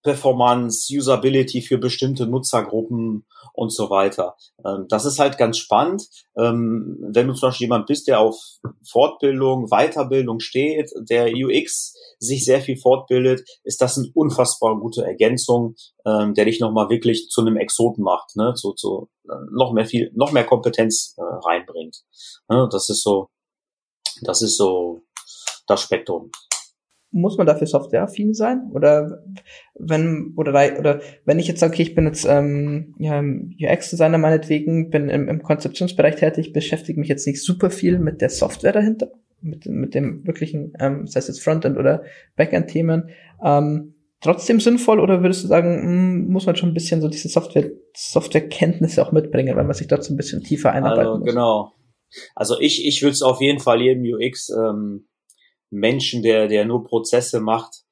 Performance, 0.03 0.93
Usability 0.95 1.61
für 1.61 1.77
bestimmte 1.77 2.25
Nutzergruppen 2.25 3.25
und 3.53 3.73
so 3.73 3.89
weiter. 3.89 4.35
Ähm, 4.65 4.85
das 4.89 5.05
ist 5.05 5.19
halt 5.19 5.37
ganz 5.37 5.57
spannend. 5.57 6.07
Ähm, 6.37 6.97
wenn 7.01 7.27
du 7.27 7.33
zum 7.33 7.49
Beispiel 7.49 7.65
jemand 7.65 7.87
bist, 7.87 8.07
der 8.07 8.19
auf 8.19 8.37
Fortbildung, 8.89 9.67
Weiterbildung 9.69 10.39
steht, 10.39 10.91
der 10.97 11.31
UX 11.33 11.93
sich 12.19 12.45
sehr 12.45 12.61
viel 12.61 12.77
fortbildet, 12.77 13.47
ist 13.63 13.81
das 13.81 13.97
eine 13.97 14.07
unfassbar 14.13 14.79
gute 14.79 15.03
Ergänzung, 15.03 15.75
ähm, 16.05 16.33
der 16.33 16.45
dich 16.45 16.59
nochmal 16.59 16.89
wirklich 16.89 17.27
zu 17.29 17.41
einem 17.41 17.57
Exoten 17.57 18.03
macht, 18.03 18.35
ne? 18.35 18.53
zu, 18.55 18.73
zu 18.73 19.09
äh, 19.29 19.33
noch 19.51 19.73
mehr 19.73 19.85
viel, 19.85 20.11
noch 20.15 20.31
mehr 20.31 20.45
Kompetenz 20.45 21.15
äh, 21.17 21.21
reinbringt. 21.21 21.97
Das 22.47 22.89
ist 22.89 23.03
so, 23.03 23.29
das 24.21 24.41
ist 24.41 24.57
so 24.57 25.01
das 25.67 25.81
Spektrum. 25.81 26.31
Muss 27.11 27.37
man 27.37 27.47
dafür 27.47 27.67
softwareaffin 27.67 28.33
sein? 28.33 28.69
Oder 28.73 29.23
wenn, 29.75 30.33
oder, 30.35 30.51
oder 30.77 31.01
wenn 31.25 31.39
ich 31.39 31.47
jetzt 31.47 31.59
sage, 31.59 31.73
okay, 31.73 31.81
ich 31.81 31.95
bin 31.95 32.05
jetzt 32.05 32.25
ähm, 32.25 32.93
ja, 32.99 33.19
UX-Designer 33.21 34.17
meinetwegen, 34.17 34.89
bin 34.89 35.09
im, 35.09 35.27
im 35.27 35.41
Konzeptionsbereich 35.41 36.15
tätig, 36.15 36.53
beschäftige 36.53 36.99
mich 36.99 37.09
jetzt 37.09 37.25
nicht 37.25 37.43
super 37.43 37.69
viel 37.69 37.99
mit 37.99 38.21
der 38.21 38.29
Software 38.29 38.73
dahinter, 38.73 39.11
mit, 39.41 39.65
mit 39.65 39.95
dem 39.95 40.25
wirklichen, 40.27 40.73
ähm, 40.79 41.07
sei 41.07 41.19
es 41.19 41.27
jetzt 41.27 41.43
Frontend 41.43 41.77
oder 41.77 42.03
Backend-Themen, 42.35 43.09
ähm, 43.43 43.95
trotzdem 44.21 44.59
sinnvoll 44.59 44.99
oder 44.99 45.21
würdest 45.21 45.43
du 45.43 45.47
sagen, 45.47 45.69
mh, 45.69 45.83
hm, 45.83 46.27
muss 46.31 46.45
man 46.45 46.55
schon 46.55 46.69
ein 46.69 46.75
bisschen 46.75 47.01
so 47.01 47.07
diese 47.07 47.29
Software, 47.29 47.71
Softwarekenntnisse 47.95 49.01
auch 49.01 49.11
mitbringen, 49.11 49.55
weil 49.55 49.63
man 49.63 49.73
sich 49.73 49.87
dort 49.87 50.03
so 50.03 50.13
ein 50.13 50.17
bisschen 50.17 50.43
tiefer 50.43 50.71
einarbeiten 50.71 51.07
also, 51.07 51.19
muss? 51.19 51.29
Genau. 51.29 51.71
Also 52.35 52.59
ich, 52.59 52.85
ich 52.87 53.01
würde 53.01 53.13
es 53.13 53.21
auf 53.21 53.39
jeden 53.39 53.59
Fall 53.59 53.81
jedem 53.81 54.03
UX 54.03 54.49
ähm, 54.49 55.07
Menschen, 55.69 56.23
der, 56.23 56.47
der 56.47 56.65
nur 56.65 56.83
Prozesse 56.83 57.39
macht, 57.39 57.83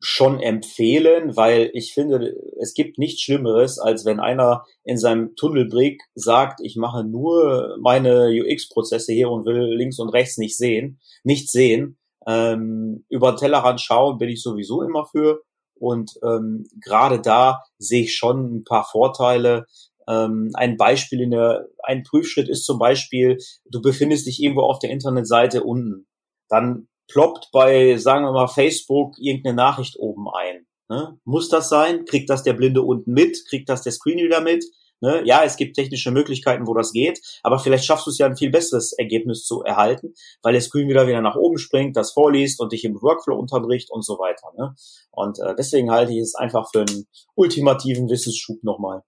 schon 0.00 0.40
empfehlen, 0.40 1.36
weil 1.36 1.70
ich 1.72 1.94
finde, 1.94 2.34
es 2.60 2.74
gibt 2.74 2.98
nichts 2.98 3.22
Schlimmeres, 3.22 3.78
als 3.78 4.04
wenn 4.04 4.20
einer 4.20 4.64
in 4.84 4.98
seinem 4.98 5.34
Tunnelblick 5.36 6.02
sagt, 6.14 6.60
ich 6.62 6.76
mache 6.76 7.02
nur 7.02 7.76
meine 7.80 8.28
UX-Prozesse 8.28 9.12
hier 9.12 9.30
und 9.30 9.46
will 9.46 9.74
links 9.74 9.98
und 9.98 10.10
rechts 10.10 10.36
nicht 10.36 10.56
sehen, 10.56 11.00
nicht 11.24 11.50
sehen. 11.50 11.98
Ähm, 12.26 13.04
über 13.08 13.36
Tellerrand 13.36 13.80
schauen 13.80 14.18
bin 14.18 14.28
ich 14.28 14.42
sowieso 14.42 14.82
immer 14.82 15.06
für. 15.06 15.42
Und 15.78 16.18
ähm, 16.22 16.66
gerade 16.80 17.20
da 17.20 17.62
sehe 17.78 18.02
ich 18.02 18.14
schon 18.14 18.56
ein 18.56 18.64
paar 18.64 18.84
Vorteile. 18.84 19.66
Ähm, 20.08 20.50
ein 20.54 20.76
Beispiel 20.76 21.20
in 21.20 21.30
der, 21.30 21.66
ein 21.82 22.02
Prüfschritt 22.02 22.48
ist 22.48 22.64
zum 22.64 22.78
Beispiel, 22.78 23.38
du 23.70 23.82
befindest 23.82 24.26
dich 24.26 24.42
irgendwo 24.42 24.62
auf 24.62 24.78
der 24.78 24.90
Internetseite 24.90 25.64
unten 25.64 26.06
dann 26.48 26.88
ploppt 27.08 27.50
bei, 27.52 27.96
sagen 27.96 28.24
wir 28.24 28.32
mal, 28.32 28.48
Facebook 28.48 29.18
irgendeine 29.18 29.56
Nachricht 29.56 29.96
oben 29.98 30.26
ein. 30.28 30.66
Ne? 30.88 31.18
Muss 31.24 31.48
das 31.48 31.68
sein? 31.68 32.04
Kriegt 32.04 32.30
das 32.30 32.42
der 32.42 32.54
Blinde 32.54 32.82
unten 32.82 33.12
mit? 33.12 33.44
Kriegt 33.48 33.68
das 33.68 33.82
der 33.82 33.92
Screenreader 33.92 34.40
mit? 34.40 34.64
Ne? 35.00 35.22
Ja, 35.26 35.44
es 35.44 35.56
gibt 35.56 35.76
technische 35.76 36.10
Möglichkeiten, 36.10 36.66
wo 36.66 36.72
das 36.72 36.92
geht, 36.92 37.20
aber 37.42 37.58
vielleicht 37.58 37.84
schaffst 37.84 38.06
du 38.06 38.10
es 38.10 38.18
ja 38.18 38.26
ein 38.26 38.36
viel 38.36 38.50
besseres 38.50 38.92
Ergebnis 38.92 39.44
zu 39.44 39.62
erhalten, 39.62 40.14
weil 40.42 40.52
der 40.52 40.62
Screenreader 40.62 41.06
wieder 41.06 41.20
nach 41.20 41.36
oben 41.36 41.58
springt, 41.58 41.96
das 41.96 42.12
vorliest 42.12 42.60
und 42.60 42.72
dich 42.72 42.84
im 42.84 42.94
Workflow 42.94 43.36
unterbricht 43.36 43.90
und 43.90 44.04
so 44.04 44.14
weiter. 44.14 44.52
Ne? 44.56 44.74
Und 45.10 45.38
äh, 45.38 45.54
deswegen 45.54 45.90
halte 45.90 46.12
ich 46.12 46.20
es 46.20 46.34
einfach 46.34 46.70
für 46.70 46.80
einen 46.80 47.06
ultimativen 47.34 48.08
Wissensschub 48.08 48.62
nochmal. 48.62 49.02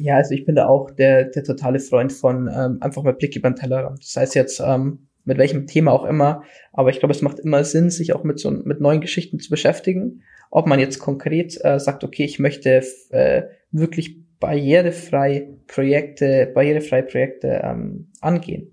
Ja, 0.00 0.16
also 0.16 0.34
ich 0.34 0.44
bin 0.44 0.54
da 0.54 0.68
auch 0.68 0.90
der, 0.92 1.24
der 1.24 1.42
totale 1.44 1.80
Freund 1.80 2.12
von 2.12 2.48
ähm, 2.48 2.78
einfach 2.80 3.02
mal 3.02 3.14
Blick 3.14 3.34
über 3.36 3.50
den 3.50 3.56
Tellerrand. 3.56 4.00
Das 4.00 4.16
heißt 4.16 4.34
jetzt 4.36 4.60
ähm, 4.60 5.07
mit 5.28 5.36
welchem 5.36 5.66
Thema 5.66 5.92
auch 5.92 6.06
immer. 6.06 6.42
Aber 6.72 6.88
ich 6.88 7.00
glaube, 7.00 7.12
es 7.12 7.20
macht 7.20 7.38
immer 7.38 7.62
Sinn, 7.62 7.90
sich 7.90 8.14
auch 8.14 8.24
mit 8.24 8.38
so 8.38 8.50
mit 8.50 8.80
neuen 8.80 9.02
Geschichten 9.02 9.38
zu 9.38 9.50
beschäftigen. 9.50 10.22
Ob 10.50 10.66
man 10.66 10.80
jetzt 10.80 10.98
konkret 10.98 11.62
äh, 11.62 11.78
sagt, 11.78 12.02
okay, 12.02 12.24
ich 12.24 12.38
möchte 12.38 12.82
äh, 13.10 13.42
wirklich 13.70 14.16
barrierefrei 14.40 15.50
Projekte, 15.66 16.50
barrierefrei 16.54 17.02
Projekte 17.02 17.60
ähm, 17.62 18.10
angehen. 18.22 18.72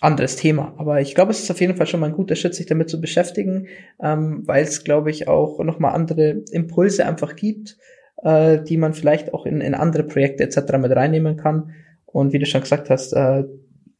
Anderes 0.00 0.36
Thema. 0.36 0.72
Aber 0.78 1.00
ich 1.00 1.16
glaube, 1.16 1.32
es 1.32 1.42
ist 1.42 1.50
auf 1.50 1.60
jeden 1.60 1.76
Fall 1.76 1.88
schon 1.88 1.98
mal 1.98 2.06
ein 2.06 2.16
guter 2.16 2.36
Schritt, 2.36 2.54
sich 2.54 2.66
damit 2.66 2.88
zu 2.88 3.00
beschäftigen, 3.00 3.66
ähm, 4.00 4.42
weil 4.46 4.62
es, 4.62 4.84
glaube 4.84 5.10
ich, 5.10 5.26
auch 5.26 5.58
nochmal 5.64 5.94
andere 5.94 6.42
Impulse 6.52 7.04
einfach 7.04 7.34
gibt, 7.34 7.76
äh, 8.22 8.62
die 8.62 8.76
man 8.76 8.94
vielleicht 8.94 9.34
auch 9.34 9.46
in, 9.46 9.60
in 9.60 9.74
andere 9.74 10.04
Projekte 10.04 10.44
etc. 10.44 10.78
mit 10.78 10.92
reinnehmen 10.92 11.36
kann. 11.36 11.70
Und 12.06 12.32
wie 12.32 12.38
du 12.38 12.46
schon 12.46 12.60
gesagt 12.60 12.88
hast, 12.88 13.14
äh, 13.14 13.44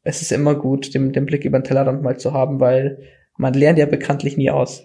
es 0.02 0.22
ist 0.22 0.32
immer 0.32 0.54
gut, 0.54 0.94
den, 0.94 1.12
den 1.12 1.26
Blick 1.26 1.44
über 1.44 1.58
den 1.58 1.64
Tellerrand 1.64 2.02
mal 2.02 2.18
zu 2.18 2.32
haben, 2.32 2.60
weil 2.60 3.02
man 3.36 3.54
lernt 3.54 3.78
ja 3.78 3.86
bekanntlich 3.86 4.36
nie 4.36 4.50
aus. 4.50 4.82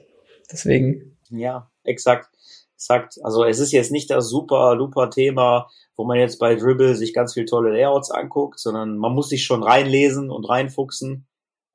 Deswegen. 0.51 1.18
Ja, 1.30 1.70
exakt. 1.84 2.30
Exakt. 2.76 3.18
Also 3.24 3.43
es 3.43 3.57
ist 3.57 3.72
jetzt 3.72 3.91
nicht 3.91 4.11
das 4.11 4.30
super 4.30 4.76
luper 4.76 5.09
Thema, 5.09 5.68
wo 5.95 6.05
man 6.05 6.20
jetzt 6.20 6.38
bei 6.38 6.55
Dribble 6.55 6.95
sich 6.95 7.11
ganz 7.11 7.34
viel 7.34 7.45
tolle 7.45 7.72
Layouts 7.72 8.11
anguckt, 8.11 8.59
sondern 8.59 8.97
man 8.97 9.13
muss 9.13 9.30
sich 9.30 9.43
schon 9.43 9.63
reinlesen 9.63 10.30
und 10.30 10.47
reinfuchsen. 10.47 11.26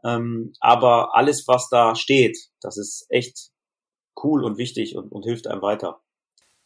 Ähm, 0.05 0.53
aber 0.61 1.17
alles, 1.17 1.49
was 1.49 1.69
da 1.69 1.97
steht, 1.97 2.39
das 2.61 2.77
ist 2.77 3.07
echt 3.09 3.51
cool 4.23 4.45
und 4.45 4.59
wichtig 4.59 4.97
und, 4.97 5.11
und 5.11 5.25
hilft 5.25 5.49
einem 5.49 5.63
weiter. 5.63 6.01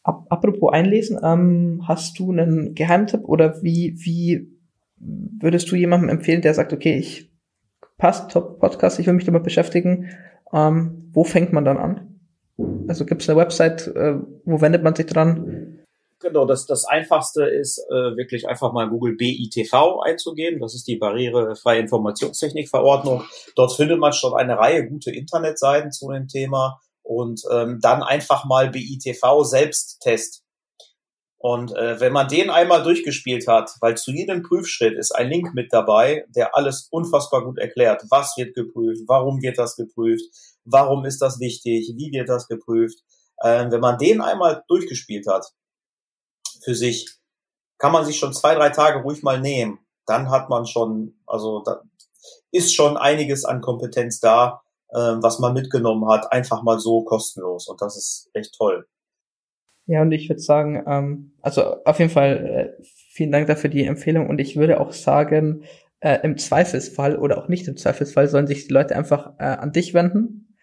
Apropos 0.03 0.71
einlesen, 0.71 1.19
ähm, 1.21 1.83
hast 1.87 2.17
du 2.19 2.31
einen 2.31 2.75
Geheimtipp 2.75 3.25
oder 3.25 3.61
wie, 3.63 3.95
wie 3.97 4.56
würdest 4.99 5.71
du 5.71 5.75
jemandem 5.75 6.09
empfehlen, 6.09 6.41
der 6.41 6.53
sagt, 6.53 6.73
okay, 6.73 6.97
ich 6.97 7.31
passt, 7.97 8.31
Top 8.31 8.59
Podcast, 8.59 8.99
ich 8.99 9.07
will 9.07 9.13
mich 9.13 9.25
damit 9.25 9.43
beschäftigen, 9.43 10.09
ähm, 10.53 11.09
wo 11.13 11.23
fängt 11.23 11.53
man 11.53 11.65
dann 11.65 11.77
an? 11.77 12.19
Also 12.87 13.05
gibt 13.05 13.21
es 13.21 13.29
eine 13.29 13.39
Website, 13.39 13.87
äh, 13.87 14.15
wo 14.45 14.61
wendet 14.61 14.83
man 14.83 14.95
sich 14.95 15.05
dran? 15.05 15.83
Genau, 16.19 16.45
das, 16.45 16.65
das 16.65 16.85
einfachste 16.85 17.43
ist 17.43 17.77
äh, 17.89 18.17
wirklich 18.17 18.47
einfach 18.47 18.73
mal 18.73 18.89
Google 18.89 19.15
BITV 19.15 20.01
einzugeben. 20.03 20.59
Das 20.59 20.73
ist 20.73 20.87
die 20.87 20.97
barrierefreie 20.97 21.79
Informationstechnikverordnung. 21.81 23.23
Dort 23.55 23.73
findet 23.73 23.99
man 23.99 24.13
schon 24.13 24.33
eine 24.33 24.57
Reihe 24.57 24.87
gute 24.87 25.11
Internetseiten 25.11 25.91
zu 25.91 26.11
dem 26.11 26.27
Thema 26.27 26.79
und 27.03 27.41
ähm, 27.51 27.79
dann 27.81 28.01
einfach 28.01 28.45
mal 28.45 28.69
BITV 28.69 29.43
Selbsttest 29.43 30.43
und 31.39 31.75
äh, 31.75 31.99
wenn 31.99 32.13
man 32.13 32.27
den 32.27 32.49
einmal 32.49 32.81
durchgespielt 32.83 33.47
hat, 33.47 33.71
weil 33.79 33.95
zu 33.95 34.11
jedem 34.11 34.41
Prüfschritt 34.41 34.97
ist 34.97 35.11
ein 35.11 35.29
Link 35.29 35.53
mit 35.53 35.71
dabei, 35.71 36.25
der 36.29 36.55
alles 36.55 36.87
unfassbar 36.89 37.43
gut 37.43 37.59
erklärt. 37.59 38.03
Was 38.09 38.35
wird 38.37 38.55
geprüft? 38.55 39.03
Warum 39.07 39.41
wird 39.41 39.59
das 39.59 39.75
geprüft? 39.75 40.25
Warum 40.65 41.05
ist 41.05 41.21
das 41.21 41.39
wichtig? 41.39 41.93
Wie 41.95 42.11
wird 42.11 42.27
das 42.27 42.47
geprüft? 42.47 42.99
Äh, 43.37 43.69
wenn 43.69 43.81
man 43.81 43.99
den 43.99 44.21
einmal 44.21 44.63
durchgespielt 44.67 45.27
hat 45.27 45.53
für 46.63 46.73
sich, 46.73 47.07
kann 47.77 47.91
man 47.91 48.03
sich 48.03 48.17
schon 48.17 48.33
zwei, 48.33 48.55
drei 48.55 48.69
Tage 48.71 49.03
ruhig 49.03 49.21
mal 49.21 49.39
nehmen. 49.39 49.79
Dann 50.07 50.31
hat 50.31 50.49
man 50.49 50.65
schon, 50.65 51.19
also 51.27 51.61
da 51.63 51.83
ist 52.51 52.73
schon 52.73 52.97
einiges 52.97 53.45
an 53.45 53.61
Kompetenz 53.61 54.19
da, 54.19 54.63
äh, 54.89 54.97
was 54.97 55.37
man 55.37 55.53
mitgenommen 55.53 56.09
hat, 56.09 56.31
einfach 56.31 56.63
mal 56.63 56.79
so 56.79 57.03
kostenlos. 57.03 57.67
Und 57.67 57.79
das 57.79 57.95
ist 57.95 58.29
echt 58.33 58.55
toll. 58.57 58.87
Ja, 59.87 60.01
und 60.01 60.11
ich 60.11 60.27
würde 60.27 60.41
sagen, 60.41 60.83
ähm, 60.85 61.31
also 61.41 61.83
auf 61.85 61.97
jeden 61.99 62.11
Fall 62.11 62.75
äh, 62.79 62.83
vielen 62.83 63.31
Dank 63.31 63.47
dafür 63.47 63.69
die 63.69 63.85
Empfehlung 63.85 64.27
und 64.27 64.39
ich 64.39 64.57
würde 64.57 64.81
auch 64.81 64.91
sagen, 64.91 65.63
äh, 66.01 66.19
im 66.23 66.37
Zweifelsfall 66.37 67.17
oder 67.17 67.37
auch 67.37 67.47
nicht 67.47 67.67
im 67.69 67.77
Zweifelsfall 67.77 68.27
sollen 68.27 68.47
sich 68.47 68.67
die 68.67 68.73
Leute 68.73 68.95
einfach 68.95 69.39
äh, 69.39 69.45
an 69.45 69.71
dich 69.71 69.93
wenden. 69.93 70.55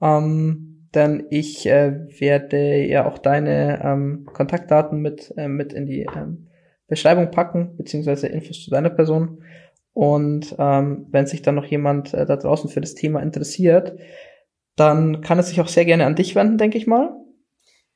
Ähm, 0.00 0.88
denn 0.94 1.26
ich 1.30 1.66
äh, 1.66 2.08
werde 2.18 2.84
ja 2.86 3.06
auch 3.06 3.18
deine 3.18 3.80
ähm, 3.84 4.26
Kontaktdaten 4.32 5.00
mit, 5.00 5.32
äh, 5.36 5.46
mit 5.46 5.74
in 5.74 5.84
die 5.84 6.08
ähm, 6.16 6.48
Beschreibung 6.88 7.30
packen, 7.30 7.76
beziehungsweise 7.76 8.28
Infos 8.28 8.64
zu 8.64 8.70
deiner 8.70 8.90
Person. 8.90 9.44
Und 9.92 10.56
ähm, 10.58 11.06
wenn 11.10 11.26
sich 11.26 11.42
dann 11.42 11.54
noch 11.54 11.66
jemand 11.66 12.14
äh, 12.14 12.24
da 12.24 12.36
draußen 12.36 12.70
für 12.70 12.80
das 12.80 12.94
Thema 12.94 13.20
interessiert, 13.20 13.98
dann 14.74 15.20
kann 15.20 15.38
es 15.38 15.48
sich 15.48 15.60
auch 15.60 15.68
sehr 15.68 15.84
gerne 15.84 16.06
an 16.06 16.16
dich 16.16 16.34
wenden, 16.34 16.56
denke 16.56 16.78
ich 16.78 16.86
mal 16.86 17.14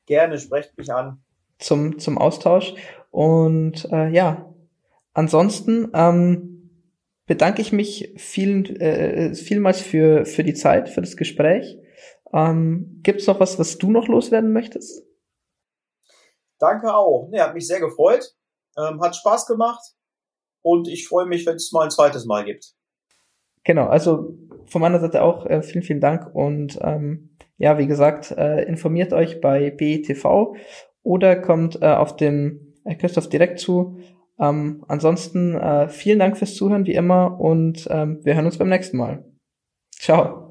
gerne, 0.05 0.39
sprecht 0.39 0.77
mich 0.77 0.91
an. 0.91 1.21
Zum, 1.59 1.99
zum 1.99 2.17
Austausch. 2.17 2.73
Und 3.11 3.87
äh, 3.91 4.09
ja, 4.09 4.53
ansonsten 5.13 5.89
ähm, 5.93 6.55
bedanke 7.25 7.61
ich 7.61 7.71
mich 7.71 8.13
vielen, 8.17 8.65
äh, 8.77 9.33
vielmals 9.33 9.81
für, 9.81 10.25
für 10.25 10.43
die 10.43 10.53
Zeit, 10.53 10.89
für 10.89 11.01
das 11.01 11.17
Gespräch. 11.17 11.77
Ähm, 12.33 12.99
Gibt 13.03 13.21
es 13.21 13.27
noch 13.27 13.39
was, 13.39 13.57
was 13.57 13.77
du 13.77 13.91
noch 13.91 14.07
loswerden 14.07 14.51
möchtest? 14.51 15.05
Danke 16.59 16.93
auch. 16.93 17.29
Nee, 17.29 17.39
hat 17.39 17.53
mich 17.53 17.67
sehr 17.67 17.79
gefreut. 17.79 18.35
Ähm, 18.77 19.01
hat 19.01 19.15
Spaß 19.15 19.45
gemacht. 19.45 19.95
Und 20.61 20.87
ich 20.87 21.07
freue 21.07 21.25
mich, 21.25 21.45
wenn 21.45 21.55
es 21.55 21.71
mal 21.71 21.83
ein 21.83 21.91
zweites 21.91 22.25
Mal 22.25 22.43
gibt. 22.43 22.73
Genau, 23.63 23.87
also 23.87 24.37
von 24.67 24.81
meiner 24.81 24.99
Seite 24.99 25.21
auch 25.21 25.45
äh, 25.45 25.61
vielen, 25.61 25.83
vielen 25.83 26.01
Dank 26.01 26.33
und 26.33 26.77
ähm, 26.81 27.34
ja, 27.57 27.77
wie 27.77 27.87
gesagt, 27.87 28.31
äh, 28.31 28.63
informiert 28.63 29.13
euch 29.13 29.41
bei 29.41 29.71
BTV 29.71 30.55
oder 31.03 31.35
kommt 31.35 31.81
äh, 31.81 31.87
auf 31.87 32.15
den 32.15 32.73
äh, 32.83 32.95
Christoph 32.95 33.29
direkt 33.29 33.59
zu. 33.59 33.97
Ähm, 34.39 34.83
ansonsten 34.87 35.55
äh, 35.55 35.87
vielen 35.87 36.19
Dank 36.19 36.37
fürs 36.37 36.55
Zuhören 36.55 36.85
wie 36.85 36.95
immer 36.95 37.39
und 37.39 37.87
ähm, 37.89 38.19
wir 38.23 38.35
hören 38.35 38.45
uns 38.45 38.57
beim 38.57 38.69
nächsten 38.69 38.97
Mal. 38.97 39.23
Ciao. 39.91 40.44